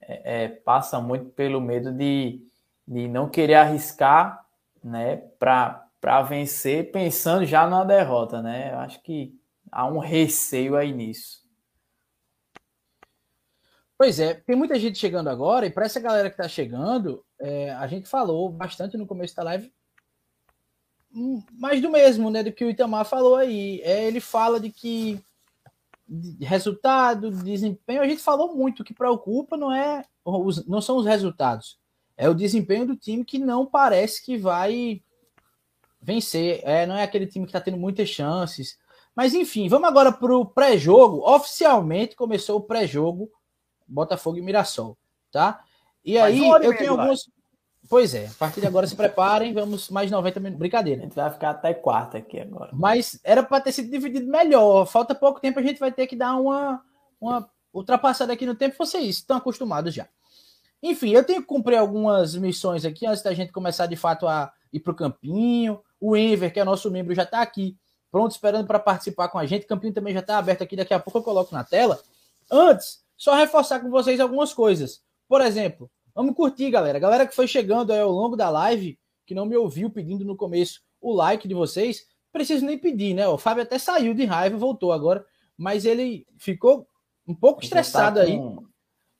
[0.00, 2.46] é, é, passa muito pelo medo de,
[2.86, 4.46] de não querer arriscar,
[4.82, 8.72] né, para vencer, pensando já na derrota, né?
[8.72, 9.34] Eu acho que
[9.72, 11.46] há um receio aí nisso.
[13.96, 17.72] Pois é, tem muita gente chegando agora, e para essa galera que está chegando, é,
[17.72, 19.72] a gente falou bastante no começo da live
[21.52, 23.80] mais do mesmo, né, do que o Itamar falou aí.
[23.82, 25.20] É, ele fala de que
[26.08, 28.80] de resultado, desempenho, a gente falou muito.
[28.80, 31.78] O que preocupa não é os, não são os resultados,
[32.16, 35.02] é o desempenho do time que não parece que vai
[36.00, 36.60] vencer.
[36.64, 38.78] É, não é aquele time que está tendo muitas chances.
[39.14, 41.28] Mas enfim, vamos agora para o pré-jogo.
[41.28, 43.30] Oficialmente começou o pré-jogo
[43.86, 44.96] Botafogo e Mirassol,
[45.30, 45.62] tá?
[46.04, 47.28] E aí eu tenho alguns
[47.88, 50.58] Pois é, a partir de agora se preparem, vamos mais 90 minutos.
[50.58, 51.00] Brincadeira.
[51.00, 52.70] A gente vai ficar até quarta aqui agora.
[52.74, 54.84] Mas era para ter sido dividido melhor.
[54.84, 56.82] Falta pouco tempo, a gente vai ter que dar uma,
[57.18, 58.76] uma ultrapassada aqui no tempo.
[58.78, 60.06] Vocês estão acostumados já.
[60.82, 64.52] Enfim, eu tenho que cumprir algumas missões aqui antes da gente começar de fato a
[64.70, 65.80] ir para o Campinho.
[65.98, 67.76] O Enver, que é nosso membro, já está aqui,
[68.12, 69.64] pronto, esperando para participar com a gente.
[69.64, 71.98] O Campinho também já está aberto aqui, daqui a pouco eu coloco na tela.
[72.50, 75.02] Antes, só reforçar com vocês algumas coisas.
[75.26, 76.98] Por exemplo, Vamos curtir, galera.
[76.98, 80.80] Galera que foi chegando ao longo da live, que não me ouviu pedindo no começo
[81.00, 83.28] o like de vocês, preciso nem pedir, né?
[83.28, 85.24] O Fábio até saiu de raiva, voltou agora,
[85.56, 86.88] mas ele ficou
[87.24, 88.32] um pouco estressado tá com...
[88.32, 88.66] aí.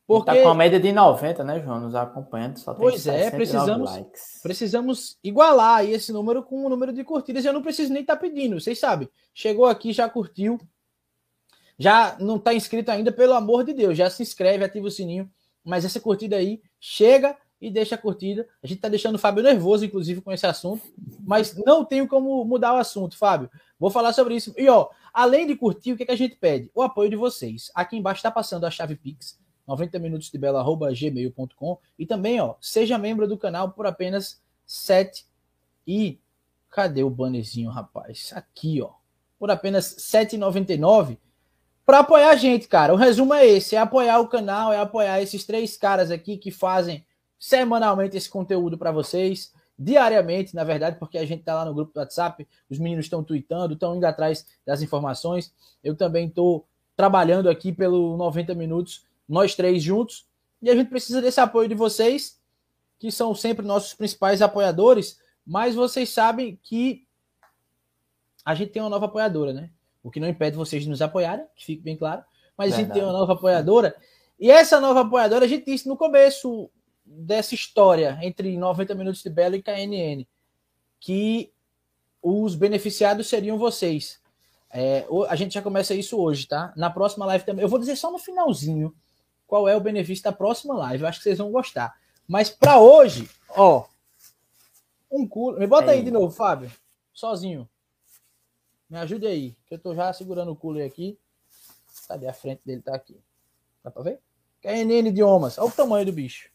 [0.09, 0.35] Porque...
[0.35, 1.83] Tá com a média de 90, né, João?
[1.83, 4.41] Nos acompanhando, só tem Pois é, precisamos, likes.
[4.43, 7.45] precisamos igualar aí esse número com o número de curtidas.
[7.45, 9.09] Eu não preciso nem estar tá pedindo, vocês sabem.
[9.33, 10.59] Chegou aqui, já curtiu,
[11.79, 15.31] já não está inscrito ainda, pelo amor de Deus, já se inscreve, ativa o sininho.
[15.69, 18.49] Mas essa curtida aí chega e deixa a curtida.
[18.62, 20.82] A gente tá deixando o Fábio nervoso, inclusive, com esse assunto,
[21.20, 23.51] mas não tenho como mudar o assunto, Fábio.
[23.78, 24.55] Vou falar sobre isso.
[24.57, 26.70] E, ó, além de curtir, o que, é que a gente pede?
[26.74, 27.70] O apoio de vocês.
[27.74, 32.97] Aqui embaixo está passando a chave Pix, 90 minutos de bela@gmail.com e também, ó, seja
[32.97, 35.27] membro do canal por apenas 7
[35.86, 36.19] e
[36.70, 38.32] cadê o bannerzinho, rapaz?
[38.35, 38.93] Aqui, ó.
[39.39, 41.19] Por apenas 7,99
[41.89, 42.93] para apoiar a gente, cara.
[42.93, 46.51] O resumo é esse: é apoiar o canal, é apoiar esses três caras aqui que
[46.51, 47.02] fazem
[47.39, 51.94] semanalmente esse conteúdo para vocês, diariamente, na verdade, porque a gente tá lá no grupo
[51.94, 55.51] do WhatsApp, os meninos estão tweetando, estão indo atrás das informações.
[55.82, 60.27] Eu também estou trabalhando aqui pelo 90 minutos, nós três juntos.
[60.60, 62.39] E a gente precisa desse apoio de vocês,
[62.98, 67.06] que são sempre nossos principais apoiadores, mas vocês sabem que
[68.44, 69.70] a gente tem uma nova apoiadora, né?
[70.03, 72.23] O que não impede vocês de nos apoiarem, que fique bem claro.
[72.57, 72.83] Mas Verdade.
[72.83, 73.95] a gente tem uma nova apoiadora.
[74.39, 76.70] E essa nova apoiadora, a gente disse no começo
[77.05, 80.27] dessa história entre 90 Minutos de Belo e KNN,
[81.01, 81.53] que
[82.23, 84.20] os beneficiados seriam vocês.
[84.70, 86.73] É, a gente já começa isso hoje, tá?
[86.77, 87.62] Na próxima live também.
[87.62, 88.95] Eu vou dizer só no finalzinho
[89.47, 91.03] qual é o benefício da próxima live.
[91.03, 91.97] Eu acho que vocês vão gostar.
[92.27, 93.87] Mas para hoje, ó,
[95.11, 95.59] um cooler.
[95.59, 95.99] Me bota aí.
[95.99, 96.70] aí de novo, Fábio.
[97.15, 97.69] Sozinho.
[98.89, 101.19] Me ajude aí, que eu tô já segurando o cooler aqui.
[102.06, 102.81] Cadê a frente dele?
[102.81, 103.20] Tá aqui.
[103.85, 104.20] Dá pra ver?
[104.62, 105.59] KNN Idiomas.
[105.59, 106.51] Olha o tamanho do bicho.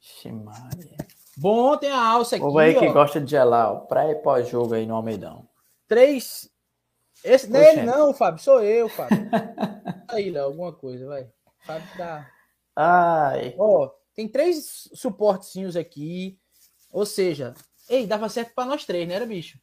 [0.00, 0.96] Ximaria.
[1.36, 2.44] Bom, tem a alça aqui.
[2.44, 5.48] O aí que gosta de gelar, pré e pós-jogo aí no Almeidão.
[5.86, 6.50] Três.
[7.22, 9.16] Esse não é ele não, Fábio, sou eu, Fábio.
[10.08, 11.30] aí, Léo, alguma coisa, vai.
[11.64, 12.30] Fábio tá.
[12.74, 13.54] Ai.
[13.58, 16.38] Ó, tem três suportezinhos aqui.
[16.90, 17.54] Ou seja,
[17.88, 19.58] ei, dava certo para nós três, né, era bicho?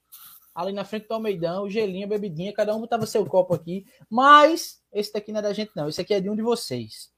[0.53, 3.85] Ali na frente do Almeidão, gelinho, bebidinha, cada um botava seu copo aqui.
[4.09, 5.88] Mas esse daqui não é da gente, não.
[5.88, 7.11] Esse aqui é de um de vocês.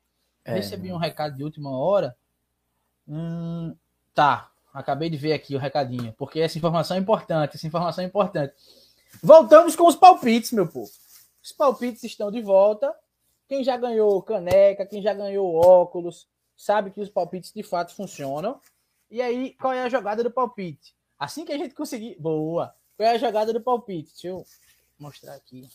[0.44, 2.16] É, Recebi um recado de última hora.
[3.08, 3.76] Hum,
[4.14, 8.08] tá, acabei de ver aqui o recadinho, porque essa informação é importante, essa informação é
[8.08, 8.54] importante.
[9.22, 10.92] Voltamos com os palpites, meu povo.
[11.44, 12.94] Os palpites estão de volta.
[13.48, 18.62] Quem já ganhou caneca, quem já ganhou óculos, sabe que os palpites de fato funcionam.
[19.10, 20.96] E aí, qual é a jogada do palpite?
[21.20, 22.16] Assim que a gente conseguir.
[22.20, 22.74] Boa!
[23.02, 24.12] É a jogada do palpite?
[24.14, 24.46] Deixa eu
[25.00, 25.68] mostrar aqui.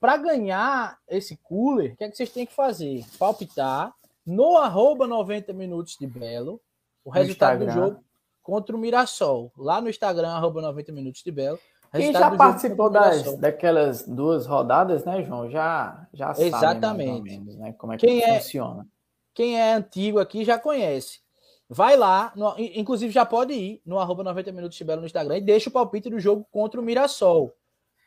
[0.00, 3.04] Para ganhar esse cooler, o que, é que vocês têm que fazer?
[3.18, 6.60] Palpitar no arroba 90 minutos de Belo
[7.04, 8.04] o resultado do jogo
[8.42, 9.52] contra o Mirassol.
[9.56, 11.58] Lá no Instagram, arroba 90 minutos de Belo.
[11.92, 15.50] Quem já participou das, daquelas duas rodadas, né, João?
[15.50, 17.16] Já, já Exatamente.
[17.16, 18.86] sabe menos, né, como é que quem é, funciona.
[19.34, 21.20] Quem é antigo aqui já conhece.
[21.74, 25.38] Vai lá, no, inclusive já pode ir no arroba 90 minutos de Belo no Instagram
[25.38, 27.56] e deixa o palpite do jogo contra o Mirassol.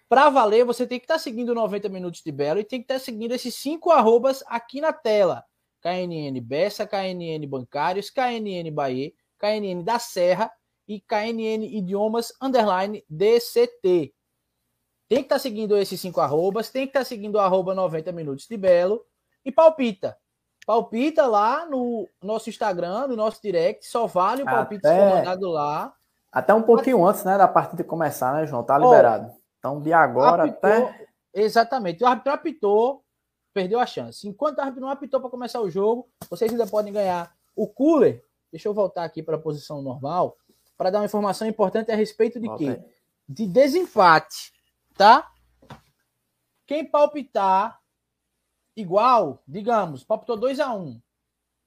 [0.08, 2.84] Para valer, você tem que estar tá seguindo 90 Minutos de Belo e tem que
[2.84, 5.44] estar tá seguindo esses cinco arrobas aqui na tela.
[5.82, 10.52] KNN Bessa, KNN Bancários, KNN Bahia, KNN da Serra
[10.88, 14.14] e KNN Idiomas Underline DCT.
[15.10, 17.74] Tem que estar tá seguindo esses cinco arrobas, tem que estar tá seguindo o arroba
[17.74, 19.04] 90 Minutos de Belo
[19.44, 20.16] e palpita.
[20.66, 25.94] Palpita lá no nosso Instagram, no nosso direct, só vale o palpite até, mandado lá.
[26.32, 28.64] Até um pouquinho antes, né, da partida começar, né, João?
[28.64, 29.32] Tá liberado.
[29.60, 31.08] Então, de agora apitou, até.
[31.34, 32.04] Exatamente.
[32.04, 33.04] O árbitro apitou,
[33.54, 34.28] perdeu a chance.
[34.28, 38.24] Enquanto o árbitro não apitou para começar o jogo, vocês ainda podem ganhar o cooler.
[38.52, 40.36] Deixa eu voltar aqui para a posição normal
[40.78, 42.82] para dar uma informação importante a respeito de quê?
[43.28, 44.52] De desempate,
[44.98, 45.30] tá?
[46.66, 47.80] Quem palpitar
[48.76, 51.02] igual, digamos, palpitou 2 a 1 um,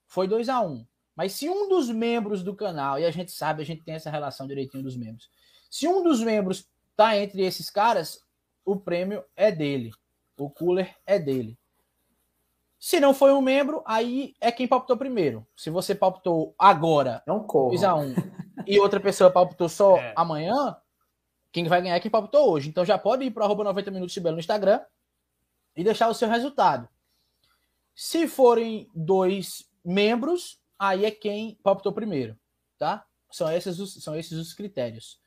[0.07, 0.87] foi 2 a 1 um.
[1.17, 4.11] Mas se um dos membros do canal, e a gente sabe, a gente tem essa
[4.11, 5.29] relação direitinho dos membros,
[5.71, 8.25] se um dos membros tá entre esses caras,
[8.65, 9.93] o prêmio é dele.
[10.37, 11.59] O cooler é dele.
[12.79, 15.47] Se não foi um membro, aí é quem palpitou primeiro.
[15.57, 17.71] Se você palpitou agora, não corra.
[17.71, 18.15] 2 a 1
[18.67, 20.13] e outra pessoa palpitou só é.
[20.17, 20.77] amanhã,
[21.51, 22.69] quem vai ganhar é quem palpitou hoje.
[22.69, 24.81] Então já pode ir para arroba 90 minutos de Belo no Instagram
[25.75, 26.89] e deixar o seu resultado.
[28.01, 32.39] Se forem dois membros, aí é quem palpitou primeiro,
[32.79, 33.05] tá?
[33.29, 35.21] São esses os, são esses os critérios.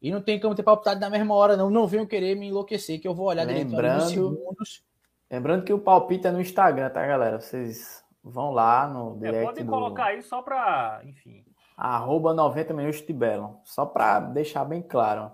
[0.00, 1.68] E não tem como ter palpitado na mesma hora, não.
[1.68, 4.84] Não venham querer me enlouquecer, que eu vou olhar lembrando, segundos.
[5.28, 7.40] Lembrando que o palpite é no Instagram, tá, galera?
[7.40, 9.38] Vocês vão lá no direct.
[9.38, 9.72] É, podem do...
[9.72, 11.44] colocar aí só para, enfim.
[11.76, 13.58] Arroba 90 minutos de Belo.
[13.64, 15.32] Só para deixar bem claro.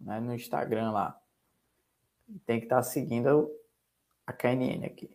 [0.00, 1.20] Né, no Instagram lá.
[2.46, 3.50] Tem que estar tá seguindo
[4.26, 5.14] a KNN aqui.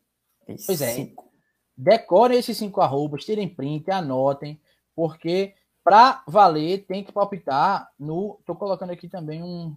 [0.66, 0.94] Pois é.
[0.94, 1.30] Cinco.
[1.76, 4.60] Decorem esses cinco arrobas, tirem print, anotem,
[4.96, 8.40] porque para valer, tem que palpitar no.
[8.46, 9.76] Tô colocando aqui também um.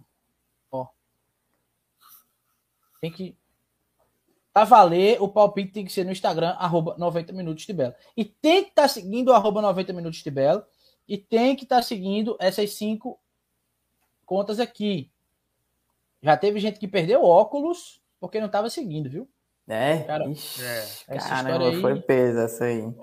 [0.71, 0.87] Ó.
[3.01, 3.35] Tem que.
[4.53, 7.95] Para valer, o palpite tem que ser no Instagram, arroba 90 Minutos de Belo.
[8.15, 10.63] E tem que estar tá seguindo o arroba 90 Minutos de Belo.
[11.07, 13.19] E tem que estar tá seguindo essas cinco
[14.23, 15.11] contas aqui.
[16.21, 19.27] Já teve gente que perdeu óculos porque não estava seguindo, viu?
[19.67, 20.77] É, Cara, Ixi, é.
[21.15, 21.81] essa caramba, história aí...
[21.81, 22.93] foi peso essa aí.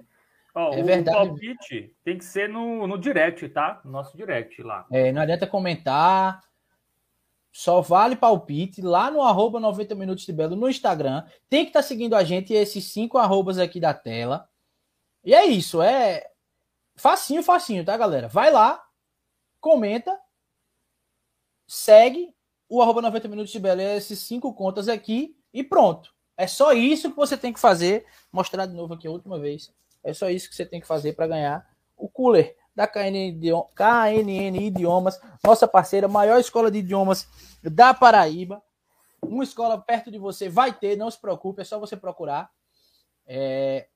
[0.54, 1.16] Ó, é o verdade.
[1.16, 3.80] palpite tem que ser no, no direct, tá?
[3.84, 4.86] No nosso direct lá.
[4.90, 6.40] É, não adianta comentar.
[7.52, 11.24] Só vale palpite lá no arroba 90 Minutos de Belo no Instagram.
[11.48, 14.48] Tem que estar tá seguindo a gente esses cinco arrobas aqui da tela.
[15.24, 16.24] E é isso, é
[16.96, 18.28] facinho, facinho, tá, galera?
[18.28, 18.82] Vai lá,
[19.60, 20.18] comenta,
[21.66, 22.34] segue
[22.68, 26.14] o arroba 90 minutos de Belo é esses cinco contas aqui e pronto.
[26.40, 28.06] É só isso que você tem que fazer.
[28.32, 29.70] Mostrar de novo aqui a última vez.
[30.02, 35.20] É só isso que você tem que fazer para ganhar o cooler da KNN Idiomas,
[35.44, 37.28] nossa parceira, maior escola de idiomas
[37.62, 38.62] da Paraíba.
[39.20, 42.50] Uma escola perto de você vai ter, não se preocupe, é só você procurar.
[43.26, 43.86] É...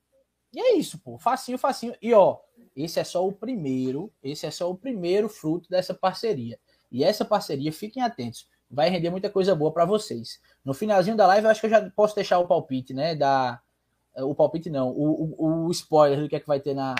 [0.53, 1.17] E é isso, pô.
[1.17, 1.95] Facinho, facinho.
[1.99, 2.37] E ó,
[2.75, 6.59] esse é só o primeiro, esse é só o primeiro fruto dessa parceria.
[6.91, 10.41] E essa parceria, fiquem atentos, vai render muita coisa boa para vocês.
[10.63, 13.15] No finalzinho da live, eu acho que eu já posso deixar o palpite, né?
[13.15, 13.61] Da,
[14.17, 16.95] o palpite não, o, o, o spoiler do que é que vai ter na,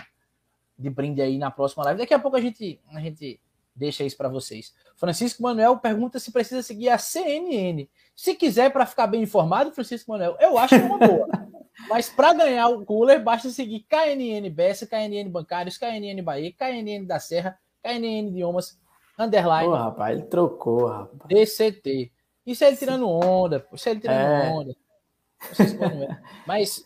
[0.77, 1.99] de brinde aí na próxima live.
[1.99, 3.39] Daqui a pouco a gente, a gente
[3.75, 4.73] deixa isso para vocês.
[4.95, 7.87] Francisco Manuel pergunta se precisa seguir a CNN.
[8.15, 11.27] Se quiser para ficar bem informado, Francisco Manuel, eu acho que é uma boa.
[11.89, 17.19] Mas para ganhar o cooler, basta seguir KNN Bessa, KNN Bancários, KNN Bahia, KNN da
[17.19, 18.79] Serra, KNN Idiomas,
[19.17, 19.69] Underline.
[19.69, 21.27] Pô, rapaz, ele trocou, rapaz.
[21.27, 22.11] DCT.
[22.45, 24.49] Isso é ele tirando onda, isso é ele tirando é.
[24.49, 24.75] onda.
[26.45, 26.85] Mas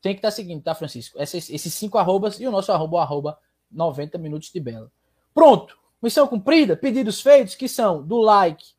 [0.00, 1.20] tem que estar tá seguindo, tá, Francisco?
[1.20, 3.38] Esses, esses cinco arrobas e o nosso arroba, o arroba
[3.70, 4.90] 90 minutos de bela.
[5.34, 5.78] Pronto.
[6.02, 8.74] Missão cumprida, pedidos feitos, que são do like,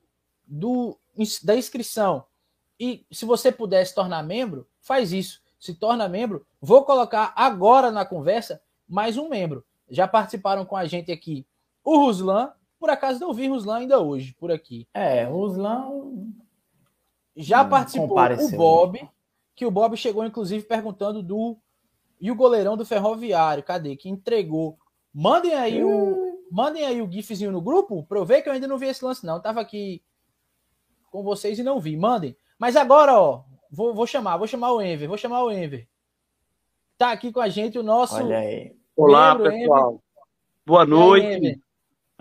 [0.46, 0.98] do,
[1.44, 2.26] da inscrição.
[2.78, 5.42] E se você puder se tornar membro, faz isso.
[5.58, 6.46] Se torna membro.
[6.60, 9.66] Vou colocar agora na conversa mais um membro.
[9.90, 11.46] Já participaram com a gente aqui
[11.84, 12.52] o Ruslan.
[12.84, 14.86] Por acaso não vi Ruslan ainda hoje, por aqui.
[14.94, 15.88] É, Ruslan.
[17.34, 19.10] Já participou o Bob
[19.56, 21.58] que o Bob chegou, inclusive, perguntando do.
[22.20, 23.96] E o goleirão do Ferroviário, cadê?
[23.96, 24.78] Que entregou.
[25.14, 26.42] Mandem aí o.
[26.52, 29.06] Mandem aí o GIFzinho no grupo pra eu ver que eu ainda não vi esse
[29.06, 29.36] lance, não.
[29.36, 30.04] Eu tava aqui
[31.10, 31.96] com vocês e não vi.
[31.96, 32.36] Mandem.
[32.60, 35.88] Mas agora, ó, vou, vou chamar, vou chamar o Enver, vou chamar o Enver.
[36.98, 38.18] Tá aqui com a gente o nosso.
[38.18, 38.76] Olha aí.
[38.94, 39.92] Olá, pessoal.
[39.92, 40.02] Enver.
[40.66, 41.48] Boa noite.
[41.48, 41.63] Aí,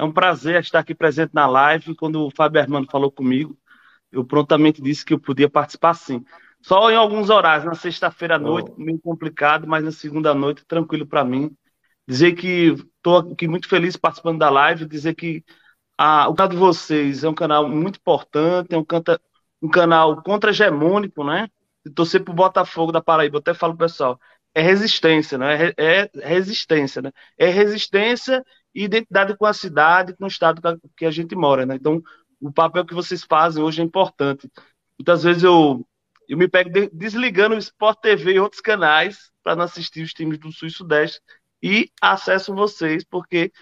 [0.02, 1.94] é um prazer estar aqui presente na live.
[1.94, 3.56] Quando o Fábio Armando falou comigo,
[4.10, 6.24] eu prontamente disse que eu podia participar sim.
[6.60, 8.80] Só em alguns horários, na sexta-feira à noite, oh.
[8.80, 11.56] meio complicado, mas na segunda noite, tranquilo para mim.
[12.06, 15.44] Dizer que estou aqui muito feliz participando da live, dizer que
[15.96, 19.20] a, o canal de vocês é um canal muito importante, é um, canta,
[19.62, 21.48] um canal contra-hegemônico, né?
[21.86, 24.18] De torcer pro Botafogo da Paraíba, eu até falo pessoal,
[24.52, 25.72] é resistência, né?
[25.76, 27.12] É, é resistência, né?
[27.38, 30.60] É resistência e identidade com a cidade, com o estado
[30.96, 31.76] que a gente mora, né?
[31.76, 32.02] Então,
[32.40, 34.50] o papel que vocês fazem hoje é importante.
[34.98, 35.86] Muitas vezes eu
[36.28, 40.14] eu me pego de, desligando o Sport TV e outros canais para não assistir os
[40.14, 41.20] times do Sul e Sudeste
[41.62, 43.52] e acesso vocês, porque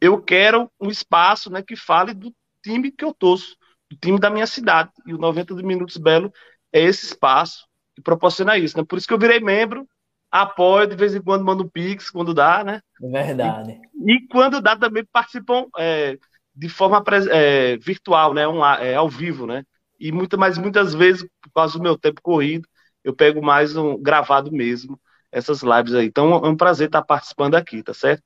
[0.00, 3.56] eu quero um espaço né, que fale do time que eu torço,
[3.90, 4.90] do time da minha cidade.
[5.06, 6.32] E o 90 Minutos Belo
[6.72, 8.76] é esse espaço que proporciona isso.
[8.76, 8.84] Né?
[8.84, 9.88] Por isso que eu virei membro,
[10.30, 12.80] apoio, de vez em quando mando um pix, quando dá, né?
[13.00, 13.80] Verdade.
[13.94, 16.18] E, e quando dá também participam é,
[16.54, 18.46] de forma é, virtual, né?
[18.46, 19.64] Um, é, ao vivo, né?
[19.98, 22.66] E muita, mas muitas vezes, por causa do meu tempo corrido,
[23.02, 24.98] eu pego mais um gravado mesmo,
[25.32, 26.06] essas lives aí.
[26.06, 28.22] Então é um prazer estar participando aqui, tá certo?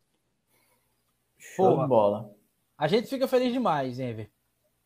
[1.38, 2.30] Show de bola.
[2.76, 4.30] A gente fica feliz demais, Enver.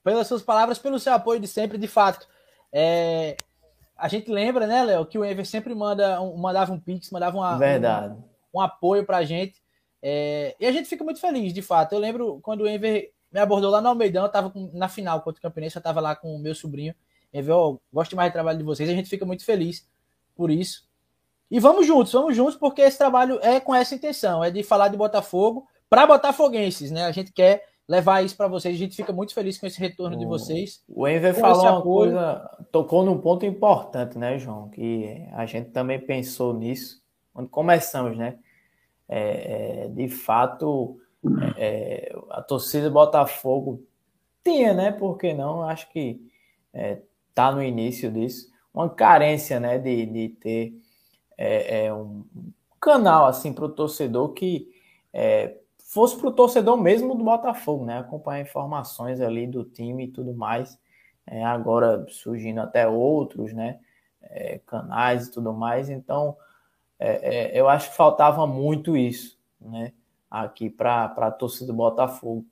[0.04, 2.26] Pelas suas palavras, pelo seu apoio de sempre, de fato.
[2.72, 3.36] É...
[3.98, 7.36] A gente lembra, né, Léo, que o Enver sempre manda um, mandava um pix, mandava
[7.36, 8.14] uma, Verdade.
[8.54, 9.60] Um, um apoio pra gente.
[10.00, 10.54] É...
[10.60, 11.94] E a gente fica muito feliz, de fato.
[11.94, 15.20] Eu lembro quando o Enver me abordou lá no Almeidão, eu tava com, na final
[15.20, 16.94] contra o Campinense, eu tava lá com o meu sobrinho.
[17.32, 19.86] Ele viu, gosto mais do trabalho de vocês, a gente fica muito feliz
[20.34, 20.88] por isso.
[21.50, 24.88] E vamos juntos, vamos juntos, porque esse trabalho é com essa intenção, é de falar
[24.88, 27.06] de Botafogo para botafoguenses, né?
[27.06, 30.15] A gente quer levar isso para vocês, a gente fica muito feliz com esse retorno
[30.15, 30.82] o, de vocês.
[30.86, 34.69] O Enver falou uma coisa, tocou num ponto importante, né, João?
[34.69, 37.02] Que a gente também pensou nisso
[37.32, 38.39] quando começamos, né?
[39.09, 41.01] É, é, de fato,
[41.56, 43.82] é, a torcida Botafogo
[44.44, 44.93] tinha, né?
[44.93, 45.62] Por que não?
[45.62, 46.20] Acho que
[46.74, 47.01] é,
[47.35, 48.51] tá no início disso.
[48.74, 49.78] Uma carência, né?
[49.78, 50.74] De, de ter
[51.39, 52.24] é, é um
[52.78, 54.69] canal assim para o torcedor que
[55.12, 55.56] é,
[55.89, 57.98] fosse para o torcedor mesmo do Botafogo, né?
[57.98, 60.78] Acompanhar informações ali do time e tudo mais.
[61.27, 63.81] É, agora surgindo até outros, né?
[64.23, 65.89] É, canais e tudo mais.
[65.89, 66.36] Então,
[67.52, 69.93] eu acho que faltava muito isso, né?
[70.31, 72.47] aqui para a torcida do Botafogo.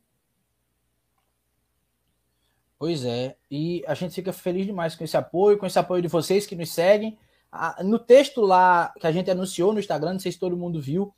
[2.78, 6.08] Pois é, e a gente fica feliz demais com esse apoio, com esse apoio de
[6.08, 7.18] vocês que nos seguem.
[7.82, 11.14] No texto lá que a gente anunciou no Instagram, não sei se todo mundo viu,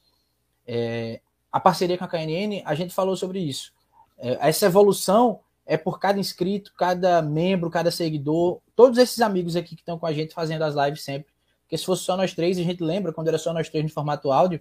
[0.64, 1.20] é,
[1.58, 3.72] a parceria com a KNN, a gente falou sobre isso.
[4.16, 9.74] É, essa evolução é por cada inscrito, cada membro, cada seguidor, todos esses amigos aqui
[9.74, 11.32] que estão com a gente fazendo as lives sempre.
[11.62, 13.90] Porque se fosse só nós três, a gente lembra quando era só nós três no
[13.90, 14.60] formato áudio,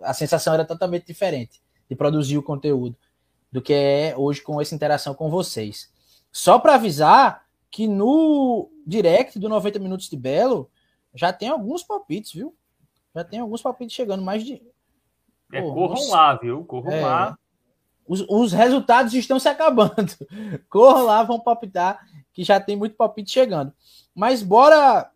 [0.00, 2.96] a sensação era totalmente diferente de produzir o conteúdo
[3.50, 5.88] do que é hoje com essa interação com vocês.
[6.32, 10.68] Só para avisar que no direct do 90 Minutos de Belo
[11.14, 12.54] já tem alguns palpites, viu?
[13.14, 14.60] Já tem alguns palpites chegando, mais de.
[15.52, 16.08] É, corram os...
[16.08, 16.64] lá, viu?
[16.64, 17.38] Corram é, lá.
[18.06, 20.12] Os, os resultados estão se acabando.
[20.68, 22.00] Corram lá, vão palpitar,
[22.32, 23.72] que já tem muito palpite chegando.
[24.14, 25.10] Mas bora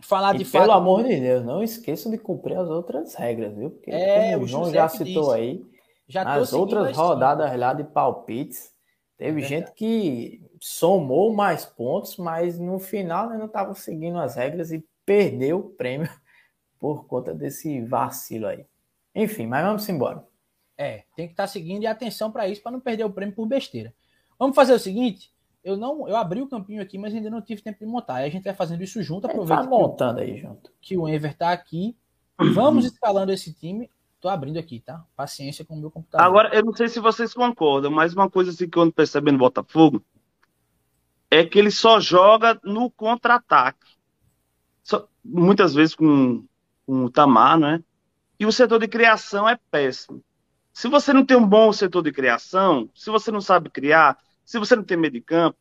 [0.00, 0.62] falar e de pelo fato.
[0.62, 3.70] Pelo amor de Deus, não esqueçam de cumprir as outras regras, viu?
[3.70, 5.36] Porque é, como o João já citou disse.
[5.36, 5.66] aí,
[6.06, 8.72] já nas outras rodadas lá de palpites,
[9.16, 14.34] teve é gente que somou mais pontos, mas no final né, não estava seguindo as
[14.34, 16.08] regras e perdeu o prêmio
[16.80, 18.64] por conta desse vacilo aí.
[19.18, 20.24] Enfim, mas vamos embora.
[20.76, 23.34] É, tem que estar tá seguindo e atenção para isso, para não perder o prêmio
[23.34, 23.92] por besteira.
[24.38, 25.32] Vamos fazer o seguinte:
[25.64, 28.16] eu não, eu abri o campinho aqui, mas ainda não tive tempo de montar.
[28.16, 29.64] Aí a gente vai fazendo isso junto, aproveita.
[29.64, 30.70] Tá montando aí junto.
[30.80, 31.96] Que o Enver tá aqui.
[32.54, 33.90] Vamos escalando esse time.
[34.20, 35.04] Tô abrindo aqui, tá?
[35.16, 36.24] Paciência com o meu computador.
[36.24, 39.34] Agora, eu não sei se vocês concordam, mas uma coisa assim que eu ando percebendo
[39.34, 40.04] no Botafogo
[41.28, 43.98] é que ele só joga no contra-ataque.
[45.24, 46.44] Muitas vezes com,
[46.86, 47.82] com o Tamar, né?
[48.38, 50.22] E o setor de criação é péssimo.
[50.72, 54.58] Se você não tem um bom setor de criação, se você não sabe criar, se
[54.58, 55.58] você não tem meio de campo,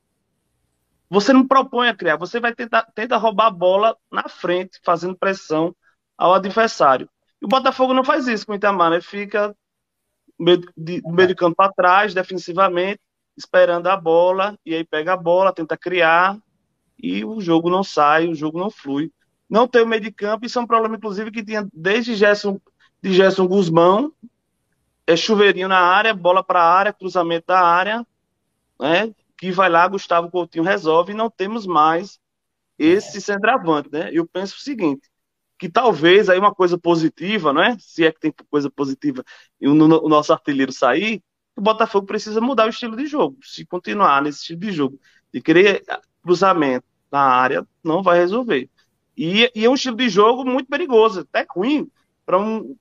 [1.10, 5.18] você não propõe a criar, você vai tentar, tentar roubar a bola na frente, fazendo
[5.18, 5.76] pressão
[6.18, 7.10] ao adversário.
[7.42, 9.02] E o Botafogo não faz isso com o Itamar, né?
[9.02, 9.56] Fica
[10.40, 13.02] meio de, meio de campo para trás, defensivamente,
[13.36, 16.38] esperando a bola, e aí pega a bola, tenta criar,
[16.98, 19.12] e o jogo não sai, o jogo não flui.
[19.50, 22.60] Não tem o meio de campo, isso é um problema, inclusive, que tinha desde Gerson,
[23.02, 24.14] de Gerson Guzmão,
[25.06, 28.06] é chuveirinho na área, bola para a área, cruzamento da área,
[28.80, 29.14] né?
[29.38, 32.20] Que vai lá, Gustavo Coutinho resolve e não temos mais
[32.78, 34.10] esse centroavante, né?
[34.12, 35.10] Eu penso o seguinte,
[35.58, 37.78] que talvez aí uma coisa positiva, né?
[37.80, 39.24] Se é que tem coisa positiva
[39.60, 41.24] e o, o nosso artilheiro sair,
[41.56, 43.38] o Botafogo precisa mudar o estilo de jogo.
[43.44, 45.00] Se continuar nesse estilo de jogo,
[45.34, 45.84] de querer
[46.22, 48.70] cruzamento na área, não vai resolver.
[49.18, 51.90] E, e é um estilo de jogo muito perigoso, até ruim,
[52.26, 52.76] para um,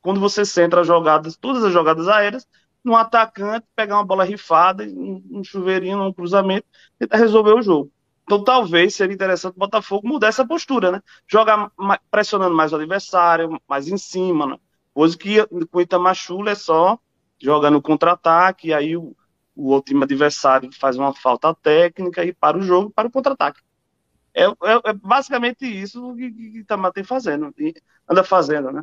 [0.00, 2.46] quando você centra as jogadas, todas as jogadas aéreas,
[2.82, 6.66] no atacante, pegar uma bola rifada, um, um chuveirinho, um cruzamento,
[6.98, 7.92] tentar resolver o jogo.
[8.24, 11.02] Então, talvez seria interessante o Botafogo mudar essa postura, né?
[11.26, 11.70] Jogar
[12.10, 14.58] pressionando mais o adversário, mais em cima, né?
[14.94, 16.98] Coisa que com o Itamachula é só
[17.40, 19.16] jogar no contra-ataque, aí o,
[19.54, 23.60] o adversário faz uma falta técnica e para o jogo, para o contra-ataque.
[24.34, 24.50] É, é,
[24.86, 27.54] é, basicamente isso que, que, que Itamar tem fazendo,
[28.08, 28.82] anda fazendo, né?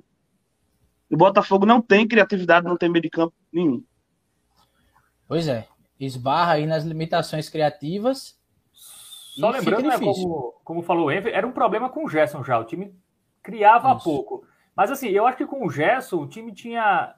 [1.10, 3.84] O Botafogo não tem criatividade, não tem meio de campo nenhum.
[5.28, 5.68] Pois é.
[6.00, 8.40] Esbarra aí nas limitações criativas.
[9.40, 12.60] Só lembrando, né, como, como falou o Enver, era um problema com o Gerson já.
[12.60, 12.96] O time
[13.42, 14.04] criava Isso.
[14.04, 14.46] pouco.
[14.76, 17.16] Mas assim, eu acho que com o Gerson, o time tinha.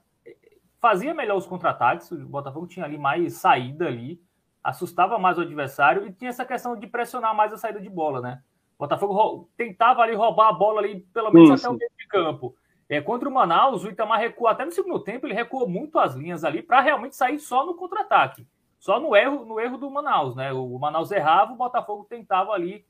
[0.80, 2.12] Fazia melhor os contra-ataques.
[2.12, 4.22] O Botafogo tinha ali mais saída ali.
[4.64, 8.22] Assustava mais o adversário e tinha essa questão de pressionar mais a saída de bola,
[8.22, 8.42] né?
[8.78, 11.68] O Botafogo tentava ali roubar a bola ali, pelo menos Isso.
[11.68, 12.56] até o meio de campo.
[12.90, 16.14] É, contra o Manaus, o Itamar recuou até no segundo tempo, ele recuou muito as
[16.14, 18.46] linhas ali para realmente sair só no contra-ataque.
[18.78, 20.52] Só no erro, no erro do Manaus, né?
[20.52, 22.84] O Manaus errava, o Botafogo tentava ali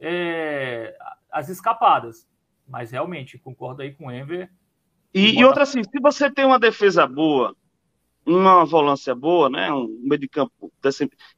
[0.00, 0.96] é,
[1.30, 2.26] as escapadas.
[2.66, 4.50] Mas realmente, concordo aí com o Enver.
[5.12, 7.54] E, e outra assim, se você tem uma defesa boa,
[8.24, 9.72] uma volância boa, né?
[9.72, 10.72] Um meio de campo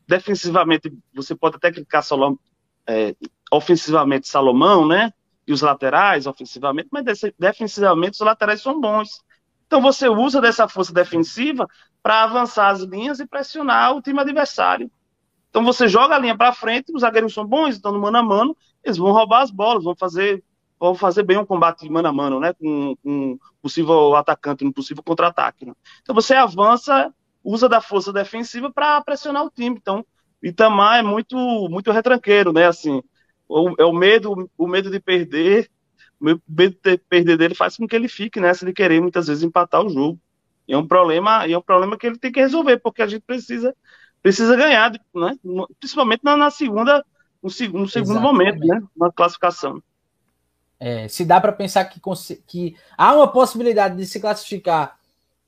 [0.07, 2.39] defensivamente, você pode até clicar Salomão,
[2.87, 3.15] é,
[3.51, 5.13] ofensivamente Salomão, né?
[5.47, 7.05] e os laterais ofensivamente, mas
[7.39, 9.23] defensivamente os laterais são bons.
[9.67, 11.67] Então você usa dessa força defensiva
[12.03, 14.91] para avançar as linhas e pressionar o time adversário.
[15.51, 18.23] Então você joga a linha para frente, os zagueiros são bons, estão no mano a
[18.23, 20.43] mano, eles vão roubar as bolas, vão fazer,
[20.85, 22.53] vão fazer bem um combate de mano a mano, né?
[22.53, 25.65] Com, um possível atacante, um possível contra-ataque.
[25.65, 25.73] Né?
[26.03, 27.13] Então você avança,
[27.43, 29.77] usa da força defensiva para pressionar o time.
[29.77, 30.05] Então,
[30.43, 31.37] Itamar é muito,
[31.71, 32.67] muito retranqueiro, né?
[32.67, 33.03] Assim,
[33.79, 35.71] é o medo, o medo de perder,
[36.21, 39.43] o medo de perder dele faz com que ele fique nessa de querer muitas vezes
[39.43, 40.21] empatar o jogo.
[40.69, 43.23] E é um problema, é um problema que ele tem que resolver, porque a gente
[43.23, 43.75] precisa
[44.23, 45.37] precisa ganhar, né?
[45.79, 47.05] Principalmente na, na segunda,
[47.43, 48.83] no, segundo, no segundo momento, né?
[48.97, 49.83] Na classificação.
[50.87, 51.99] É, se dá para pensar que,
[52.47, 54.99] que há uma possibilidade de se classificar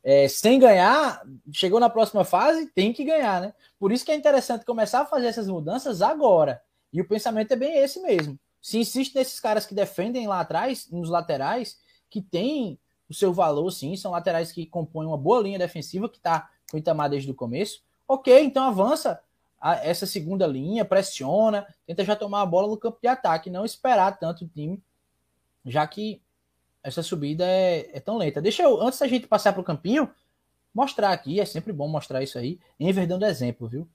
[0.02, 1.20] é, sem ganhar,
[1.52, 3.52] chegou na próxima fase, tem que ganhar, né?
[3.78, 6.62] Por isso que é interessante começar a fazer essas mudanças agora.
[6.90, 8.38] E o pensamento é bem esse mesmo.
[8.62, 13.70] Se insiste nesses caras que defendem lá atrás, nos laterais, que tem o seu valor,
[13.70, 17.30] sim, são laterais que compõem uma boa linha defensiva, que está com o Itamar desde
[17.30, 17.82] o começo.
[18.08, 19.20] Ok, então avança
[19.82, 24.18] essa segunda linha, pressiona, tenta já tomar a bola no campo de ataque, não esperar
[24.18, 24.82] tanto o time,
[25.66, 26.22] já que
[26.82, 28.40] essa subida é, é tão lenta.
[28.40, 30.08] Deixa eu, antes da gente passar para o campinho,
[30.72, 33.88] mostrar aqui, é sempre bom mostrar isso aí, Enver dando exemplo, viu?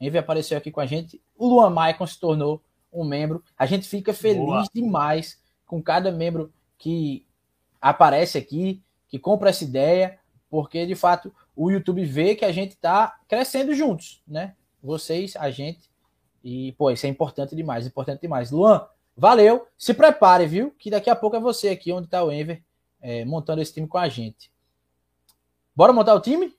[0.00, 1.20] Envy apareceu aqui com a gente.
[1.36, 2.62] O Luan Maicon se tornou
[2.92, 3.42] um membro.
[3.58, 4.64] A gente fica feliz Boa.
[4.72, 7.26] demais com cada membro que
[7.80, 10.18] aparece aqui, que compra essa ideia,
[10.50, 14.54] porque de fato o YouTube vê que a gente está crescendo juntos, né?
[14.82, 15.90] Vocês, a gente.
[16.44, 18.50] E, pô, isso é importante demais, importante demais.
[18.50, 18.86] Luan,
[19.16, 19.66] valeu.
[19.76, 20.70] Se prepare, viu?
[20.78, 22.62] Que daqui a pouco é você aqui, onde está o Enver,
[23.00, 24.50] é, montando esse time com a gente.
[25.74, 26.54] Bora montar o time?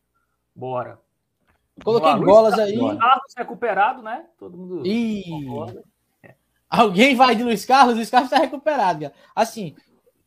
[0.56, 1.00] Bora.
[1.84, 2.78] Coloquei Boa, golas Luiz, aí.
[2.78, 4.26] Luiz Carlos recuperado, né?
[4.40, 4.86] Todo mundo.
[4.86, 5.24] E...
[6.70, 7.96] Alguém vai de Luiz Carlos?
[7.96, 9.02] Luiz Carlos está recuperado.
[9.02, 9.14] Cara.
[9.36, 9.76] Assim,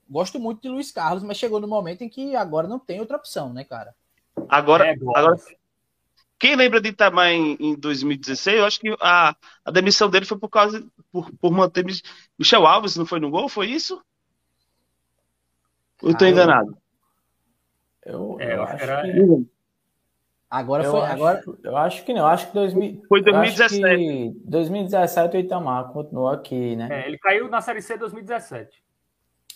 [0.09, 3.17] gosto muito de Luiz Carlos, mas chegou no momento em que agora não tem outra
[3.17, 3.95] opção, né, cara?
[4.49, 5.37] Agora, é, agora
[6.41, 10.39] quem lembra de Itamar em, em 2016, eu acho que a, a demissão dele foi
[10.39, 11.85] por causa por, por manter
[12.39, 13.47] Michel Alves, não foi no gol?
[13.47, 14.03] Foi isso?
[16.03, 16.79] Ou estou ah, enganado?
[18.07, 19.03] Eu, eu, é, eu acho que era.
[19.03, 19.47] Que...
[20.51, 21.01] Agora eu foi.
[21.03, 21.45] Acho, agora...
[21.63, 22.23] Eu acho que não.
[22.23, 24.41] Eu acho que 2000, foi 2017.
[24.43, 26.89] 2017 o Itamar continuou aqui, né?
[26.91, 28.83] É, ele caiu na Série C 2017.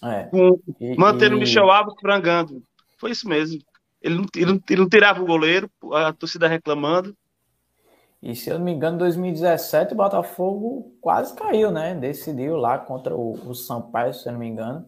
[0.02, 0.24] É.
[0.24, 2.62] Com, e, mantendo o Michel Alves frangando.
[2.98, 3.58] Foi isso mesmo.
[4.04, 7.16] Ele não, ele, não, ele não tirava o goleiro, a torcida reclamando.
[8.22, 11.94] E se eu não me engano, em 2017 o Botafogo quase caiu, né?
[11.94, 14.86] Decidiu lá contra o, o Sampaio, se eu não me engano.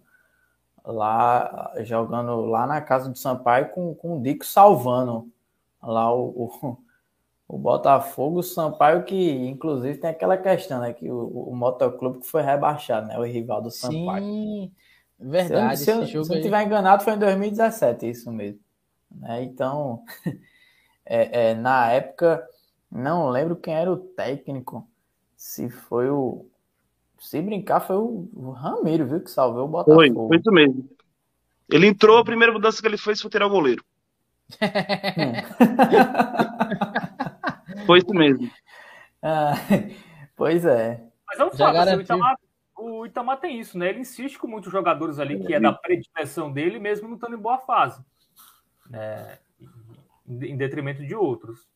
[0.85, 5.33] Lá, jogando lá na casa do Sampaio com, com o Dico salvando
[5.83, 6.79] lá o, o,
[7.49, 10.93] o Botafogo, o Sampaio, que inclusive tem aquela questão, né?
[10.93, 13.19] Que o, o motoclube que foi rebaixado, né?
[13.19, 14.25] O rival do Sampaio.
[14.25, 14.73] Sim,
[15.19, 15.79] verdade.
[15.79, 18.66] Se eu, se eu, se eu tiver enganado, foi em 2017, isso mesmo.
[19.21, 19.45] Né?
[19.45, 20.05] Então,
[21.05, 22.47] é, é, na época,
[22.91, 24.89] não lembro quem era o técnico.
[25.37, 26.47] Se foi o.
[27.19, 29.21] Se brincar, foi o, o Ramiro, viu?
[29.21, 29.97] Que salvou o Botafogo.
[29.97, 30.89] Foi, foi isso mesmo.
[31.69, 33.85] Ele entrou, a primeira mudança que ele fez foi tirar o goleiro.
[37.85, 38.51] Foi isso mesmo.
[39.23, 39.55] Ah,
[40.37, 41.03] pois é.
[41.27, 42.37] Mas vamos falar, assim, o, Itamar,
[42.77, 43.89] o Itamar tem isso, né?
[43.89, 47.41] Ele insiste com muitos jogadores ali que é da predileção dele, mesmo não estando em
[47.41, 48.03] boa fase.
[48.91, 49.39] Né?
[50.29, 51.69] Em detrimento de outros.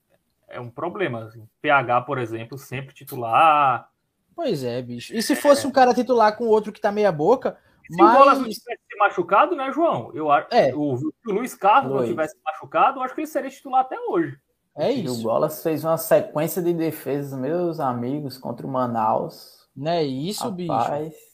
[0.49, 1.25] É um problema.
[1.25, 1.49] Assim.
[1.63, 3.89] PH, por exemplo, sempre titular.
[4.35, 5.15] Pois é, bicho.
[5.15, 5.69] E se fosse é.
[5.69, 7.59] um cara titular com outro que tá meia boca,
[7.89, 8.15] se mas...
[8.15, 10.11] o Bolas não tivesse se machucado, né, João?
[10.15, 10.75] Eu acho é.
[10.75, 12.03] o, o Luiz Carlos Luiz.
[12.03, 14.39] não tivesse machucado, eu acho que ele seria titular até hoje.
[14.77, 15.21] É isso.
[15.21, 19.69] O Bolas fez uma sequência de defesas, meus amigos, contra o Manaus.
[19.77, 21.09] Não é isso, Rapaz.
[21.09, 21.30] bicho?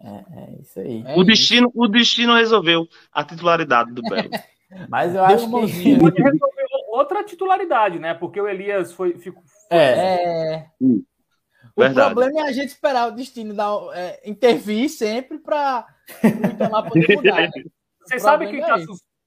[0.00, 1.04] É, é isso aí.
[1.06, 4.30] É o, destino, o destino resolveu a titularidade do Belo.
[4.88, 5.96] Mas eu acho que.
[6.88, 8.14] outra titularidade, né?
[8.14, 9.18] Porque o Elias foi.
[9.18, 9.78] Ficou, é.
[9.78, 10.66] é...
[10.80, 11.02] Hum.
[11.74, 12.14] O Verdade.
[12.14, 15.86] problema é a gente esperar o destino dar, é, intervir sempre para
[16.24, 17.42] o poder mudar.
[17.42, 17.50] Né?
[18.00, 18.76] Você sabe quem está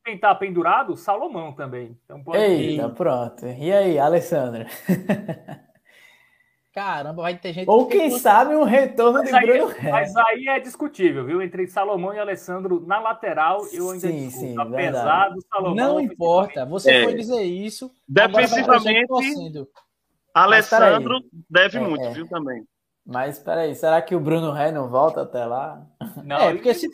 [0.06, 0.98] é tá pendurado?
[0.98, 1.98] Salomão também.
[2.04, 2.40] Então pode...
[2.40, 3.46] Eita, pronto.
[3.46, 4.68] E aí, Alessandra?
[6.74, 7.70] Caramba, vai ter gente.
[7.70, 11.42] Ou quem sabe um retorno mas de Bruno aí, Mas aí é discutível, viu?
[11.42, 14.48] Entre Salomão e Alessandro na lateral, eu ainda sim, discuto.
[14.48, 15.76] Sim, Apesar do Salomão.
[15.76, 17.04] Não importa, você é.
[17.04, 17.92] foi dizer isso.
[18.08, 19.68] Defensivamente.
[20.34, 21.20] Alessandro
[21.50, 22.12] deve é, muito, é.
[22.12, 22.64] viu, também.
[23.06, 25.86] Mas peraí, será que o Bruno Ré não volta até lá?
[26.24, 26.88] Não, é, porque se,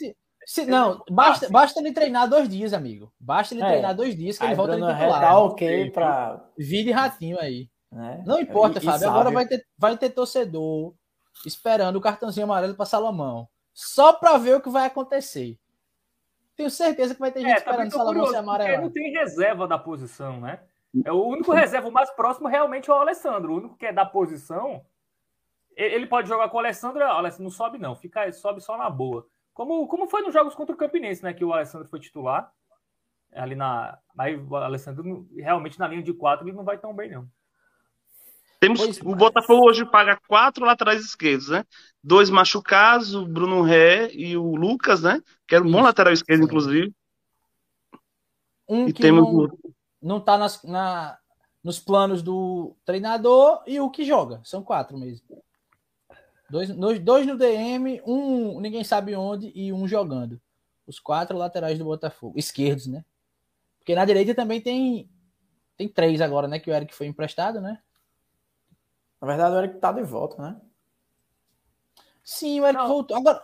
[0.43, 3.13] se não, basta, basta ele treinar dois dias, amigo.
[3.19, 3.67] Basta ele é.
[3.67, 7.69] treinar dois dias que aí ele volta Bruno Ré tá ok para Vire ratinho aí.
[7.97, 8.23] É.
[8.25, 9.09] Não importa, Fábio.
[9.09, 10.93] Agora vai ter, vai ter torcedor
[11.45, 13.47] esperando o cartãozinho amarelo para Salomão.
[13.73, 15.57] Só para ver o que vai acontecer.
[16.55, 18.83] Tenho certeza que vai ter gente é, esperando Salomão curioso, ser amarelo.
[18.83, 20.59] Não tem reserva da posição, né?
[21.05, 23.53] É o único reserva mais próximo realmente é o Alessandro.
[23.53, 24.83] O único que é da posição,
[25.75, 28.89] ele pode jogar com o Alessandro, o Alessandro não sobe não, fica sobe só na
[28.89, 29.27] boa.
[29.53, 32.51] Como, como foi nos jogos contra o Campinense, né, que o Alessandro foi titular.
[33.33, 37.11] Ali na, aí o Alessandro realmente na linha de quatro ele não vai tão bem
[37.11, 37.27] não.
[38.59, 41.63] Temos pois, o Botafogo hoje paga quatro laterais esquerdos, né?
[42.03, 45.21] Dois machucados, o Bruno Ré e o Lucas, né?
[45.47, 46.91] Que era um bom lateral esquerdo, inclusive.
[48.67, 49.49] Um e que temos não,
[50.01, 51.17] não tá nas, na,
[51.63, 54.41] nos planos do treinador e o que joga.
[54.43, 55.43] São quatro mesmo.
[56.49, 60.41] Dois, dois, dois no DM, um ninguém sabe onde e um jogando.
[60.87, 62.39] Os quatro laterais do Botafogo.
[62.39, 63.05] Esquerdos, né?
[63.77, 65.09] Porque na direita também tem
[65.77, 66.57] tem três agora, né?
[66.57, 67.79] Que o Eric foi emprestado, né?
[69.21, 70.61] Na verdade, o Eric tá de volta, né?
[72.23, 73.17] Sim, o Eric Não, voltou.
[73.17, 73.41] Agora...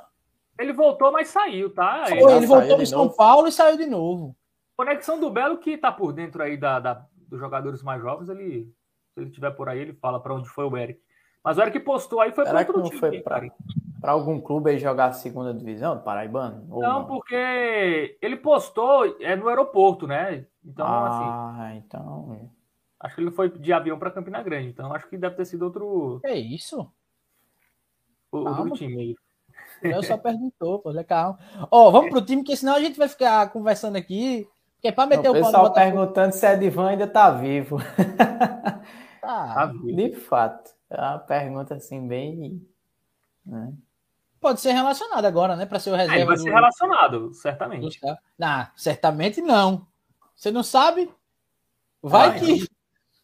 [0.60, 2.06] Ele voltou, mas saiu, tá?
[2.10, 3.16] Ele, ele voltou pro São novo.
[3.16, 4.36] Paulo e saiu de novo.
[4.78, 8.72] Conexão do Belo, que tá por dentro aí da, da dos jogadores mais jovens, ele,
[9.14, 11.02] se ele tiver por aí, ele fala para onde foi o Eric.
[11.44, 13.00] Mas o Eric postou aí foi para outro não time.
[13.00, 13.24] Foi
[14.00, 16.66] para algum clube aí jogar a segunda divisão do Paraibano?
[16.68, 20.46] Não, não, porque ele postou é no aeroporto, né?
[20.64, 21.78] Então, ah, assim.
[21.78, 22.52] então.
[23.04, 25.64] Acho que ele foi de avião para Campina Grande, então acho que deve ter sido
[25.64, 26.22] outro.
[26.24, 26.90] É isso?
[28.32, 28.76] Outro Calma.
[28.76, 29.16] time aí.
[29.84, 31.38] Eu só perguntou, pô, legal.
[31.70, 34.48] Ó, vamos pro time, porque senão a gente vai ficar conversando aqui.
[34.76, 37.78] Porque é pra meter o, o pessoal perguntando se Edivan ainda tá vivo.
[39.24, 39.96] Tá, tá vivo.
[39.96, 40.72] De fato.
[40.90, 42.62] É uma pergunta assim, bem.
[43.46, 43.74] Né?
[44.38, 45.66] Pode ser relacionado agora, né?
[45.66, 46.14] Para ser o reserva.
[46.14, 48.02] É, ele vai ser relacionado, certamente.
[48.38, 49.88] Não, certamente não.
[50.36, 51.10] Você não sabe?
[52.02, 52.68] Vai ah, que.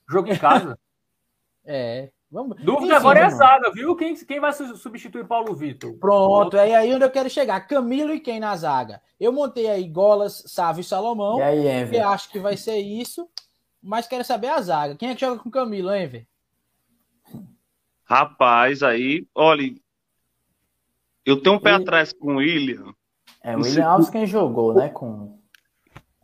[0.10, 0.78] Jogo em casa.
[1.66, 2.10] é.
[2.32, 2.62] Vamos...
[2.62, 3.96] Dúvida agora é a zaga, viu?
[3.96, 5.98] Quem, quem vai substituir Paulo Vitor?
[5.98, 7.60] Pronto, é aí onde eu quero chegar.
[7.62, 9.02] Camilo e quem na zaga?
[9.20, 11.40] Eu montei aí Golas, Sávio e Salomão.
[11.40, 12.02] E aí, Enver?
[12.02, 13.28] Eu acho que vai ser isso.
[13.82, 14.96] Mas quero saber a zaga.
[14.96, 16.28] Quem é que joga com Camilo, Enver?
[18.04, 19.74] Rapaz, aí, olha,
[21.26, 21.74] eu tenho um pé e...
[21.74, 22.94] atrás com o William.
[23.44, 24.90] É, o William Alves quem jogou, né?
[24.90, 25.39] Com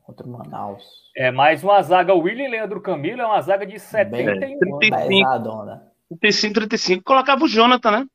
[0.06, 0.84] contra o Manaus.
[1.16, 4.40] É, mais uma zaga, o William Leandro Camilo é uma zaga de 71.
[4.40, 5.80] Bem, 35,
[6.10, 7.04] 35, 35.
[7.04, 8.08] Colocava o Jonathan, né?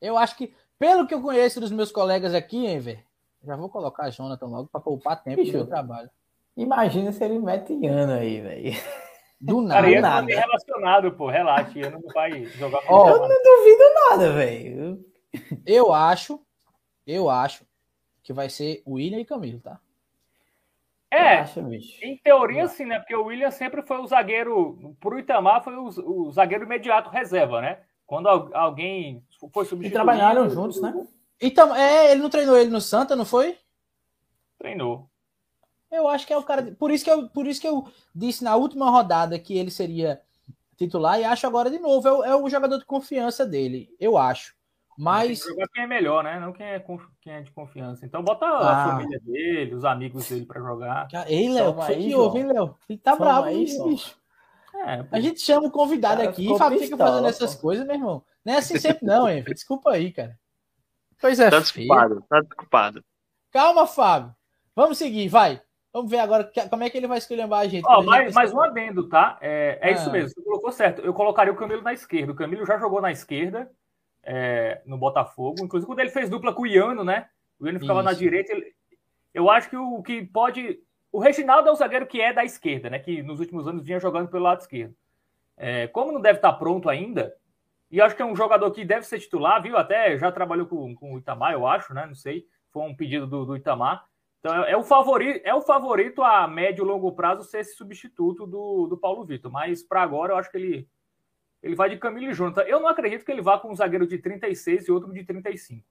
[0.00, 3.04] Eu acho que, pelo que eu conheço dos meus colegas aqui, Enver,
[3.42, 6.08] já vou colocar Jonathan logo para poupar tempo Bicho, do trabalho.
[6.56, 8.72] Imagina se ele mete Iano aí, velho.
[9.40, 9.82] Do nada.
[9.82, 10.32] Cara, nada.
[10.32, 11.28] É relacionado, pô.
[11.28, 12.80] Relaxa, Iano não vai jogar.
[12.88, 15.04] Oh, eu não duvido nada, velho.
[15.66, 16.40] Eu acho,
[17.06, 17.66] eu acho
[18.22, 19.78] que vai ser William e Camilo, tá?
[21.14, 21.60] É, acho,
[22.02, 22.98] em teoria sim, né?
[22.98, 27.60] Porque o William sempre foi o zagueiro, pro Itamar foi o, o zagueiro imediato reserva,
[27.60, 27.78] né?
[28.06, 29.86] Quando alguém foi substituído.
[29.86, 30.92] E trabalharam juntos, né?
[31.40, 33.56] Então, é, ele não treinou ele no Santa, não foi?
[34.58, 35.08] Treinou.
[35.90, 36.74] Eu acho que é o cara.
[36.78, 40.20] Por isso que eu, por isso que eu disse na última rodada que ele seria
[40.76, 42.08] titular e acho agora de novo.
[42.08, 44.53] É o, é o jogador de confiança dele, eu acho.
[44.98, 45.40] Mas.
[45.40, 46.38] jogar quem é melhor, né?
[46.38, 46.84] Não quem é,
[47.20, 48.06] quem é de confiança.
[48.06, 48.86] Então bota ah.
[48.86, 51.08] a família dele, os amigos dele para jogar.
[51.26, 52.76] Ei, Léo, foi que houve, hein, Léo?
[52.88, 54.16] Ele tá Toma bravo, aí, bicho.
[54.74, 57.94] É, a gente chama o convidado cara, aqui e Fábio fica fazendo essas coisas, meu
[57.94, 58.24] irmão.
[58.44, 59.44] Não é assim sempre, não, hein?
[59.44, 60.36] Desculpa aí, cara.
[61.20, 61.48] Pois é.
[61.48, 63.04] Tá desculpado, tá desculpado.
[63.52, 64.34] Calma, Fábio.
[64.74, 65.62] Vamos seguir, vai.
[65.92, 67.86] Vamos ver agora como é que ele vai escolher a gente.
[67.86, 69.38] Ó, mais, mais um adendo, tá?
[69.40, 69.92] É, é ah.
[69.92, 71.00] isso mesmo, você colocou certo.
[71.02, 72.32] Eu colocaria o Camilo na esquerda.
[72.32, 73.70] O Camilo já jogou na esquerda
[74.26, 75.62] é, no Botafogo.
[75.62, 77.28] Inclusive, quando ele fez dupla com o Iano, né?
[77.58, 78.10] O Iano ficava isso.
[78.10, 78.52] na direita.
[78.52, 78.74] Ele...
[79.32, 80.80] Eu acho que o que pode.
[81.12, 82.98] O Reginaldo é o zagueiro que é da esquerda, né?
[82.98, 84.94] Que nos últimos anos vinha jogando pelo lado esquerdo.
[85.56, 87.32] É, como não deve estar pronto ainda,
[87.90, 89.76] e acho que é um jogador que deve ser titular, viu?
[89.76, 92.06] Até já trabalhou com, com o Itamar, eu acho, né?
[92.06, 92.44] Não sei.
[92.72, 94.04] Foi um pedido do, do Itamar.
[94.40, 97.76] Então é, é, o favorito, é o favorito a médio e longo prazo ser esse
[97.76, 99.50] substituto do, do Paulo Vitor.
[99.50, 100.88] Mas para agora eu acho que ele,
[101.64, 102.60] ele vai de Camilo e Jonathan.
[102.62, 105.82] Eu não acredito que ele vá com um zagueiro de 36 e outro de 35.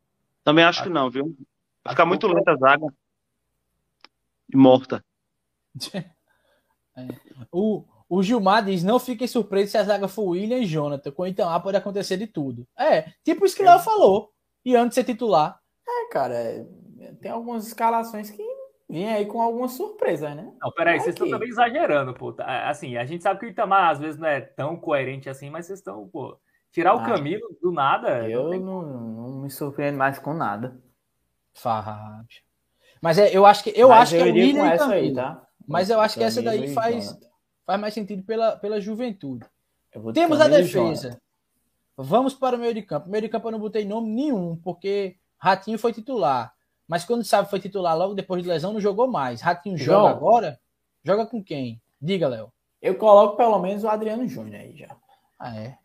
[0.44, 1.36] Também acho, acho que não, viu?
[1.84, 2.94] Vai ficar muito lenta a zaga.
[4.54, 5.04] E morta.
[6.95, 7.08] É.
[7.52, 11.12] O, o Gilmar diz: não fiquem surpresos se a zaga for William e Jonathan.
[11.12, 12.68] Com então lá pode acontecer de tudo.
[12.78, 14.32] É, tipo isso que o Léo falou.
[14.64, 15.60] E antes de ser titular.
[15.88, 16.66] É, cara, é
[17.20, 18.44] tem algumas escalações que
[18.94, 20.53] vêm aí com algumas surpresas, né?
[20.61, 22.32] Não, peraí, vocês estão também exagerando, pô.
[22.32, 25.49] Tá, assim, a gente sabe que o Itamar às vezes não é tão coerente assim,
[25.49, 26.38] mas vocês estão, pô.
[26.72, 28.30] Tirar o ah, Camilo do nada.
[28.30, 28.60] Eu não, tem...
[28.60, 30.80] não, não, me surpreendo mais com nada.
[31.53, 32.41] Fábio.
[33.02, 35.14] Mas é, eu acho que eu mas acho eu que é o William essa aí,
[35.14, 35.45] tá?
[35.68, 37.18] Mas eu acho que essa daí faz,
[37.65, 39.45] faz mais sentido pela, pela juventude.
[40.14, 41.20] Temos a defesa.
[41.95, 43.10] Vamos para o meio de campo.
[43.10, 46.53] meio de campo eu não botei nome nenhum, porque Ratinho foi titular.
[46.88, 49.42] Mas quando sabe foi titular logo depois de lesão, não jogou mais.
[49.42, 50.60] Ratinho joga agora?
[51.04, 51.82] Joga com quem?
[52.02, 52.52] Diga, Léo.
[52.82, 54.96] Eu coloco pelo menos o Adriano Júnior aí já.
[55.40, 55.78] Ah, é.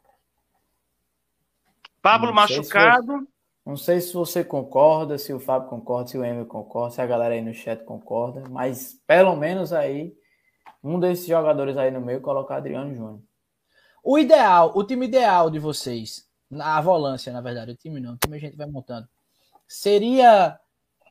[2.02, 3.12] Pablo não machucado.
[3.12, 3.28] Sei você,
[3.64, 7.06] não sei se você concorda, se o Fábio concorda, se o Emil concorda, se a
[7.06, 10.16] galera aí no chat concorda, mas pelo menos aí,
[10.82, 13.20] um desses jogadores aí no meio, colocar Adriano Júnior.
[14.02, 18.16] O ideal, o time ideal de vocês, a volância, na verdade, o time não, o
[18.16, 19.08] time a gente vai montando,
[19.66, 20.58] seria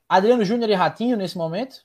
[0.07, 1.83] Adriano Júnior e Ratinho nesse momento?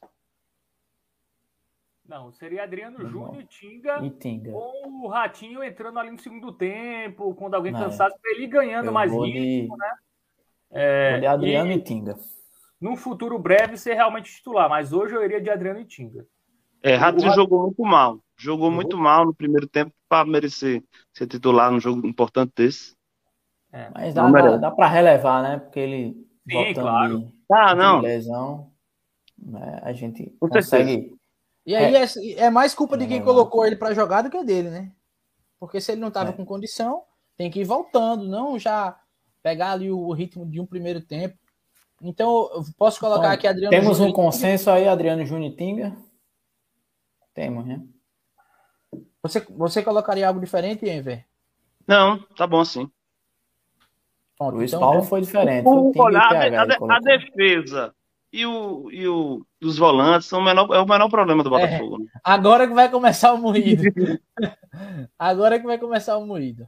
[2.08, 4.52] Não, seria Adriano Júnior e Tinga, e Tinga.
[4.52, 8.92] Com o Ratinho entrando ali no segundo tempo, quando alguém cansasse, para ele ganhando Eu
[8.92, 9.78] mais ritmo, de...
[9.78, 9.94] né?
[10.70, 12.16] É, de Adriano e, e Tinga.
[12.80, 16.26] Num futuro breve ser realmente titular, mas hoje eu iria de Adriano e Tinga.
[16.82, 18.18] É, Ratinho jogou muito mal.
[18.36, 18.74] Jogou uhum.
[18.74, 20.82] muito mal no primeiro tempo para merecer
[21.12, 22.96] ser titular num jogo importante desse.
[23.72, 23.88] É.
[23.94, 25.58] Mas dá, dá, dá para relevar, né?
[25.58, 26.26] Porque ele.
[26.50, 27.20] Sim, claro.
[27.20, 28.00] De ah, não.
[28.00, 28.70] lesão,
[29.38, 30.92] né, a gente Com consegue.
[30.92, 31.22] Certeza.
[31.64, 34.42] E aí é, é, mais culpa de quem é, colocou ele para jogar do que
[34.42, 34.92] dele, né?
[35.60, 36.32] Porque se ele não estava é.
[36.32, 37.04] com condição,
[37.36, 38.98] tem que ir voltando, não já
[39.42, 41.38] pegar ali o ritmo de um primeiro tempo.
[42.00, 45.96] Então, eu posso colocar então, aqui Adriano Temos Júnior um consenso aí, Adriano Júnior Tinga?
[47.32, 47.80] Temos, né?
[49.22, 51.24] Você, você colocaria algo diferente, Enver?
[51.86, 52.90] Não, tá bom assim.
[54.42, 55.66] Pronto, Luiz então, Paulo foi diferente.
[55.66, 57.94] O, olha, a, a, a, defesa
[58.32, 61.60] e, o, e o, os volantes são o menor, é o menor problema do é,
[61.66, 61.96] Botafogo.
[61.96, 62.06] É, né?
[62.24, 63.82] Agora que vai começar o moído.
[65.18, 66.66] agora que vai começar o moído.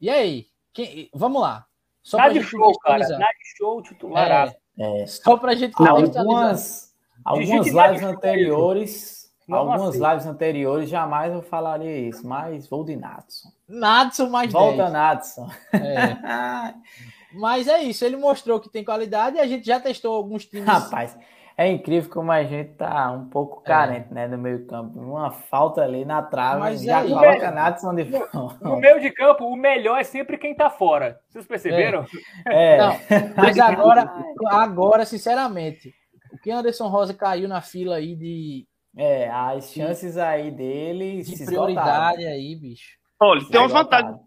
[0.00, 0.46] E aí?
[0.72, 1.66] Quem, vamos lá.
[2.02, 3.08] Só Dá de show, cara.
[3.08, 4.54] Dá de show titular.
[4.78, 6.94] É, é, só pra gente algumas,
[7.24, 9.32] algumas lives anteriores.
[9.48, 10.06] Algumas assim.
[10.06, 13.55] lives anteriores jamais eu falaria isso, mas vou de Natson.
[13.68, 14.92] Natson mais Volta 10.
[14.92, 15.50] Natson.
[15.72, 16.74] É.
[17.34, 20.66] mas é isso, ele mostrou que tem qualidade e a gente já testou alguns times.
[20.66, 21.16] Rapaz,
[21.58, 23.66] é incrível como a gente tá um pouco é.
[23.66, 24.14] carente, é.
[24.14, 25.00] né, no meio campo.
[25.00, 29.10] Uma falta ali na trave, Mas já é, coloca Natson de no, no meio de
[29.10, 31.18] campo, o melhor é sempre quem tá fora.
[31.28, 32.04] Vocês perceberam?
[32.46, 32.74] É.
[32.74, 32.76] é.
[32.76, 32.96] Não,
[33.34, 34.12] mas agora,
[34.50, 35.94] agora, sinceramente,
[36.30, 38.66] o que Anderson Rosa caiu na fila aí de.
[38.94, 41.22] É, as chances aí dele.
[41.22, 42.34] De prioridade esgotaram.
[42.34, 42.96] aí, bicho.
[43.20, 44.20] Olha, tem uma vantagem.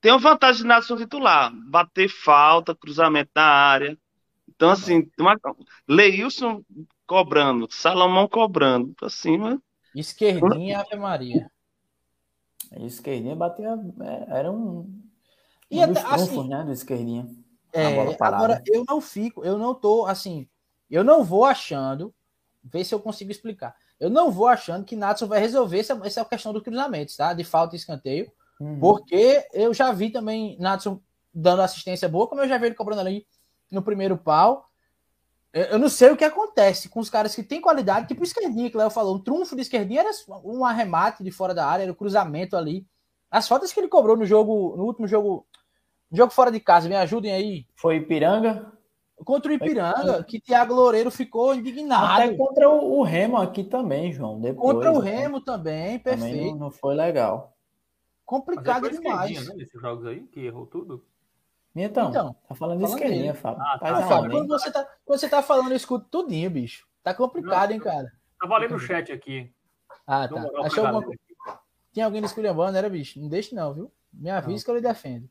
[0.00, 1.52] Tem uma vantagem de Natson titular.
[1.68, 3.98] Bater falta, cruzamento na área.
[4.48, 5.36] Então, assim, uma...
[5.88, 6.62] Leilson
[7.06, 9.60] cobrando, Salomão cobrando, pra cima.
[9.94, 11.50] Esquerdinha Ave Maria.
[12.76, 13.78] Esquerdinha batia.
[14.00, 15.02] É, era um.
[15.70, 16.62] E um até, assim, né?
[16.64, 17.26] Do esquerdinha.
[17.72, 20.48] É, agora, eu não fico, eu não tô assim.
[20.90, 22.14] Eu não vou achando.
[22.62, 23.74] Ver se eu consigo explicar.
[23.98, 27.32] Eu não vou achando que Natson vai resolver essa, essa questão do cruzamento, tá?
[27.32, 28.30] De falta e escanteio.
[28.60, 28.78] Uhum.
[28.78, 31.00] Porque eu já vi também Natson
[31.34, 33.26] dando assistência boa, como eu já vi ele cobrando ali
[33.70, 34.68] no primeiro pau.
[35.52, 38.70] Eu não sei o que acontece com os caras que têm qualidade, tipo o esquerdinha,
[38.70, 39.16] que o Léo falou.
[39.16, 40.10] Um trunfo de esquerdinha era
[40.44, 42.86] um arremate de fora da área, era o um cruzamento ali.
[43.30, 45.46] As faltas que ele cobrou no jogo, no último jogo,
[46.12, 47.66] jogo fora de casa, me ajudem aí.
[47.74, 48.72] Foi Ipiranga?
[49.24, 52.22] Contra o Ipiranga, que Thiago Loureiro ficou indignado.
[52.22, 54.40] Até contra o, Remo aqui também, João.
[54.40, 56.36] Depois, contra o Remo também, perfeito.
[56.36, 57.52] Também não, não foi legal.
[58.24, 59.48] Complicado é demais.
[59.48, 61.04] Né, nesses jogos aí, que errou tudo.
[61.74, 63.62] Então, então tá falando, falando esquerdinha, Fábio.
[63.62, 66.86] Ah, tá, Fábio quando, você tá, quando você tá falando, eu escuto tudinho, bicho.
[67.02, 68.12] Tá complicado, hein, cara?
[68.40, 69.52] Tava lendo o chat aqui.
[70.06, 70.48] Ah, tá.
[70.62, 71.14] Achou alguma...
[71.92, 73.20] Tinha alguém esculhambando, era, bicho?
[73.20, 73.92] Não deixe não, viu?
[74.12, 75.28] Me avisa que eu lhe defendo.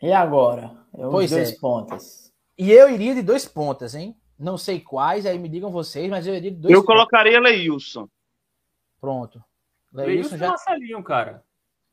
[0.00, 0.72] E agora?
[0.96, 1.58] Eu pois dois é.
[1.58, 2.29] pontas.
[2.60, 4.14] E eu iria de dois pontas, hein?
[4.38, 6.94] Não sei quais, aí me digam vocês, mas eu iria de dois Eu pontas.
[6.94, 8.06] colocaria Leilson.
[9.00, 9.42] Pronto.
[9.90, 10.48] Leilson, Leilson já...
[10.48, 11.42] Marcelinho, cara.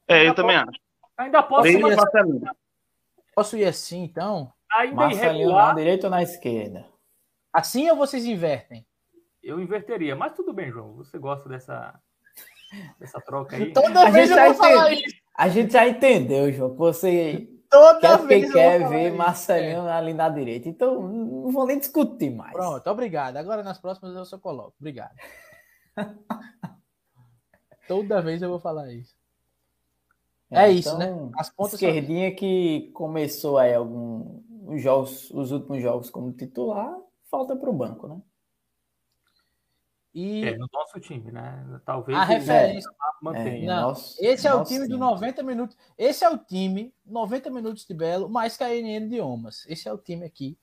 [0.05, 0.77] É, eu também acho.
[1.17, 2.41] Ainda posso Leilson Marcelinho.
[3.33, 4.51] Posso ir assim, então?
[4.69, 5.67] Ainda Marcelinho irregular.
[5.69, 6.85] na direita ou na esquerda?
[7.53, 8.85] Assim ou vocês invertem?
[9.41, 10.95] Eu inverteria, mas tudo bem, João.
[10.95, 11.97] Você gosta dessa,
[12.99, 13.71] dessa troca aí?
[13.71, 15.15] Toda a vez eu vou falar isso.
[15.33, 19.91] A gente já entendeu, João, que você Toda quer, vez quer ver Marcelinho é.
[19.91, 20.69] ali na direita.
[20.69, 22.53] Então, não vou nem discutir mais.
[22.53, 23.37] Pronto, obrigado.
[23.37, 24.75] Agora nas próximas eu só coloco.
[24.79, 25.13] Obrigado.
[27.87, 29.15] Toda vez eu vou falar isso.
[30.49, 31.05] É, é isso, né?
[31.05, 32.37] então, As pontas esquerdinha são...
[32.37, 36.95] que começou aí alguns jogos, os últimos jogos como titular,
[37.29, 38.21] falta para o banco, né?
[40.19, 41.63] E é, no nosso time, né?
[41.85, 42.89] Talvez a referência
[43.21, 43.65] mantenha.
[43.65, 45.77] É, não, nosso, esse é o time, time do 90 minutos.
[45.95, 49.63] Esse é o time 90 minutos de Belo mais KNN Idiomas.
[49.69, 50.57] Esse é o time aqui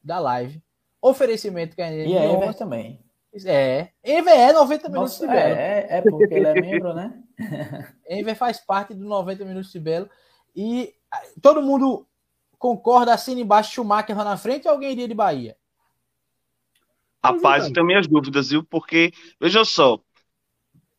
[0.00, 0.62] da live.
[1.02, 2.54] Oferecimento KNN e Idiomas.
[2.54, 3.04] E também.
[3.44, 3.88] É.
[4.04, 5.54] EVE 90 minutos Nossa, de Belo.
[5.56, 7.20] É, é porque ele é membro, né?
[8.08, 10.08] Enver faz parte do 90 minutos de Belo.
[10.54, 10.94] E
[11.42, 12.06] todo mundo
[12.60, 15.56] concorda assim embaixo, Schumacher lá na frente ou alguém iria de Bahia?
[17.22, 18.64] Rapaz, eu tenho minhas dúvidas, viu?
[18.64, 19.98] Porque, veja só,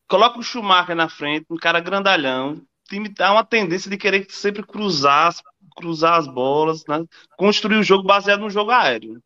[0.08, 4.28] coloca o Schumacher na frente, um cara grandalhão, o time dá uma tendência de querer
[4.30, 5.34] sempre cruzar,
[5.76, 7.04] cruzar as bolas, né?
[7.38, 9.22] construir o jogo baseado no jogo aéreo.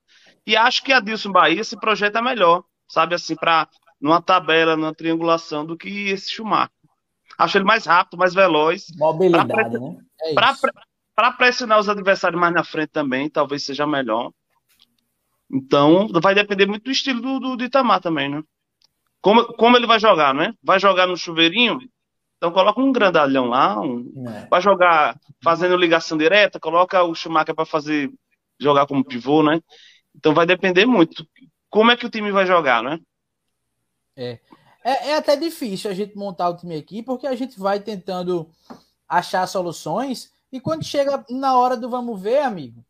[0.47, 3.67] E acho que a Dilson Bahia se projeta melhor, sabe, assim, para
[3.99, 6.69] numa tabela, numa triangulação do que esse Schumacher.
[7.37, 8.85] Acho ele mais rápido, mais veloz.
[8.95, 9.97] Mobilidade, né?
[10.21, 10.33] É
[11.15, 14.31] Para pressionar os adversários mais na frente também, talvez seja melhor.
[15.51, 18.41] Então, vai depender muito do estilo do, do, do Itamar também, né?
[19.21, 20.53] Como, como ele vai jogar, né?
[20.63, 21.79] Vai jogar no chuveirinho?
[22.37, 24.27] Então coloca um grandalhão lá, um...
[24.29, 24.47] É.
[24.47, 28.11] vai jogar fazendo ligação direta, coloca o Schumacher para fazer
[28.59, 29.59] jogar como pivô, né?
[30.15, 31.27] Então vai depender muito.
[31.69, 32.99] Como é que o time vai jogar, né?
[34.15, 34.39] É.
[34.83, 38.47] É, é até difícil a gente montar o time aqui, porque a gente vai tentando
[39.09, 42.85] achar soluções e quando chega na hora do vamos ver, amigo,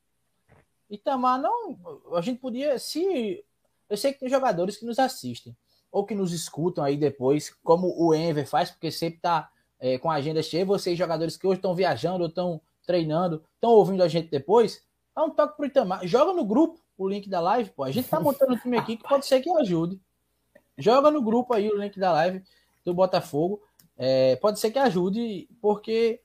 [0.89, 1.77] Itamar não.
[2.13, 2.77] A gente podia.
[2.79, 3.43] Se.
[3.89, 5.55] Eu sei que tem jogadores que nos assistem
[5.91, 9.49] ou que nos escutam aí depois, como o Enver faz, porque sempre tá
[9.79, 10.65] é, com a agenda cheia.
[10.65, 14.83] Vocês, jogadores que hoje estão viajando ou estão treinando, estão ouvindo a gente depois,
[15.15, 16.05] dá um toque pro Itamar.
[16.05, 17.83] Joga no grupo o link da live, pô.
[17.83, 19.99] A gente tá montando um time aqui que pode ser que ajude.
[20.77, 22.43] Joga no grupo aí o link da live
[22.83, 23.61] do Botafogo.
[23.97, 26.21] é, pode ser que ajude, porque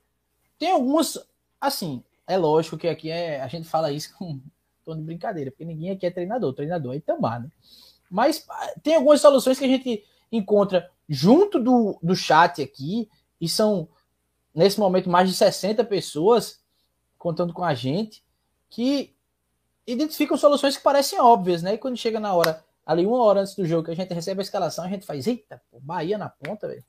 [0.59, 1.17] tem algumas,
[1.59, 4.39] assim, é lógico que aqui é, a gente fala isso com
[4.83, 7.51] tom de brincadeira, porque ninguém aqui é treinador, treinador é Itamar, né?
[8.09, 13.47] Mas ah, tem algumas soluções que a gente encontra junto do, do chat aqui, e
[13.47, 13.87] são,
[14.53, 16.61] nesse momento, mais de 60 pessoas
[17.17, 18.23] contando com a gente,
[18.69, 19.15] que
[19.85, 21.73] identificam soluções que parecem óbvias, né?
[21.73, 24.41] E quando chega na hora, ali uma hora antes do jogo, que a gente recebe
[24.41, 26.83] a escalação, a gente faz, eita, Bahia na ponta, velho.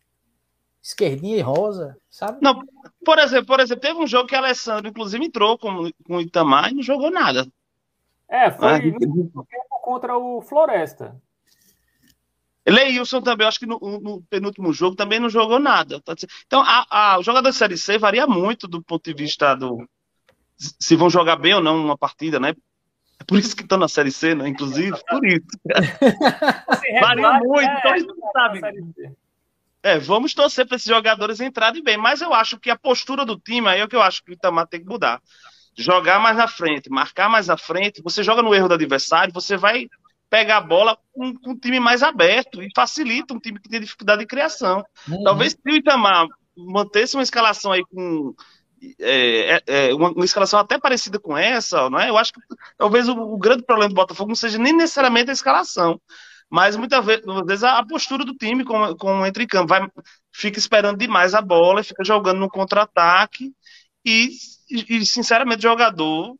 [0.83, 2.39] Esquerdinha e rosa, sabe?
[2.43, 2.61] Não,
[3.05, 6.71] por exemplo, por exemplo, teve um jogo que Alessandro, inclusive, entrou com, com o Itamar
[6.71, 7.47] e não jogou nada.
[8.29, 8.99] É, foi ah, no
[9.45, 11.15] tempo contra o Floresta.
[12.67, 16.01] Leilson também, acho que no, no, penúltimo jogo também não jogou nada.
[16.01, 16.15] Tá
[16.47, 19.87] então, a, a, o jogador da Série C varia muito do ponto de vista do.
[20.57, 22.55] Se vão jogar bem ou não uma partida, né?
[23.21, 24.49] É por isso que estão na Série C, né?
[24.49, 25.47] Inclusive, por isso.
[27.01, 28.61] varia muito, é, então a gente não sabe.
[29.83, 33.39] É, vamos torcer para esses jogadores entrarem bem, mas eu acho que a postura do
[33.39, 35.21] time aí é o que eu acho que o Itamar tem que mudar.
[35.77, 39.57] Jogar mais na frente, marcar mais na frente, você joga no erro do adversário, você
[39.57, 39.89] vai
[40.31, 43.81] pegar a bola com, com um time mais aberto e facilita um time que tem
[43.81, 44.85] dificuldade de criação.
[45.09, 45.25] Uhum.
[45.25, 46.27] Talvez se o Itamar
[46.57, 48.35] mantesse uma escalação aí com
[48.99, 52.09] é, é, é, uma, uma, escalação até parecida com essa, não é?
[52.09, 52.41] Eu acho que
[52.77, 56.01] talvez o, o, grande problema do Botafogo não seja nem necessariamente a escalação,
[56.53, 59.89] mas muitas vezes, a, postura do time com, com entre campo vai
[60.31, 63.51] fica esperando demais a bola, fica jogando no contra-ataque
[64.05, 64.29] e,
[64.71, 66.37] e, e, sinceramente o jogador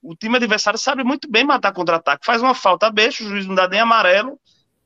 [0.00, 2.24] o time adversário sabe muito bem matar contra-ataque.
[2.24, 4.38] Faz uma falta besta, o juiz não dá nem amarelo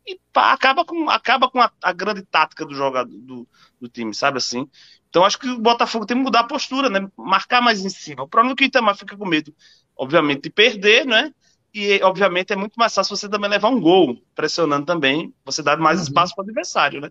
[0.07, 3.47] e pá, acaba com, acaba com a, a grande tática do jogador do,
[3.79, 4.67] do, time, sabe assim?
[5.11, 7.07] Então acho que o Botafogo tem que mudar a postura, né?
[7.19, 8.23] Marcar mais em cima.
[8.23, 9.55] O problema é que o Itamar fica com medo,
[9.95, 11.35] obviamente, de perder, né?
[11.73, 15.77] E, obviamente, é muito mais fácil você também levar um gol, pressionando também, você dá
[15.77, 16.05] mais uhum.
[16.05, 17.11] espaço para o adversário, né?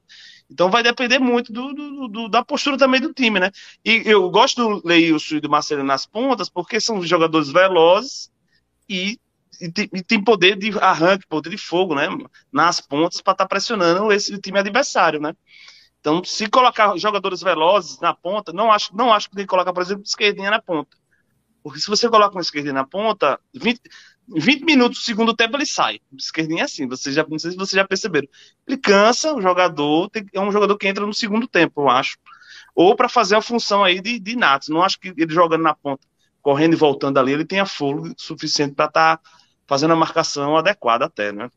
[0.49, 3.51] Então vai depender muito do, do, do, da postura também do time, né?
[3.85, 8.31] E eu gosto do Leilson e do Marcelo nas pontas, porque são jogadores velozes
[8.89, 9.19] e,
[9.61, 12.07] e, tem, e tem poder de arranque, poder de fogo, né?
[12.51, 15.35] Nas pontas para estar tá pressionando esse time adversário, né?
[15.99, 19.73] Então, se colocar jogadores velozes na ponta, não acho, não acho que tem que colocar,
[19.73, 20.97] por exemplo, esquerdinha na ponta.
[21.61, 23.81] Porque se você coloca uma esquerdinha na ponta, 20,
[24.27, 25.99] 20 minutos do segundo tempo ele sai.
[26.17, 28.27] Esquerdinha é assim, você já, não sei se vocês já perceberam.
[28.67, 32.17] Ele cansa o jogador, tem, é um jogador que entra no segundo tempo, eu acho.
[32.75, 34.69] Ou para fazer a função aí de, de Natos.
[34.69, 36.05] Não acho que ele jogando na ponta,
[36.41, 39.29] correndo e voltando ali, ele tenha fôlego suficiente para estar tá
[39.65, 41.49] fazendo a marcação adequada até, né?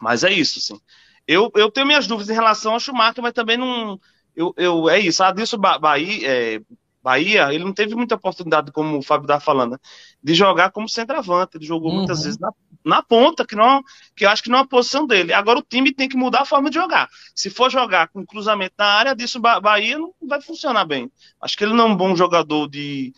[0.00, 0.80] Mas é isso, sim.
[1.26, 3.98] Eu, eu tenho minhas dúvidas em relação ao Schumacher, mas também não.
[4.36, 5.22] Eu, eu, é isso.
[5.22, 6.60] Adilson Bahia, é,
[7.04, 9.78] Bahia, ele não teve muita oportunidade, como o Fábio estava falando, né,
[10.22, 11.58] de jogar como centroavante.
[11.58, 11.98] Ele jogou uhum.
[11.98, 12.50] muitas vezes na,
[12.82, 13.82] na, ponta, que, não,
[14.16, 15.34] que eu acho que não é a posição dele.
[15.34, 17.10] Agora o time tem que mudar a forma de jogar.
[17.34, 21.12] Se for jogar com cruzamento na área, disso Bahia não vai funcionar bem.
[21.38, 23.12] Acho que ele não é um bom jogador de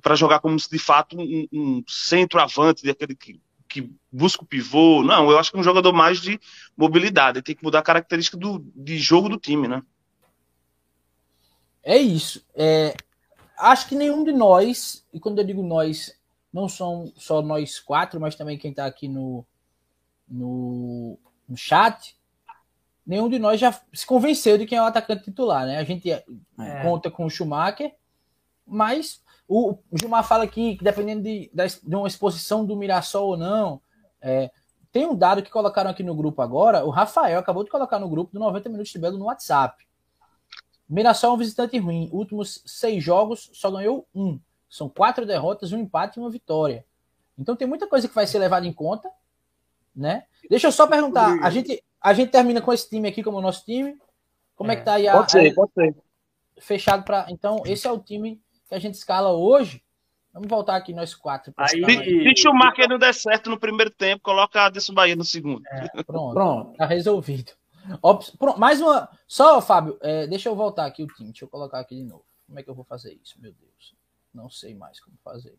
[0.00, 3.38] para jogar como de fato um, um centroavante, daquele que,
[3.68, 5.02] que busca o pivô.
[5.02, 6.40] Não, eu acho que é um jogador mais de
[6.74, 7.38] mobilidade.
[7.38, 9.82] Ele tem que mudar a característica do, de jogo do time, né?
[11.84, 12.44] É isso.
[12.54, 12.94] É,
[13.58, 16.18] acho que nenhum de nós, e quando eu digo nós,
[16.52, 19.44] não são só nós quatro, mas também quem está aqui no,
[20.26, 22.16] no, no, chat,
[23.06, 25.78] nenhum de nós já se convenceu de quem é o atacante titular, né?
[25.78, 26.24] A gente é.
[26.82, 27.94] conta com o Schumacher,
[28.66, 33.36] mas o, o Gilmar fala aqui que dependendo de, de uma exposição do Mirassol ou
[33.36, 33.80] não,
[34.20, 34.50] é,
[34.90, 38.08] tem um dado que colocaram aqui no grupo agora, o Rafael acabou de colocar no
[38.08, 39.84] grupo do 90 Minutos de Belo no WhatsApp.
[40.88, 42.08] Mirassol é um visitante ruim.
[42.12, 44.38] Últimos seis jogos só ganhou um.
[44.68, 46.84] São quatro derrotas, um empate e uma vitória.
[47.38, 49.10] Então tem muita coisa que vai ser levada em conta,
[49.94, 50.24] né?
[50.48, 51.38] Deixa eu só perguntar.
[51.42, 53.96] A gente, a gente termina com esse time aqui como o nosso time.
[54.54, 55.94] Como é, é que tá aí a, pode ser, pode ser.
[56.58, 59.82] fechado para então esse é o time que a gente escala hoje.
[60.32, 61.52] Vamos voltar aqui nós quatro.
[61.56, 65.14] Aí, se, se o Marquinhos não der certo no primeiro tempo, coloca a Adesso Bahia
[65.14, 65.62] no segundo.
[65.68, 67.52] É, pronto, pronto, tá resolvido.
[68.38, 69.08] Pronto, mais uma.
[69.26, 71.30] Só, Fábio, é, deixa eu voltar aqui o time.
[71.30, 72.24] Deixa eu colocar aqui de novo.
[72.46, 73.40] Como é que eu vou fazer isso?
[73.40, 73.94] Meu Deus.
[74.32, 75.56] Não sei mais como fazer.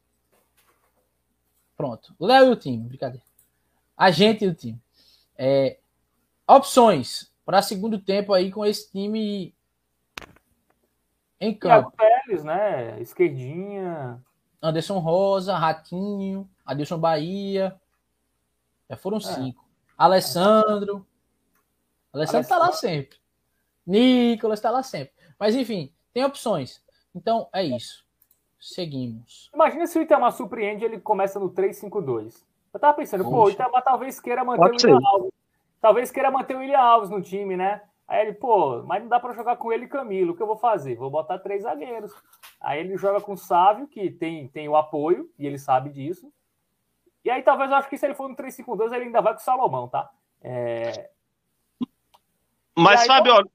[1.77, 2.15] Pronto.
[2.19, 2.87] Léo e o time.
[2.87, 3.25] Brincadeira.
[3.97, 4.81] A gente e o time.
[5.37, 5.77] É,
[6.47, 9.53] opções para segundo tempo aí com esse time
[11.39, 11.91] em campo.
[11.91, 12.99] Pérez, né?
[13.01, 14.21] Esquerdinha.
[14.61, 17.79] Anderson Rosa, Ratinho, Adilson Bahia.
[18.89, 19.21] Já foram é.
[19.21, 19.65] cinco.
[19.97, 21.05] Alessandro.
[22.17, 23.17] Alessandro está lá sempre.
[23.85, 25.13] Nicolas está lá sempre.
[25.39, 26.83] Mas enfim, tem opções.
[27.13, 28.05] Então é isso.
[28.59, 29.49] Seguimos.
[29.53, 32.43] Imagina se o Itamar surpreende ele começa no 3-5-2.
[32.73, 33.35] Eu tava pensando, Poxa.
[33.35, 35.31] pô, o Itamar talvez queira manter Pode o William Alves.
[35.79, 37.81] Talvez queira manter o William Alves no time, né?
[38.07, 40.33] Aí ele, pô, mas não dá para jogar com ele e Camilo.
[40.33, 40.95] O que eu vou fazer?
[40.95, 42.13] Vou botar três zagueiros.
[42.59, 46.31] Aí ele joga com o Sávio, que tem, tem o apoio, e ele sabe disso.
[47.23, 49.39] E aí talvez eu acho que se ele for no 3-5-2, ele ainda vai com
[49.39, 50.09] o Salomão, tá?
[50.41, 51.09] É...
[52.77, 53.49] Mas, aí, Fábio, olha,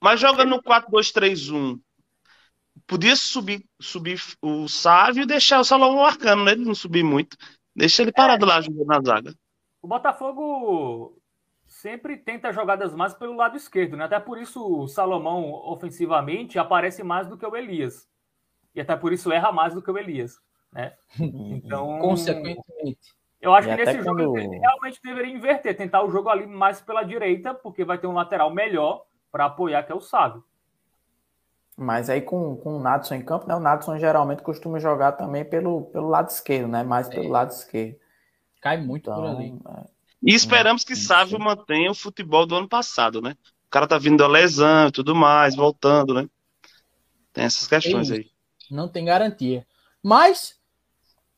[0.00, 1.80] mas joga no 4-2-3-1.
[2.86, 6.52] Podia subir, subir o Sávio e deixar o Salomão marcando, né?
[6.52, 7.36] Ele não subir muito.
[7.74, 9.34] Deixa ele parado é, lá jogando na zaga.
[9.82, 11.16] O Botafogo
[11.66, 14.04] sempre tenta jogadas mais pelo lado esquerdo, né?
[14.04, 18.08] Até por isso o Salomão ofensivamente aparece mais do que o Elias.
[18.74, 20.38] E até por isso erra mais do que o Elias,
[20.72, 20.94] né?
[21.18, 23.14] Então, consequentemente.
[23.40, 26.80] Eu acho e que nesse jogo ele realmente deveria inverter, tentar o jogo ali mais
[26.80, 30.44] pela direita, porque vai ter um lateral melhor para apoiar, que é o Sábio.
[31.76, 33.54] Mas aí com, com o Natson em campo, né?
[33.54, 36.82] O Natson geralmente costuma jogar também pelo, pelo lado esquerdo, né?
[36.82, 37.28] Mais pelo é.
[37.28, 37.96] lado esquerdo.
[38.60, 39.58] Cai muito então, por ali.
[39.66, 39.84] É...
[40.22, 43.34] E esperamos que Sávio mantenha o futebol do ano passado, né?
[43.66, 46.28] O cara tá vindo da lesão e tudo mais, voltando, né?
[47.32, 48.26] Tem essas questões aí.
[48.70, 49.66] Não tem garantia.
[50.02, 50.59] Mas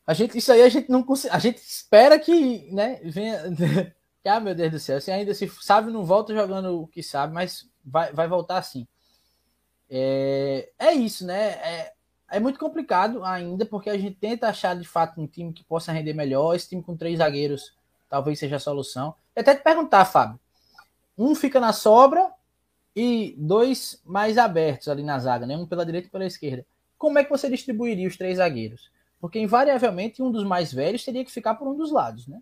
[0.05, 1.33] a gente, isso aí a gente não consegue.
[1.33, 3.41] A gente espera que, né, venha.
[4.25, 7.33] ah, meu Deus do céu, se ainda se sabe, não volta jogando o que sabe,
[7.33, 8.87] mas vai, vai voltar sim.
[9.89, 11.51] É, é isso, né?
[11.51, 11.93] É,
[12.31, 15.91] é muito complicado ainda, porque a gente tenta achar de fato um time que possa
[15.91, 16.55] render melhor.
[16.55, 17.73] Esse time com três zagueiros
[18.09, 19.15] talvez seja a solução.
[19.35, 20.39] E até te perguntar, Fábio.
[21.17, 22.31] Um fica na sobra
[22.95, 25.55] e dois mais abertos ali na zaga, né?
[25.55, 26.65] Um pela direita e pela esquerda.
[26.97, 28.91] Como é que você distribuiria os três zagueiros?
[29.23, 32.41] Porque invariavelmente um dos mais velhos teria que ficar por um dos lados, né?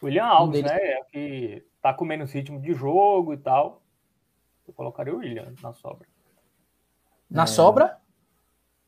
[0.00, 0.70] William Alves, um deles...
[0.70, 0.78] né?
[0.78, 3.82] É que tá com menos ritmo de jogo e tal.
[4.64, 6.06] Eu colocaria o William na sobra.
[7.28, 7.46] Na é...
[7.46, 7.98] sobra?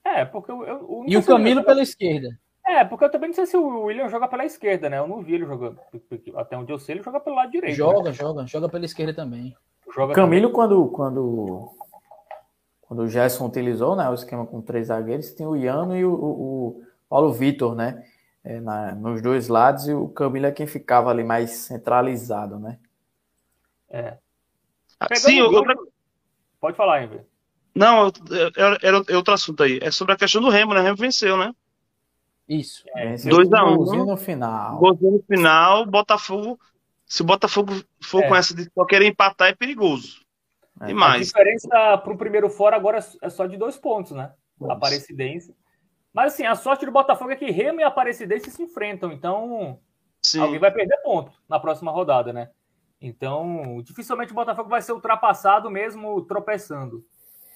[0.04, 2.38] É, porque eu, eu, E o Camilo pela esquerda.
[2.64, 5.00] É, porque eu também não sei se o William joga pela esquerda, né?
[5.00, 5.80] Eu não vi ele jogando.
[6.36, 7.74] Até onde eu sei, ele joga pelo lado direito.
[7.74, 8.12] Joga, né?
[8.12, 9.52] joga, joga pela esquerda também.
[9.92, 10.54] Joga Camilo, também.
[10.54, 11.72] quando, quando,
[12.82, 16.14] quando o Gerson utilizou né, o esquema com três zagueiros, tem o Iano e o,
[16.14, 18.04] o Paulo Vitor, né?
[18.44, 22.78] É, na, nos dois lados, e o Camilo é quem ficava ali mais centralizado, né?
[23.88, 24.16] É.
[25.00, 25.74] Ah, sim, outra...
[26.60, 27.26] Pode falar, Enver.
[27.74, 28.10] Não,
[28.82, 29.78] era outro assunto aí.
[29.82, 30.80] É sobre a questão do Remo, né?
[30.80, 31.52] O Remo venceu, né?
[32.48, 32.84] Isso.
[32.94, 33.92] É, 2x1.
[33.92, 34.78] Um, no final.
[34.78, 36.58] Golzinho no final, Botafogo.
[37.04, 38.28] Se o Botafogo for é.
[38.28, 40.20] com essa de só querer empatar, é perigoso.
[40.80, 40.90] É.
[40.90, 41.22] E mais.
[41.22, 44.32] A diferença para o primeiro fora agora é só de dois pontos, né?
[44.58, 44.72] Nossa.
[44.72, 45.54] Aparecidense.
[46.16, 49.12] Mas assim, a sorte do Botafogo é que Remo e Aparecidense se enfrentam.
[49.12, 49.78] Então,
[50.22, 50.40] Sim.
[50.40, 52.48] alguém vai perder ponto na próxima rodada, né?
[52.98, 57.04] Então, dificilmente o Botafogo vai ser ultrapassado mesmo tropeçando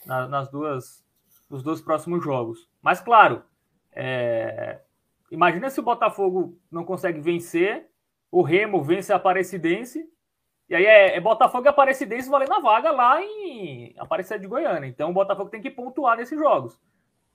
[0.05, 1.03] na, nas duas,
[1.49, 2.69] nos dois próximos jogos.
[2.83, 3.43] Mas, claro,
[3.93, 4.83] é...
[5.31, 7.89] Imagina se o Botafogo não consegue vencer,
[8.31, 10.07] o Remo vence a Aparecidense,
[10.69, 14.87] e aí é, é Botafogo e Aparecidense valendo a vaga lá em Aparecida de Goiânia.
[14.87, 16.79] Então o Botafogo tem que pontuar nesses jogos.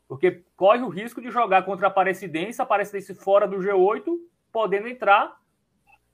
[0.07, 4.05] Porque corre o risco de jogar contra a Aparecidense, a Aparecidense fora do G8,
[4.51, 5.35] podendo entrar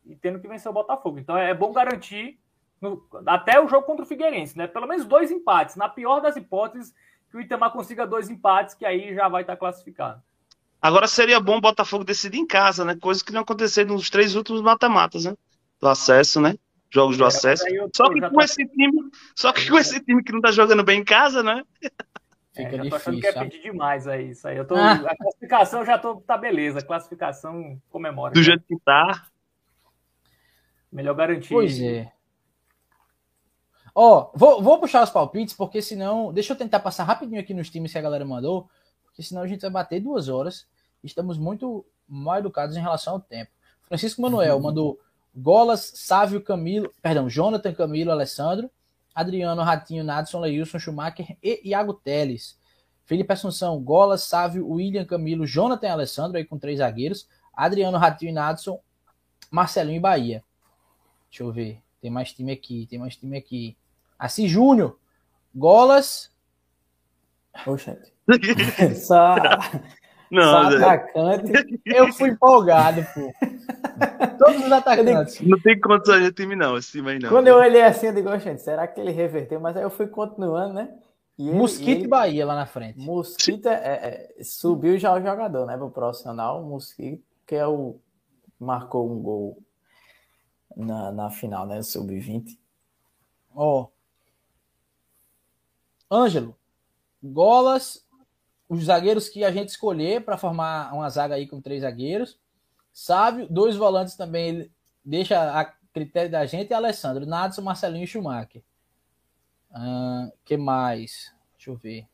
[0.05, 1.19] e tendo que vencer o Botafogo.
[1.19, 2.39] Então é bom garantir
[2.81, 4.65] no, até o jogo contra o Figueirense, né?
[4.65, 5.75] Pelo menos dois empates.
[5.75, 6.93] Na pior das hipóteses,
[7.29, 10.21] que o Itamar consiga dois empates, que aí já vai estar classificado.
[10.81, 12.97] Agora seria bom o Botafogo decidir em casa, né?
[12.99, 15.35] Coisa que não aconteceu nos três últimos mata-matas, né?
[15.79, 16.55] Do acesso, né?
[16.89, 17.63] Jogos do é, acesso.
[17.95, 18.41] Só que com tô...
[18.41, 21.63] esse time, só que com esse time que não tá jogando bem em casa, né?
[22.55, 24.57] É, Fica já tô achando que é pedir demais aí, isso aí.
[24.57, 24.93] Eu tô, ah.
[24.93, 28.33] A classificação já tô, tá beleza, a classificação comemora.
[28.33, 29.27] Do jeito que tá.
[30.91, 31.53] Melhor garantir.
[31.53, 32.11] Pois é.
[33.95, 36.33] Ó, vou, vou puxar os palpites, porque senão.
[36.33, 38.69] Deixa eu tentar passar rapidinho aqui nos times que a galera mandou
[39.11, 40.65] porque senão a gente vai bater duas horas.
[41.03, 43.51] Estamos muito mal educados em relação ao tempo.
[43.83, 44.61] Francisco Manuel uhum.
[44.61, 44.99] mandou
[45.35, 48.69] Golas, Sávio, Camilo, perdão, Jonathan, Camilo, Alessandro,
[49.13, 52.57] Adriano, Ratinho, Nadson, Leilson, Schumacher e Iago Teles.
[53.05, 57.27] Felipe Assunção, Golas, Sávio, William, Camilo, Jonathan e Alessandro, aí com três zagueiros.
[57.53, 58.79] Adriano, Ratinho e Nadson,
[59.49, 60.43] Marcelinho e Bahia.
[61.29, 61.81] Deixa eu ver.
[62.01, 63.77] Tem mais time aqui, tem mais time aqui.
[64.17, 64.97] Assis Júnior,
[65.53, 66.31] Golas.
[67.65, 68.13] Oxente.
[68.95, 69.35] Só,
[70.31, 71.81] não, só atacante.
[71.85, 73.33] Eu fui empolgado, pô.
[74.39, 75.41] Todos os atacantes.
[75.41, 77.29] Não tem condições de time, não, esse time aí não.
[77.29, 79.59] Quando eu olhei assim, eu digo, gente, será que ele reverteu?
[79.59, 80.89] Mas aí eu fui continuando, né?
[81.37, 82.07] E ele, Mosquito e, ele...
[82.07, 82.97] Bahia lá na frente.
[82.99, 85.75] Mosquito é, é, é, subiu já o jogador, né?
[85.75, 86.63] Pro profissional.
[86.63, 87.99] Mosquito, que é o.
[88.59, 89.57] Marcou um gol
[90.77, 91.81] na, na final, né?
[91.81, 92.57] Sub-20.
[93.53, 93.87] Ó.
[96.09, 96.15] Oh.
[96.15, 96.55] Ângelo.
[97.23, 98.05] Golas,
[98.71, 102.39] os zagueiros que a gente escolher para formar uma zaga aí com três zagueiros.
[102.93, 104.71] Sávio, dois volantes também ele
[105.03, 108.63] deixa a critério da gente e Alessandro, Nadson, Marcelinho e Schumacher.
[109.71, 111.33] Uh, que mais?
[111.57, 112.07] Deixa eu ver.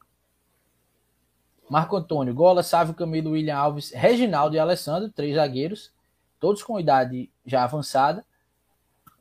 [1.70, 5.94] Marco Antônio, Gola, Sávio, Camilo, William Alves, Reginaldo e Alessandro, três zagueiros,
[6.40, 8.26] todos com idade já avançada.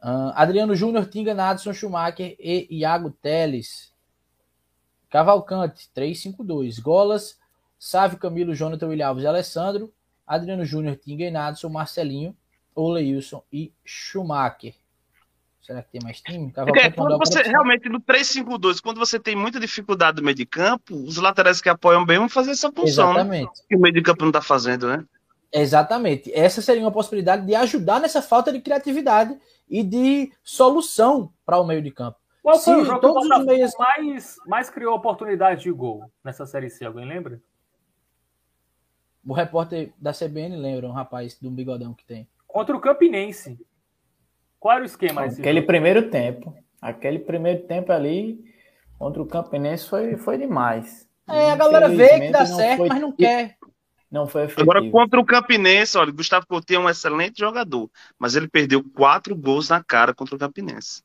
[0.03, 3.93] Uh, Adriano Júnior, Tinga, Nadson, Schumacher e Iago Teles.
[5.11, 6.81] Cavalcante, 3-5-2.
[6.81, 7.39] Golas,
[7.79, 9.93] Sávio, Camilo, Jonathan, William Alves e Alessandro.
[10.27, 12.37] Adriano Júnior, Tinga e Nadson, Marcelinho,
[12.75, 14.75] Oleilson e Schumacher.
[15.63, 16.53] Será que tem mais time?
[16.77, 20.95] É, quando você realmente no 3-5-2, quando você tem muita dificuldade no meio de campo,
[20.95, 23.15] os laterais que apoiam bem vão fazer essa função.
[23.15, 23.21] Né?
[23.21, 23.47] Exatamente.
[23.47, 23.65] Né?
[23.69, 25.05] Que o meio de campo não está fazendo, né?
[25.53, 26.33] Exatamente.
[26.33, 29.37] Essa seria uma possibilidade de ajudar nessa falta de criatividade
[29.69, 32.19] e de solução para o meio de campo.
[32.47, 33.73] Qual foi Sim, o jogo todos que o os meios...
[33.77, 36.85] mais, mais criou oportunidade de gol nessa Série C?
[36.85, 37.43] Alguém lembra?
[39.27, 42.29] O repórter da CBN lembra, um rapaz do bigodão que tem.
[42.47, 43.59] Contra o Campinense.
[44.61, 45.25] Qual era o esquema?
[45.25, 46.57] Aquele primeiro tempo.
[46.81, 48.45] Aquele primeiro tempo ali
[48.97, 51.09] contra o Campinense foi, foi demais.
[51.29, 52.89] É, a galera vê que dá certo, foi...
[52.91, 53.57] mas não quer.
[54.09, 54.71] Não foi efetivo.
[54.71, 59.35] Agora, contra o Campinense, olha, Gustavo Coutinho é um excelente jogador, mas ele perdeu quatro
[59.35, 61.03] gols na cara contra o Campinense.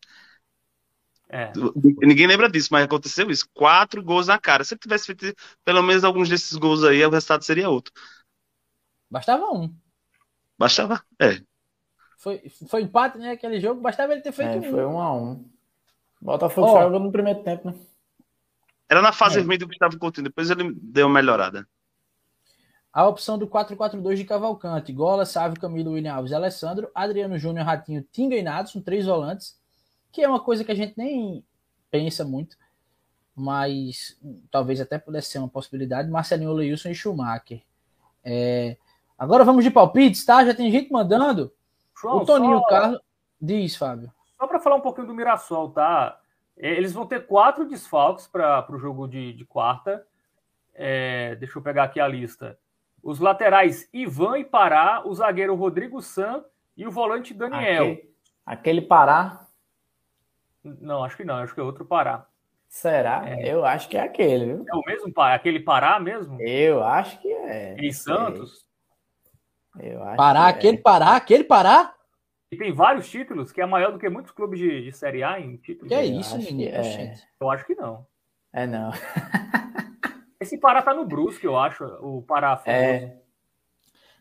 [1.34, 1.54] É.
[2.02, 3.48] Ninguém lembra disso, mas aconteceu isso.
[3.54, 4.66] Quatro gols na cara.
[4.66, 5.34] Se ele tivesse feito
[5.64, 7.94] pelo menos alguns desses gols aí, o resultado seria outro.
[9.10, 9.74] Bastava um.
[10.60, 11.42] Bastava, é.
[12.18, 13.32] Foi, foi empate, né?
[13.32, 14.72] Aquele jogo, bastava ele ter feito é, um.
[14.72, 15.50] Foi um a um.
[16.22, 16.82] Botafogo oh.
[16.82, 17.76] jogou no primeiro tempo, né?
[18.90, 19.58] Era na fase é.
[19.58, 21.66] do Gustavo Coutinho, depois ele deu uma melhorada.
[22.92, 28.06] A opção do 4-4-2 de Cavalcante, Gola, Sávio, Camilo, William Alves, Alessandro, Adriano Júnior, Ratinho,
[28.12, 29.58] Tinga e Nadson, três volantes,
[30.12, 31.44] que é uma coisa que a gente nem
[31.90, 32.58] pensa muito,
[33.36, 34.20] mas
[34.50, 36.10] talvez até pudesse ser uma possibilidade.
[36.10, 37.62] Marcelinho Oleilson e Schumacher.
[38.24, 38.78] É...
[39.18, 40.44] Agora vamos de palpites, tá?
[40.44, 41.54] Já tem gente mandando.
[42.00, 42.68] João, o Toninho só...
[42.68, 43.02] Carlos.
[43.40, 44.12] Diz, Fábio.
[44.38, 46.20] Só para falar um pouquinho do Mirassol, tá?
[46.58, 50.06] É, eles vão ter quatro desfalques para o jogo de, de quarta.
[50.74, 52.58] É, deixa eu pegar aqui a lista.
[53.04, 56.44] Os laterais Ivan e Pará, o zagueiro Rodrigo San
[56.78, 57.84] e o volante Daniel.
[57.84, 58.14] Aquele,
[58.46, 59.48] aquele Pará?
[60.64, 62.26] Não, acho que não, acho que é outro Pará.
[62.68, 63.28] Será?
[63.28, 63.52] É.
[63.54, 64.66] Eu acho que é aquele, viu?
[64.68, 65.36] É o mesmo Pará?
[65.36, 66.40] Aquele Pará mesmo?
[66.42, 67.76] Eu acho que é.
[67.78, 68.66] Em Santos?
[69.80, 70.82] Eu acho Pará, aquele é.
[70.82, 71.94] Pará, aquele Pará?
[72.52, 75.40] E tem vários títulos, que é maior do que muitos clubes de, de Série A
[75.40, 75.88] em títulos.
[75.88, 76.76] Que é isso, menino?
[76.76, 77.14] É.
[77.40, 78.06] Eu acho que não.
[78.54, 78.92] É não.
[80.42, 82.60] Esse Pará tá no Brusque, eu acho, o Pará.
[82.66, 83.16] É.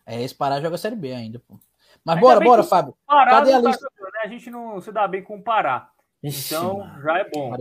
[0.05, 1.59] é, esse Pará joga Série B ainda, pô.
[2.05, 2.95] Mas ainda bora, bora, Fábio.
[3.07, 3.89] Pará Cadê a tá lista?
[3.89, 4.21] Tá, né?
[4.25, 5.91] A gente não se dá bem com o Pará.
[6.23, 7.03] Ixi, então, mano.
[7.03, 7.57] já é bom.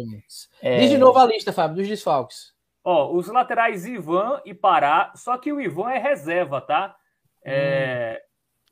[0.62, 0.80] É...
[0.80, 2.54] Diz de novo a lista, Fábio, dos desfalques.
[2.84, 6.96] Ó, os laterais Ivan e Pará, só que o Ivan é reserva, tá?
[7.44, 8.22] É,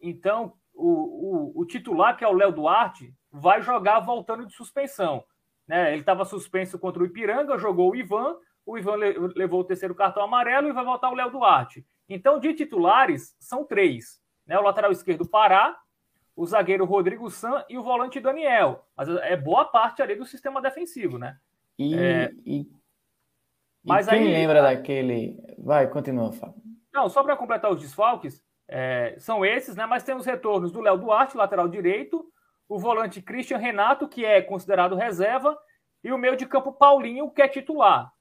[0.02, 5.24] então, o, o, o, titular, que é o Léo Duarte, vai jogar voltando de suspensão.
[5.68, 5.92] Né?
[5.92, 8.36] Ele estava suspenso contra o Ipiranga, jogou o Ivan,
[8.66, 8.96] o Ivan
[9.36, 11.86] levou o terceiro cartão amarelo e vai voltar o Léo Duarte.
[12.10, 14.20] Então, de titulares, são três.
[14.46, 14.58] Né?
[14.58, 15.78] O lateral esquerdo, Pará,
[16.38, 18.86] o zagueiro Rodrigo San e o volante Daniel.
[18.96, 21.36] Mas é boa parte ali do sistema defensivo, né?
[21.80, 22.32] E, é...
[22.46, 22.72] e,
[23.84, 25.36] mas quem aí, lembra daquele...
[25.58, 26.62] Vai, continua, Fábio.
[26.94, 29.88] Não, só para completar os desfalques, é, são esses, né?
[29.88, 32.32] Mas tem os retornos do Léo Duarte, lateral direito,
[32.70, 35.58] o volante Christian Renato, que é considerado reserva,
[36.04, 38.14] e o meio de campo Paulinho, que é titular.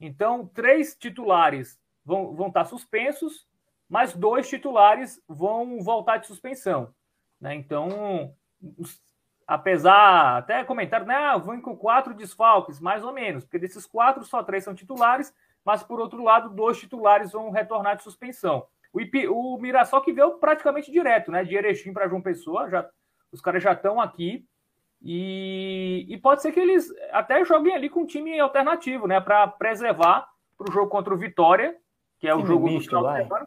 [0.00, 3.46] Então, três titulares vão, vão estar suspensos,
[3.86, 6.94] mas dois titulares vão voltar de suspensão.
[7.40, 7.54] Né?
[7.54, 8.34] Então,
[9.46, 11.14] apesar, até comentário, né?
[11.14, 15.34] Ah, vão com quatro desfalques, mais ou menos, porque desses quatro, só três são titulares,
[15.64, 18.66] mas por outro lado, dois titulares vão retornar de suspensão.
[18.92, 21.44] O, IP, o Mirassol que veio praticamente direto, né?
[21.44, 22.88] De Erechim para João Pessoa, já,
[23.30, 24.44] os caras já estão aqui.
[25.00, 29.20] E, e, pode ser que eles até joguem ali com um time alternativo, né?
[29.20, 31.76] Para preservar para o jogo contra o Vitória,
[32.18, 33.46] que é o jogo misto, do final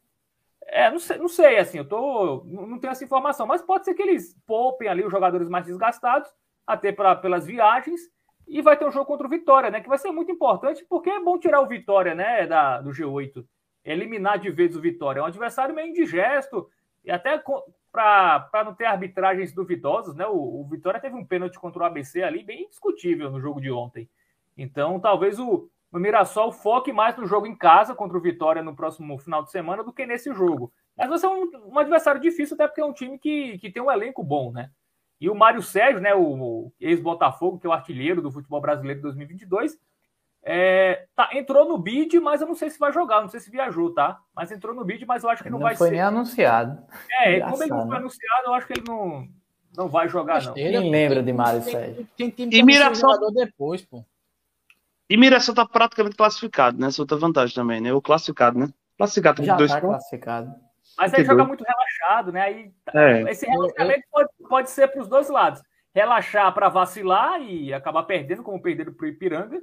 [0.74, 2.46] É, não sei, não sei, assim, eu tô.
[2.46, 6.30] Não tenho essa informação, mas pode ser que eles poupem ali os jogadores mais desgastados,
[6.66, 8.00] até pra, pelas viagens,
[8.48, 9.82] e vai ter um jogo contra o Vitória, né?
[9.82, 13.46] Que vai ser muito importante, porque é bom tirar o Vitória, né, da, do G8
[13.84, 15.20] eliminar de vez o Vitória.
[15.20, 16.70] É um adversário meio indigesto,
[17.04, 17.38] e até
[17.92, 20.26] para não ter arbitragens duvidosas, né?
[20.26, 23.70] O, o, Vitória teve um pênalti contra o ABC ali, bem discutível no jogo de
[23.70, 24.10] ontem.
[24.58, 28.76] Então, talvez o, o Mirassol foque mais no jogo em casa contra o Vitória no
[28.76, 30.72] próximo final de semana do que nesse jogo.
[30.98, 33.82] Mas vai ser um, um adversário difícil, até porque é um time que, que tem
[33.82, 34.72] um elenco bom, né?
[35.20, 39.00] E o Mário Sérgio, né, o, o ex-Botafogo, que é o artilheiro do futebol brasileiro
[39.00, 39.78] de 2022,
[40.44, 43.52] é, tá, entrou no bid, mas eu não sei se vai jogar, não sei se
[43.52, 44.20] viajou, tá?
[44.36, 45.94] Mas entrou no bid, mas eu acho que não, não vai foi ser.
[45.94, 46.82] nem anunciado.
[47.12, 47.98] É, Engraçado, como ele não foi né?
[47.98, 49.28] anunciado, eu acho que ele não,
[49.78, 50.54] não vai jogar, não.
[50.54, 52.08] Quem lembra de Mário Sérgio?
[52.18, 54.04] Tem, tem, tem, e Mirassol depois, pô.
[55.12, 56.88] E Mirassol tá praticamente classificado, né?
[56.88, 57.94] Essa outra vantagem também, né?
[57.94, 58.70] O classificado, né?
[58.98, 59.96] Classificado Já com dois tá pontos.
[59.98, 60.56] classificado.
[60.98, 62.42] Mas aí joga muito relaxado, né?
[62.42, 63.22] Aí É.
[63.32, 65.62] esse relaxamento pode, pode ser para os dois lados.
[65.94, 69.62] Relaxar para vacilar e acabar perdendo, como perderam para o Ipiranga,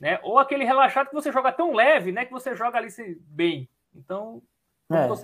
[0.00, 0.18] né?
[0.22, 2.24] Ou aquele relaxado que você joga tão leve, né?
[2.24, 2.88] Que você joga ali
[3.28, 3.68] bem.
[3.94, 4.40] Então,
[4.90, 5.20] É, Às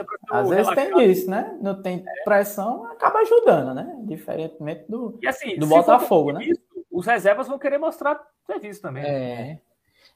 [0.51, 0.75] vezes relaxado.
[0.99, 1.57] tem isso, né?
[1.63, 3.97] Não tem pressão, acaba ajudando, né?
[4.03, 5.19] Diferentemente do.
[5.23, 6.45] E assim, Do Botafogo, né?
[6.45, 6.61] isso,
[6.95, 9.03] Os reservas vão querer mostrar serviço também.
[9.03, 9.51] né?
[9.51, 9.61] É.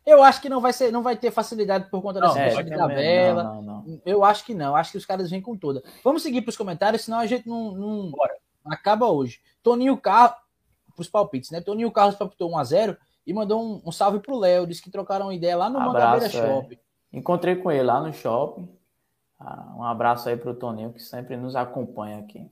[0.07, 2.63] Eu acho que não vai ser, não vai ter facilidade por conta dessa É, questão
[2.65, 3.43] de também, tabela.
[3.43, 4.01] Não, não, não.
[4.07, 4.77] Eu acho que não.
[4.77, 5.83] Acho que os caras vêm com toda.
[6.05, 8.35] Vamos seguir para os comentários, senão a gente não, não Bora.
[8.67, 9.41] acaba hoje.
[9.63, 10.39] Toninho Carlos,
[10.95, 11.61] para os palpites, né?
[11.61, 12.97] Toninho Carlos palpitou 1x0
[13.27, 14.67] e mandou um, um salve pro Léo.
[14.67, 16.31] Disse que trocaram ideia lá no Mangabeira é.
[16.31, 16.79] Shopping.
[17.13, 18.69] Encontrei com ele lá no shopping.
[19.39, 22.51] Ah, um abraço aí pro Toninho, que sempre nos acompanha aqui.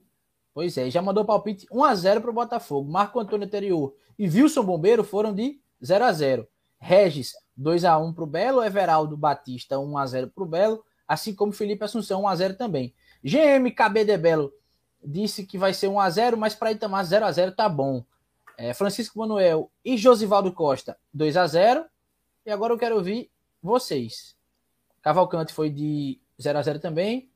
[0.57, 2.91] Pois é, já mandou palpite 1x0 para o Botafogo.
[2.91, 6.47] Marco Antônio Anterior e Wilson Bombeiro foram de 0x0.
[6.79, 8.63] Regis, 2x1 para o Belo.
[8.63, 10.83] Everaldo Batista, 1x0 para o Belo.
[11.07, 12.91] Assim como Felipe Assunção, 1x0 também.
[13.23, 14.51] GM KB de Belo
[15.05, 18.03] disse que vai ser 1x0, mas para Itamar 0x0 tá bom.
[18.57, 21.85] É, Francisco Manuel e Josivaldo Costa, 2x0.
[22.47, 23.29] E agora eu quero ouvir
[23.61, 24.35] vocês.
[25.03, 27.29] Cavalcante foi de 0x0 também.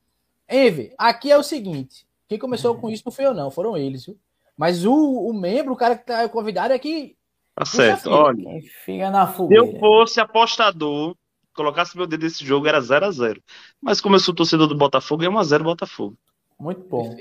[0.50, 4.06] Enve, aqui é o seguinte: quem começou com isso não foi eu, não, foram eles,
[4.06, 4.18] viu?
[4.56, 7.18] Mas o, o membro, o cara que tá convidado é que.
[7.54, 8.04] Tá certo.
[8.04, 8.16] filho.
[8.16, 9.66] Olha, fica na se fogueira.
[9.66, 11.14] eu fosse apostador,
[11.54, 13.44] colocasse meu dedo nesse jogo, era 0x0.
[13.82, 16.18] Mas como eu sou torcedor do Botafogo, é 1x0 Botafogo.
[16.58, 17.14] Muito bom.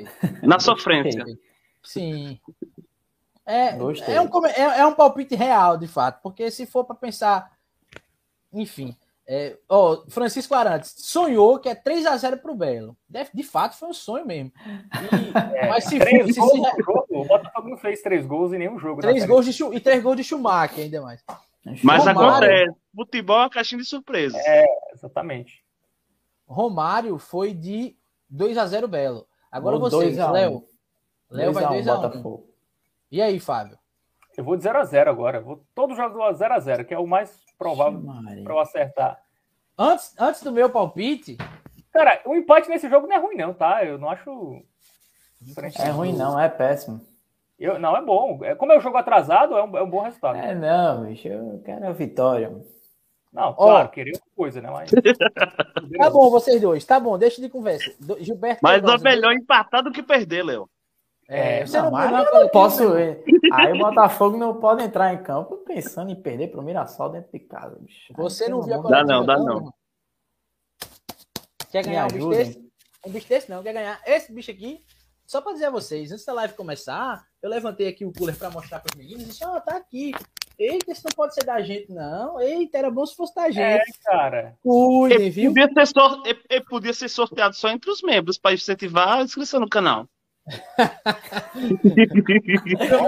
[0.44, 1.24] Na sofrência.
[1.82, 2.38] Sim.
[3.44, 4.14] É, Gostei.
[4.14, 7.50] é, um, é, é um palpite real, de fato, porque se for para pensar.
[8.52, 8.94] Enfim.
[9.32, 12.96] É, ó, Francisco Arantes sonhou que é 3x0 pro Belo.
[13.08, 14.50] De, de fato, foi um sonho mesmo.
[14.66, 18.58] E- mas se Três fosse gols se- jogo, o Botafogo não fez três gols em
[18.58, 19.00] nenhum jogo.
[19.00, 21.22] três gols de, e três gols de Schumacher, ainda mais.
[21.84, 22.20] Mas Romário.
[22.20, 22.76] acontece.
[22.96, 24.42] Futebol é uma caixinha de surpresas.
[24.42, 24.66] B.
[24.94, 25.64] Exatamente.
[26.44, 27.96] Romário foi de
[28.34, 29.28] 2x0 Belo.
[29.52, 30.32] Agora Vou vocês, 2 a 1.
[30.32, 30.64] Léo.
[31.30, 32.02] Léo vai 2 a 1 2x1.
[32.02, 32.54] Botafogo.
[33.12, 33.78] E aí, Fábio?
[34.40, 35.40] Eu vou de 0x0 agora.
[35.40, 38.02] Vou todo jogo 0x0, que é o mais provável
[38.42, 39.20] para eu acertar.
[39.78, 41.38] Antes, antes do meu palpite,
[41.92, 43.84] Cara, o empate nesse jogo não é ruim, não, tá?
[43.84, 44.62] Eu não acho.
[45.78, 47.00] É ruim não, é péssimo.
[47.58, 48.38] Eu, não, é bom.
[48.42, 50.38] É, como é um jogo atrasado, é um, é um bom resultado.
[50.38, 52.50] É não, bicho, eu quero a vitória.
[53.32, 54.70] Não, claro, querer outra coisa, né?
[54.70, 54.90] Mas.
[55.98, 56.84] Tá bom, vocês dois.
[56.84, 57.92] Tá bom, deixa de conversa.
[58.20, 58.60] Gilberto.
[58.62, 60.68] Mas é melhor empatar do que perder, Léo.
[61.32, 62.92] É, você Não, mas não, eu não posso.
[63.52, 67.38] Aí o Botafogo não pode entrar em campo pensando em perder pro Mirassol dentro de
[67.38, 68.12] casa, bicho.
[68.16, 69.72] Você não viu a Dá não, dá não?
[71.70, 72.70] Quer ganhar um bicho desse?
[73.06, 74.80] Um bicho desse não, quer ganhar esse bicho aqui.
[75.24, 78.50] Só pra dizer a vocês, antes da live começar, eu levantei aqui o cooler pra
[78.50, 80.10] mostrar pros meninos e disse: Ó, tá aqui.
[80.58, 82.40] Eita, isso não pode ser da gente, não.
[82.40, 83.98] Eita, era bom se fosse da É, gente.
[84.04, 84.56] cara.
[84.62, 85.50] Cuidem, Ele viu?
[85.54, 89.22] podia, ser sor- ele- ele podia ser sorteado só entre os membros para incentivar a
[89.22, 90.06] inscrição no canal.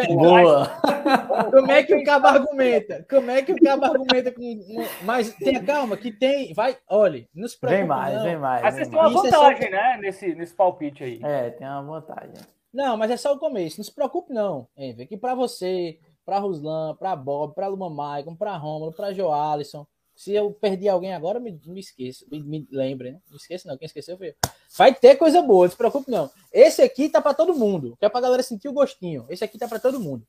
[0.08, 0.66] Boa.
[1.50, 3.06] Como é que o cabo argumenta?
[3.08, 4.42] Como é que o cabo argumenta com.
[5.04, 6.52] Mas tenha calma, que tem.
[6.54, 7.28] Vai, olhe,
[7.58, 7.78] preocupe.
[7.78, 8.22] Vem mais, não.
[8.24, 8.62] vem mais.
[8.62, 9.08] Mas vocês têm uma.
[9.08, 9.98] Isso é só- vantagem, né?
[10.00, 11.20] Nesse, nesse palpite aí.
[11.22, 12.34] É, tem uma vantagem.
[12.72, 13.78] Não, mas é só o começo.
[13.78, 14.66] Não se preocupe, não.
[14.76, 19.86] Enver, que pra você, pra Ruslan, pra Bob, pra Luma Maicon, pra Rômulo, pra Joalisson.
[20.14, 22.24] Se eu perdi alguém agora, me, me esqueça.
[22.30, 23.20] Me, me lembre, né?
[23.28, 23.76] Não esqueça, não.
[23.76, 24.34] Quem esqueceu foi eu.
[24.76, 26.30] Vai ter coisa boa, não se preocupe, não.
[26.52, 27.96] Esse aqui tá pra todo mundo.
[27.98, 29.26] Que é pra galera sentir o gostinho.
[29.28, 30.26] Esse aqui tá pra todo mundo.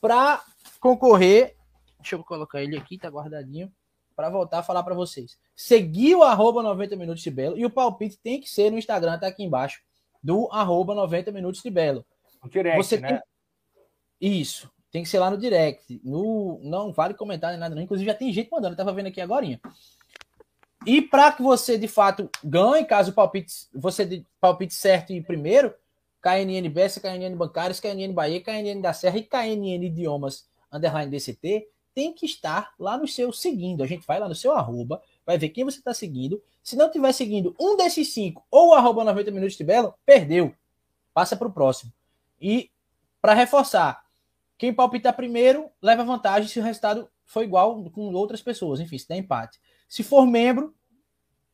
[0.00, 0.42] Pra
[0.80, 1.56] concorrer.
[1.98, 3.72] Deixa eu colocar ele aqui, tá guardadinho.
[4.16, 5.38] Pra voltar a falar pra vocês.
[5.54, 7.56] Seguir o arroba 90 minutos de Belo.
[7.58, 9.82] E o palpite tem que ser no Instagram, tá aqui embaixo.
[10.22, 12.04] Do arroba 90 minutos de Belo.
[12.42, 13.08] No direct, Você né?
[13.08, 13.20] tem...
[14.20, 14.70] Isso.
[14.90, 16.00] Tem que ser lá no direct.
[16.04, 16.58] No...
[16.62, 17.82] Não vale comentar nem nada, não.
[17.82, 18.74] Inclusive, já tem gente mandando.
[18.74, 19.46] Eu tava vendo aqui agora.
[20.86, 25.22] E para que você, de fato, ganhe, caso o palpite, você de palpite certo em
[25.22, 25.74] primeiro,
[26.22, 32.12] KNN Bessa, KNN Bancários, KNN Bahia, KNN da Serra e KNN Idiomas Underline DCT, tem
[32.12, 33.82] que estar lá no seu seguindo.
[33.82, 36.42] A gente vai lá no seu arroba, vai ver quem você está seguindo.
[36.62, 40.54] Se não tiver seguindo um desses cinco ou arroba 90 minutos de Belo, perdeu.
[41.12, 41.92] Passa para o próximo.
[42.40, 42.70] E
[43.20, 43.99] para reforçar,
[44.60, 48.78] quem palpitar primeiro leva vantagem se o resultado for igual com outras pessoas.
[48.78, 49.58] Enfim, se der empate.
[49.88, 50.74] Se for membro,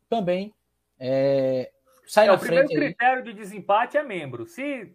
[0.08, 0.52] também
[0.98, 1.70] é,
[2.04, 2.82] sai É, na o primeiro frente.
[2.82, 2.88] aí.
[2.88, 4.44] critério de desempate é membro.
[4.44, 4.92] Se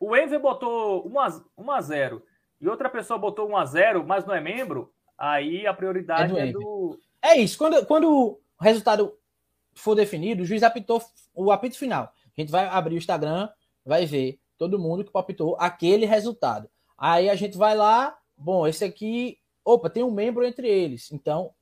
[0.00, 2.26] o Enver botou 1 a, 1 a 0
[2.60, 6.34] e outra pessoa botou 1 a 0 mas não é membro, aí a prioridade É
[6.34, 6.98] do é do.
[7.22, 7.56] É isso.
[7.56, 9.16] Quando, quando o resultado
[9.74, 11.00] for definido, o juiz apitou
[11.32, 12.12] o apito final.
[12.36, 13.48] A gente vai abrir o Instagram,
[13.84, 16.68] vai ver todo mundo que palpitou aquele resultado.
[16.96, 21.52] Aí a gente vai lá, bom, esse aqui opa, tem um membro entre eles, então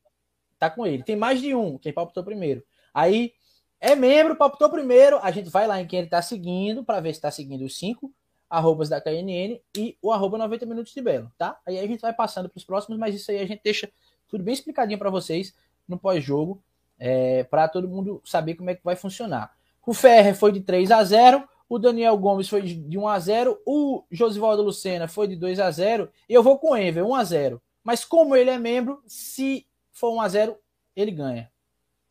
[0.59, 1.03] tá com ele.
[1.03, 2.63] Tem mais de um, quem palpitou primeiro.
[2.93, 3.33] Aí
[3.81, 7.15] é membro, palpitou primeiro, a gente vai lá em quem ele tá seguindo para ver
[7.15, 8.13] se tá seguindo os cinco
[8.53, 11.59] arrobas da KNN e o arroba 90 minutos de Belo, tá?
[11.67, 13.91] Aí a gente vai passando para os próximos, mas isso aí a gente deixa
[14.29, 15.55] tudo bem explicadinho para vocês
[15.89, 16.63] no pós-jogo,
[16.99, 19.57] é, para todo mundo saber como é que vai funcionar.
[19.87, 23.59] O Ferrer foi de 3 a 0 o Daniel Gomes foi de 1 a 0
[23.65, 27.15] o Josivaldo Lucena foi de 2 a 0 e eu vou com o Enver, 1
[27.15, 30.57] a 0 Mas como ele é membro, se for 1 a 0
[30.95, 31.51] ele ganha.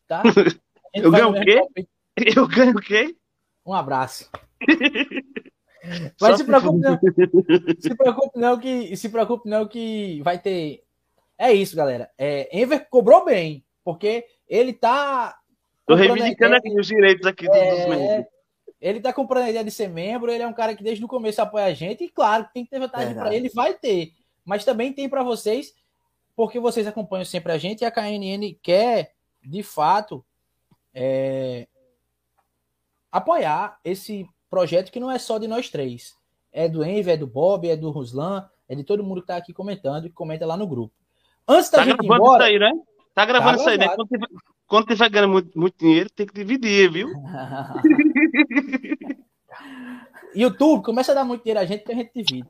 [0.08, 0.24] Tá?
[0.94, 1.62] Eu ganho o quê?
[2.36, 3.16] Eu ganho o quê?
[3.66, 4.30] Um abraço.
[6.20, 7.00] Mas se preocupe não.
[7.80, 10.84] Se preocupe não que se preocupe não que vai ter.
[11.38, 12.10] É isso, galera.
[12.18, 15.38] É, Enver cobrou bem, porque ele tá.
[15.86, 18.41] Tô reivindicando aqui os direitos aqui dos é, membros.
[18.82, 21.08] Ele tá comprando a ideia de ser membro, ele é um cara que desde o
[21.08, 24.14] começo apoia a gente, e claro, tem que ter vantagem para ele, vai ter.
[24.44, 25.76] Mas também tem para vocês,
[26.36, 29.14] porque vocês acompanham sempre a gente e a KNN quer,
[29.44, 30.26] de fato,
[30.94, 31.68] é,
[33.12, 36.18] apoiar esse projeto que não é só de nós três.
[36.52, 39.38] É do Enver, é do Bob, é do Ruslan, é de todo mundo que está
[39.38, 40.94] aqui comentando e comenta lá no grupo.
[41.48, 42.82] Antes da tá gente gravando embora, isso aí, né?
[43.14, 43.88] Tá gravando tá isso aí, né?
[43.90, 44.28] Quando tiver,
[44.72, 47.10] quando tiver ganhando muito, muito dinheiro, tem que dividir, viu?
[50.34, 52.48] YouTube, começa a dar muito dinheiro a gente que a gente divide.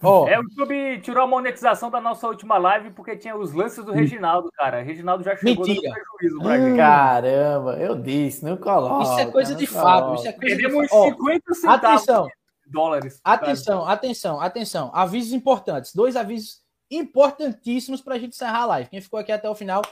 [0.00, 0.24] Oh.
[0.28, 3.90] É, o YouTube tirou a monetização da nossa última live porque tinha os lances do
[3.90, 4.82] Reginaldo, cara.
[4.82, 5.88] Reginaldo já chegou Mentira.
[5.88, 6.76] no prejuízo pra gente.
[6.76, 9.02] Caramba, eu disse, não coloca.
[9.02, 10.14] Isso é coisa de Fábio.
[10.14, 10.90] Isso é coisa Perdemos de...
[10.90, 13.20] 50 centavos atenção, de dólares.
[13.24, 13.92] Atenção, cara.
[13.92, 14.92] atenção, atenção.
[14.94, 15.92] Avisos importantes.
[15.92, 18.90] Dois avisos importantíssimos para a gente encerrar a live.
[18.90, 19.82] Quem ficou aqui até o final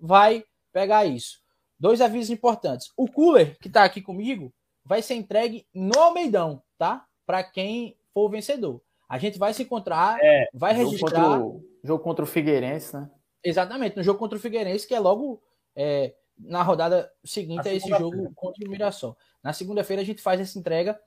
[0.00, 1.40] vai pegar isso.
[1.78, 2.92] Dois avisos importantes.
[2.96, 4.52] O cooler que está aqui comigo
[4.84, 7.06] vai ser entregue no Almeidão, tá?
[7.26, 8.80] Para quem for o vencedor.
[9.08, 11.10] A gente vai se encontrar, é, vai registrar.
[11.10, 13.10] Contra o, jogo contra o Figueirense, né?
[13.44, 15.42] Exatamente, no jogo contra o Figueirense, que é logo
[15.74, 19.16] é, na rodada seguinte a esse jogo contra o Mirassol.
[19.42, 20.98] Na segunda-feira a gente faz essa entrega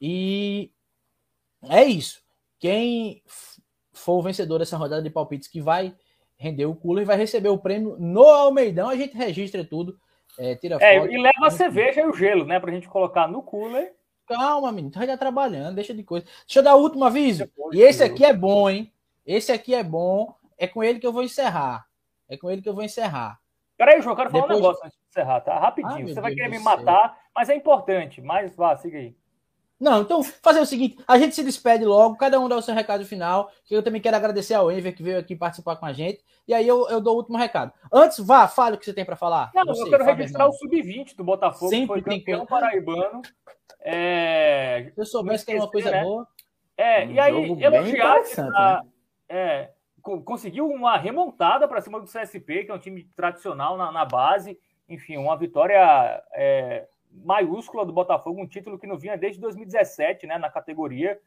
[0.00, 0.72] e
[1.62, 2.22] é isso.
[2.58, 3.22] Quem
[3.92, 5.94] for o vencedor dessa rodada de palpites que vai
[6.36, 8.88] render o cooler vai receber o prêmio no Almeidão.
[8.88, 9.98] A gente registra tudo,
[10.38, 11.12] é, tira é, foto.
[11.12, 12.60] E leva a cerveja e o gelo, né?
[12.60, 13.94] Pra gente colocar no cooler
[14.26, 16.26] Calma, menino, tu vai estar trabalhando, deixa de coisa.
[16.46, 17.48] Deixa eu dar o último aviso.
[17.72, 18.92] E esse aqui é bom, hein?
[19.24, 20.34] Esse aqui é bom.
[20.58, 21.86] É com ele que eu vou encerrar.
[22.28, 23.38] É com ele que eu vou encerrar.
[23.76, 24.58] Peraí, João, eu quero falar Depois...
[24.58, 25.58] um negócio antes de encerrar, tá?
[25.58, 26.08] Rapidinho.
[26.08, 28.20] Ah, Você vai Deus querer me matar, mas é importante.
[28.20, 29.14] Mas vá, siga aí.
[29.78, 32.74] Não, então fazer o seguinte: a gente se despede logo, cada um dá o seu
[32.74, 33.50] recado final.
[33.64, 36.24] Que eu também quero agradecer ao Enver que veio aqui participar com a gente.
[36.48, 37.72] E aí eu, eu dou o último recado.
[37.92, 39.50] Antes, vá, fale o que você tem para falar.
[39.54, 43.22] Não, você, eu quero registrar o sub-20 do Botafogo, Sempre que foi campeão paraibano.
[43.80, 44.90] É...
[44.94, 46.02] Se eu soubesse que era uma coisa né?
[46.02, 46.26] boa.
[46.76, 48.22] É, um e aí, elogiar.
[48.54, 48.90] A, né?
[49.28, 49.70] é,
[50.24, 54.58] conseguiu uma remontada para cima do CSP, que é um time tradicional na, na base.
[54.88, 56.86] Enfim, uma vitória é,
[57.24, 61.18] maiúscula do Botafogo, um título que não vinha desde 2017 né, na categoria.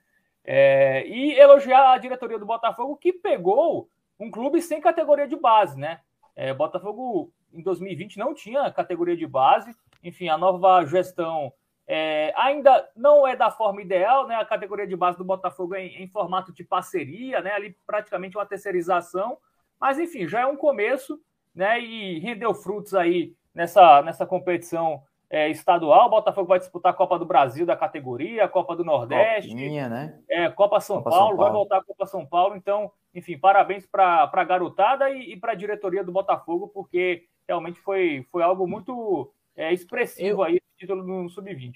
[0.44, 3.90] É, e elogiar a diretoria do Botafogo, que pegou
[4.20, 5.80] um clube sem categoria de base.
[5.80, 6.00] Né?
[6.36, 9.76] É, Botafogo, em 2020, não tinha categoria de base.
[10.04, 11.52] Enfim, a nova gestão
[11.92, 14.36] é, ainda não é da forma ideal, né?
[14.36, 17.52] A categoria de base do Botafogo é em, em, formato de parceria, né?
[17.52, 19.40] Ali praticamente uma terceirização,
[19.82, 21.20] mas enfim, já é um começo,
[21.54, 21.80] né?
[21.82, 26.08] E rendeu frutos aí nessa, nessa competição é, estadual.
[26.08, 29.88] O Botafogo vai disputar a Copa do Brasil da categoria, a Copa do Nordeste, Copinha,
[29.88, 30.20] né?
[30.28, 32.56] é, Copa, São, Copa Paulo, São Paulo, vai voltar a Copa São Paulo.
[32.56, 37.80] Então, enfim, parabéns para a garotada e, e para a diretoria do Botafogo, porque realmente
[37.80, 41.76] foi, foi algo muito é, expressivo eu, aí, título no Sub-20.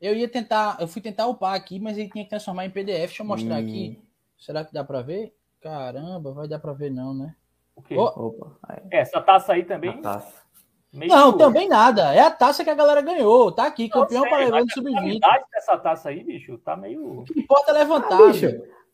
[0.00, 3.08] Eu ia tentar, eu fui tentar upar aqui, mas ele tinha que transformar em PDF.
[3.08, 3.58] Deixa eu mostrar hum.
[3.58, 4.00] aqui.
[4.38, 5.34] Será que dá para ver?
[5.60, 7.34] Caramba, vai dar para ver não, né?
[7.74, 7.96] O quê?
[7.96, 8.28] Oh.
[8.28, 8.56] Opa.
[8.90, 9.90] É, essa taça aí também.
[9.90, 10.47] A taça.
[10.92, 12.14] Não, também nada.
[12.14, 13.52] É a taça que a galera ganhou.
[13.52, 15.18] Tá aqui, campeão para o sub-20.
[15.22, 17.20] A dessa taça aí, bicho, tá meio.
[17.20, 18.46] O que importa é levantar, ah, bicho.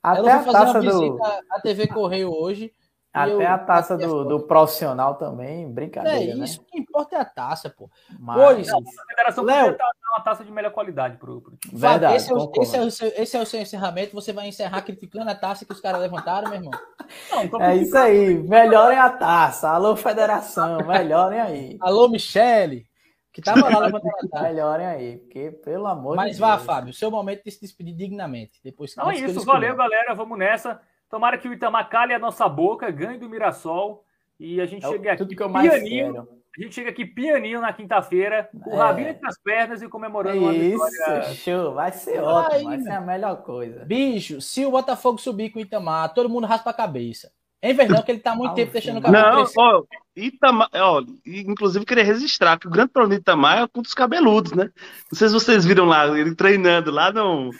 [0.03, 1.19] Até uma visita do...
[1.51, 2.73] à TV Correio hoje.
[3.15, 6.33] Até eu, a taça do, do, profissional também, brincadeira.
[6.33, 6.45] É né?
[6.45, 6.67] isso, né?
[6.67, 7.89] o que importa é a taça, pô.
[8.19, 8.37] Mas...
[8.37, 11.79] Pois, não, a federação Léo, dar uma taça de melhor qualidade pro, pro time.
[11.79, 14.17] Verdade, esse, é o, esse, é o seu, esse é o seu encerramento.
[14.17, 16.73] Você vai encerrar criticando a taça que os caras levantaram, meu irmão.
[17.53, 18.35] Não, é isso aí.
[18.35, 19.71] Melhorem a taça.
[19.71, 20.79] Alô, federação.
[20.85, 21.79] Melhorem aí.
[21.81, 22.85] Alô, Michele.
[23.33, 24.43] Que tava lá levantando a taça.
[24.43, 26.51] Melhorem aí, porque, pelo amor Mas de Deus.
[26.51, 28.61] Mas vá, Fábio, seu momento de se despedir dignamente.
[28.63, 29.45] Depois, não é isso.
[29.45, 30.15] Valeu, galera.
[30.15, 30.81] Vamos nessa.
[31.11, 34.05] Tomara que o Itamar cale a nossa boca, ganhe do Mirassol
[34.39, 36.27] e a gente é chegue aqui pianinho.
[36.57, 38.77] A gente chega aqui pianinho na quinta-feira, com o é.
[38.77, 41.35] rabinho entre as pernas e comemorando uma Isso, vitória.
[41.35, 41.75] show.
[41.75, 43.85] Vai ser ótimo, vai ser a melhor coisa.
[43.85, 47.33] Bicho, se o Botafogo subir com o Itamar, todo mundo raspa a cabeça.
[47.61, 49.59] Enver não, que ele tá muito tempo deixando o cabelo Não, crescer.
[49.59, 49.83] ó,
[50.15, 54.53] Itamar, ó, inclusive queria registrar que o grande problema do Itamar é contra os cabeludos,
[54.53, 54.71] né?
[55.11, 57.51] Não sei se vocês viram lá, ele treinando lá, não.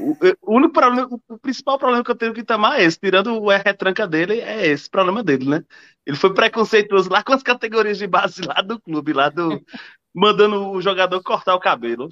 [0.00, 2.98] O, o único problema, o principal problema que eu tenho com o Itamar é esse,
[2.98, 5.64] tirando o retranca dele, é esse problema dele, né?
[6.06, 9.60] Ele foi preconceituoso lá com as categorias de base lá do clube, lá do.
[10.14, 12.08] mandando o jogador cortar o cabelo.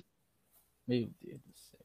[0.86, 1.80] Meu Deus do céu.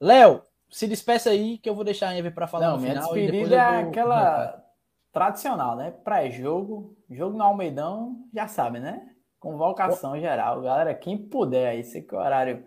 [0.00, 2.94] Léo, se despeça aí que eu vou deixar a Enver pra falar Não, no minha
[2.94, 3.16] final.
[3.16, 4.64] e depois despedida é vou- aquela
[5.12, 5.90] tradicional, né?
[5.90, 9.08] Pré-jogo, jogo no Almeidão, já sabe, né?
[9.38, 10.62] Convocação geral.
[10.62, 12.64] Galera, quem puder aí, sei que o horário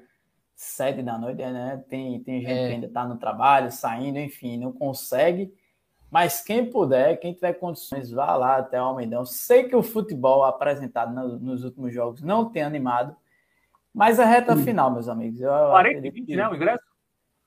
[0.57, 1.83] sete da noite, né?
[1.87, 2.67] Tem, tem gente É.
[2.67, 5.53] que ainda tá no trabalho, saindo, enfim, não consegue.
[6.09, 9.23] Mas quem puder, quem tiver condições, vá lá até o Almeidão.
[9.23, 13.15] Sei que o futebol apresentado no- nos últimos jogos não tem animado,
[13.93, 15.39] mas a reta final, meus amigos.
[15.41, 16.47] Eu 40 e acredito 20, que- né?
[16.49, 16.83] O ingresso?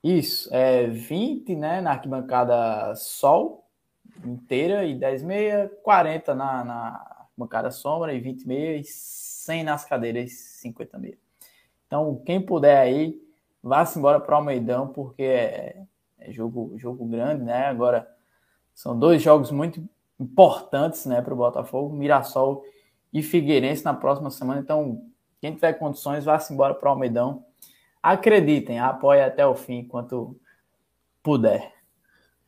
[0.03, 3.67] isso, é 20, né, na arquibancada sol
[4.25, 9.83] inteira e 10 meia, 40 na, na arquibancada sombra e 20 meia e 100 nas
[9.85, 11.17] cadeiras 50 meia.
[11.91, 13.21] Então, quem puder aí,
[13.61, 15.75] vá-se embora para o Almeidão, porque é,
[16.17, 17.65] é jogo, jogo grande, né?
[17.65, 18.07] Agora,
[18.73, 19.83] são dois jogos muito
[20.17, 22.63] importantes, né, para o Botafogo, Mirassol
[23.11, 24.61] e Figueirense na próxima semana.
[24.61, 25.05] Então,
[25.41, 27.43] quem tiver condições, vá-se embora para o Almeidão.
[28.01, 30.39] Acreditem, apoie até o fim, enquanto
[31.21, 31.73] puder.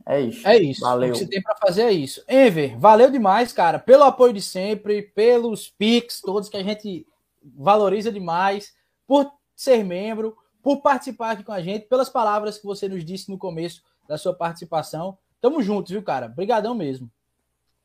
[0.05, 0.47] É isso.
[0.47, 0.79] É isso.
[0.79, 1.09] Valeu.
[1.09, 2.23] O que você tem pra fazer é isso.
[2.29, 7.05] Enver, valeu demais, cara, pelo apoio de sempre, pelos pics todos que a gente
[7.43, 8.73] valoriza demais,
[9.07, 13.29] por ser membro, por participar aqui com a gente, pelas palavras que você nos disse
[13.29, 15.17] no começo da sua participação.
[15.41, 16.27] Tamo juntos, viu, cara?
[16.27, 17.11] Obrigadão mesmo.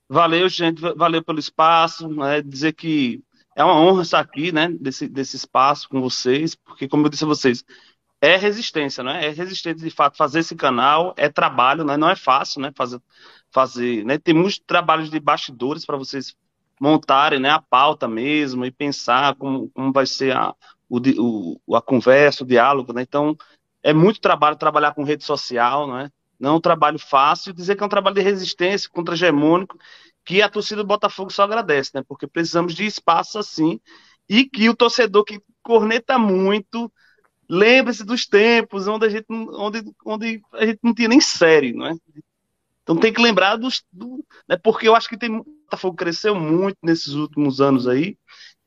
[0.08, 2.40] Valeu, gente, valeu pelo espaço, né?
[2.40, 3.22] Dizer que
[3.54, 4.68] é uma honra estar aqui, né?
[4.80, 7.64] Desse, desse espaço com vocês, porque, como eu disse a vocês,
[8.20, 9.26] é resistência, né?
[9.26, 11.96] É resistência de fato fazer esse canal, é trabalho, né?
[11.96, 12.72] Não é fácil, né?
[12.74, 13.02] Fazer,
[13.50, 14.18] fazer, né?
[14.18, 16.34] Tem muitos trabalhos de bastidores para vocês
[16.80, 17.50] montarem, né?
[17.50, 20.54] A pauta mesmo e pensar como, como vai ser a,
[20.88, 23.02] o, o, a conversa, o diálogo, né?
[23.02, 23.36] Então,
[23.82, 26.10] é muito trabalho trabalhar com rede social, né?
[26.38, 29.78] Não é um trabalho fácil, dizer que é um trabalho de resistência contra-hegemônico,
[30.24, 32.02] que a torcida do Botafogo só agradece, né?
[32.06, 33.80] Porque precisamos de espaço assim,
[34.28, 36.92] e que o torcedor que corneta muito,
[37.48, 41.86] lembre-se dos tempos onde a gente, onde, onde a gente não tinha nem série, não
[41.86, 41.94] é?
[42.82, 43.84] Então tem que lembrar dos.
[43.92, 45.36] Do, né, porque eu acho que tem.
[45.36, 48.16] O Botafogo cresceu muito nesses últimos anos aí.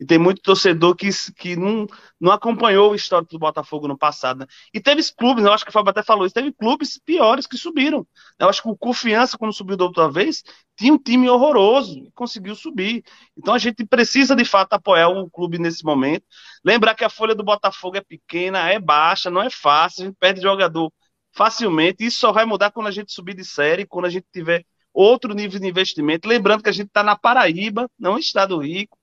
[0.02, 1.08] E tem muito torcedor que,
[1.38, 1.86] que não,
[2.20, 4.40] não acompanhou o histórico do Botafogo no passado.
[4.40, 4.48] Né?
[4.74, 7.56] E teve clubes, eu acho que o Fábio até falou isso, teve clubes piores que
[7.56, 8.06] subiram.
[8.40, 10.42] Eu acho que o Confiança, quando subiu da outra vez,
[10.76, 13.04] tinha um time horroroso e conseguiu subir.
[13.38, 16.26] Então a gente precisa, de fato, apoiar o clube nesse momento.
[16.66, 20.18] Lembrar que a folha do Botafogo é pequena, é baixa, não é fácil, a gente
[20.20, 20.92] perde jogador
[21.32, 22.04] facilmente.
[22.04, 25.36] Isso só vai mudar quando a gente subir de série, quando a gente tiver outro
[25.36, 26.28] nível de investimento.
[26.28, 28.98] Lembrando que a gente está na Paraíba, não é um estado rico,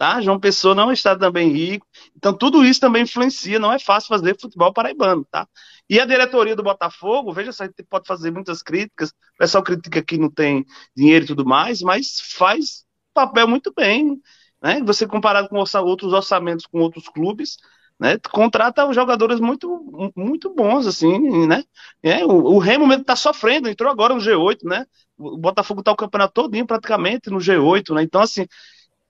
[0.00, 0.18] tá?
[0.22, 1.86] João Pessoa não estado também rico.
[2.16, 5.46] Então tudo isso também influencia, não é fácil fazer futebol paraibano, tá?
[5.90, 9.62] E a diretoria do Botafogo, veja só, a gente pode fazer muitas críticas, o pessoal
[9.62, 10.64] critica que não tem
[10.96, 14.18] dinheiro e tudo mais, mas faz papel muito bem,
[14.62, 14.80] né?
[14.84, 17.58] Você comparado com outros orçamentos com outros clubes,
[17.98, 18.16] né?
[18.32, 21.62] Contrata jogadores muito, muito bons, assim, né?
[22.02, 24.86] É, o, o Remo mesmo tá sofrendo, entrou agora no G8, né?
[25.18, 28.02] O Botafogo tá o campeonato todinho praticamente no G8, né?
[28.02, 28.46] Então, assim,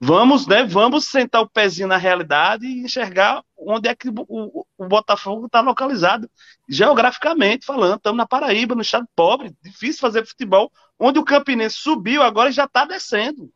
[0.01, 0.63] vamos, né?
[0.63, 5.61] Vamos sentar o pezinho na realidade e enxergar onde é que o, o, Botafogo está
[5.61, 6.27] localizado,
[6.67, 7.97] geograficamente falando.
[7.97, 12.53] Estamos na Paraíba, no estado pobre, difícil fazer futebol, onde o Campinense subiu agora e
[12.53, 13.51] já está descendo.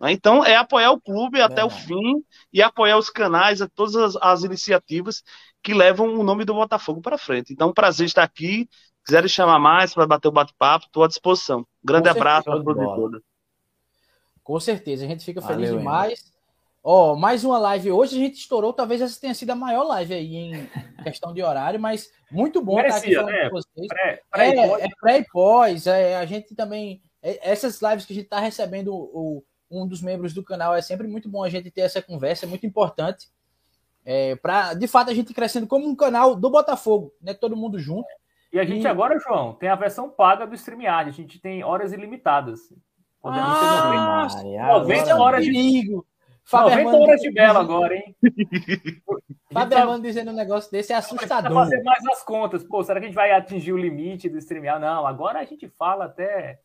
[0.00, 0.10] né?
[0.12, 4.44] Então, é apoiar o clube até o fim e apoiar os canais, todas as, as
[4.44, 5.22] iniciativas
[5.62, 7.52] que levam o nome do Botafogo para frente.
[7.52, 8.68] Então, um prazer estar aqui.
[9.04, 11.66] Quiserem chamar mais para bater o bate-papo, estou à disposição.
[11.84, 13.31] Grande Com abraço a todos e todas.
[14.42, 16.32] Com certeza, a gente fica feliz Valeu, demais.
[16.84, 20.14] Ó, mais uma live hoje, a gente estourou, talvez essa tenha sido a maior live
[20.14, 20.52] aí em
[21.04, 23.50] questão de horário, mas muito bom estar aqui Merecia, falando né?
[23.50, 23.86] com vocês.
[23.86, 24.80] Pré, pré e pós.
[24.80, 27.00] É, é pré e pós, é, a gente também.
[27.22, 30.82] é, essas lives que a gente está recebendo o, um dos membros do canal, é
[30.82, 33.28] sempre muito bom a gente ter essa conversa, é muito importante.
[34.04, 37.32] É, para de fato a gente crescendo como um canal do Botafogo, né?
[37.32, 38.08] Todo mundo junto.
[38.52, 41.08] E a gente E- agora, João, tem a versão paga do StreamYard.
[41.10, 42.72] A gente tem horas ilimitadas.
[43.22, 46.06] Podemos Ah, ter 90, Maria, 90 agora- horas de- perigo.
[46.52, 48.16] 90 Hermano- horas de bela agora, hein?
[49.52, 51.52] Fábio Hermano dizendo um negócio desse é assustador.
[51.52, 52.64] fazer mais as contas.
[52.64, 54.80] Pô, será que a gente vai atingir o limite do StreamYard?
[54.84, 56.60] Não, agora a gente fala até...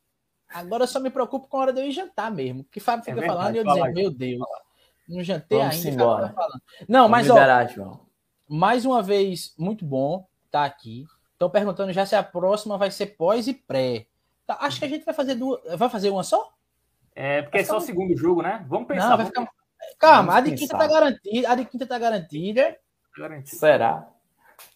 [0.54, 2.64] Agora eu só me preocupo com a hora de eu ir jantar mesmo.
[2.72, 4.40] Que Fábio fica É verdade, falando e eu fala meu Deus,
[5.08, 5.90] não jantei Vamos ainda.
[5.90, 6.30] embora.
[6.30, 6.48] Tá.
[6.88, 8.00] Não, Vamos mas ó, liberar, João.
[8.50, 11.06] mais uma vez, muito bom estar aqui.
[11.34, 14.08] Estão perguntando já se a próxima vai ser pós e pré.
[14.48, 15.62] Tá, acho que a gente vai fazer duas.
[15.78, 16.54] Vai fazer uma só?
[17.14, 18.66] É, porque é só o segundo jogo, né?
[18.68, 19.10] Vamos pensar.
[19.10, 19.52] Não, vai vamos ficar...
[20.00, 20.88] Calma, Vamos a de quinta pensar.
[20.88, 21.52] tá garantida.
[21.52, 22.78] A de quinta tá garantida.
[23.16, 23.56] garantir.
[23.56, 24.08] Será?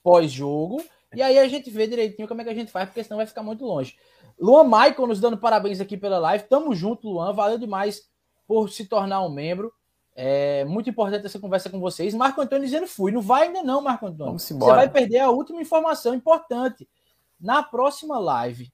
[0.03, 0.84] pós-jogo.
[1.14, 3.26] E aí a gente vê direitinho como é que a gente faz, porque senão vai
[3.26, 3.98] ficar muito longe.
[4.39, 6.45] Luan Michael nos dando parabéns aqui pela live.
[6.45, 7.34] Tamo junto, Luan.
[7.34, 8.10] Valeu demais
[8.48, 9.73] por se tornar um membro.
[10.15, 12.14] É muito importante essa conversa com vocês.
[12.14, 13.11] Marco Antônio dizendo fui.
[13.11, 14.26] Não vai ainda não, Marco Antônio.
[14.38, 16.88] Vamos Você vai perder a última informação importante.
[17.39, 18.72] Na próxima live,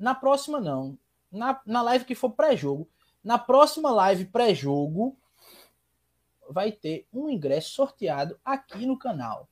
[0.00, 0.98] na próxima não,
[1.30, 2.88] na, na live que for pré-jogo,
[3.22, 5.16] na próxima live pré-jogo,
[6.48, 9.46] vai ter um ingresso sorteado aqui no canal.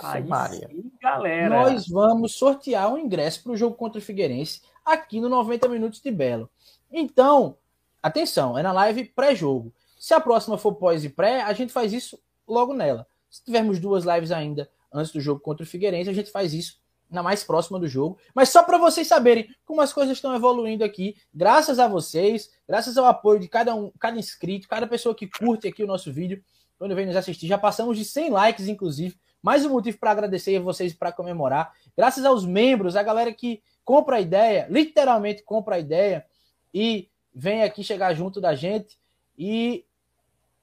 [0.00, 0.68] Aí Maria.
[0.68, 1.48] sim, galera.
[1.48, 6.00] Nós vamos sortear um ingresso para o jogo contra o Figueirense aqui no 90 Minutos
[6.00, 6.50] de Belo.
[6.90, 7.56] Então,
[8.02, 9.72] atenção, é na live pré-jogo.
[9.98, 12.18] Se a próxima for pós e pré, a gente faz isso
[12.48, 13.06] logo nela.
[13.30, 16.81] Se tivermos duas lives ainda antes do jogo contra o Figueirense, a gente faz isso
[17.12, 18.18] na mais próxima do jogo.
[18.34, 22.96] Mas só para vocês saberem como as coisas estão evoluindo aqui, graças a vocês, graças
[22.96, 26.42] ao apoio de cada um, cada inscrito, cada pessoa que curte aqui o nosso vídeo,
[26.78, 27.46] quando vem nos assistir.
[27.46, 29.16] Já passamos de 100 likes, inclusive.
[29.42, 31.72] Mais um motivo para agradecer a vocês para comemorar.
[31.96, 36.24] Graças aos membros, a galera que compra a ideia, literalmente compra a ideia
[36.72, 38.98] e vem aqui chegar junto da gente.
[39.36, 39.84] E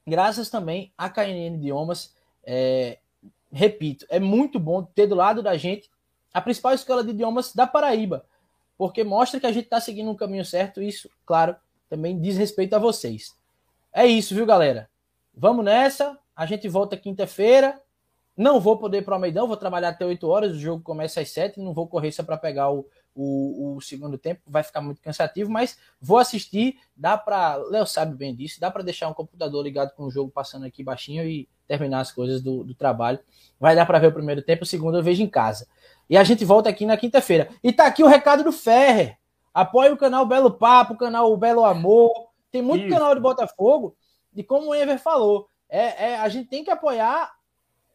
[0.06, 2.14] graças também a KNN Idiomas.
[2.42, 2.98] É,
[3.52, 5.90] repito, é muito bom ter do lado da gente
[6.32, 8.24] a principal escola de idiomas da Paraíba,
[8.78, 10.82] porque mostra que a gente está seguindo um caminho certo.
[10.82, 11.56] Isso, claro,
[11.88, 13.34] também diz respeito a vocês.
[13.92, 14.88] É isso, viu, galera?
[15.34, 16.18] Vamos nessa.
[16.34, 17.80] A gente volta quinta-feira.
[18.36, 20.52] Não vou poder ir para o Almeidão, vou trabalhar até 8 horas.
[20.52, 21.60] O jogo começa às 7.
[21.60, 25.50] Não vou correr só para pegar o, o, o, segundo tempo, vai ficar muito cansativo,
[25.50, 26.78] mas vou assistir.
[26.96, 27.56] Dá para.
[27.56, 28.60] Léo sabe bem disso.
[28.60, 32.12] Dá para deixar um computador ligado com o jogo passando aqui baixinho e terminar as
[32.12, 33.18] coisas do, do trabalho.
[33.58, 35.66] Vai dar para ver o primeiro tempo, o segundo eu vejo em casa.
[36.08, 37.48] E a gente volta aqui na quinta-feira.
[37.62, 39.18] E tá aqui o recado do Ferrer.
[39.52, 42.10] Apoie o canal Belo Papo, o canal Belo Amor.
[42.50, 42.94] Tem muito Isso.
[42.94, 43.96] canal de Botafogo.
[44.34, 47.32] E como o Ever falou, é, é, a gente tem que apoiar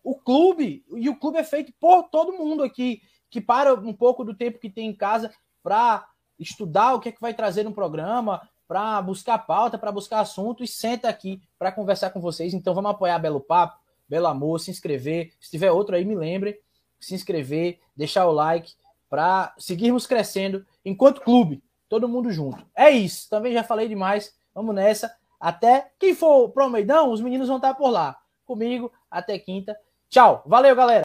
[0.03, 0.85] o clube.
[0.95, 3.01] E o clube é feito por todo mundo aqui,
[3.35, 5.29] que para um pouco do tempo que tem em casa
[5.61, 6.07] para
[6.39, 10.63] estudar o que é que vai trazer no programa, para buscar pauta, para buscar assunto
[10.63, 12.53] e senta aqui para conversar com vocês.
[12.53, 13.77] Então vamos apoiar Belo Papo,
[14.07, 15.33] Belo Amor, se inscrever.
[15.37, 16.57] Se tiver outro aí, me lembre.
[16.97, 18.73] Se inscrever, deixar o like
[19.09, 22.65] para seguirmos crescendo enquanto clube, todo mundo junto.
[22.73, 23.29] É isso.
[23.29, 24.33] Também já falei demais.
[24.53, 25.13] Vamos nessa.
[25.37, 28.17] Até quem for pro Almeidão, os meninos vão estar por lá.
[28.45, 29.77] Comigo, até quinta.
[30.09, 30.41] Tchau.
[30.45, 31.03] Valeu, galera.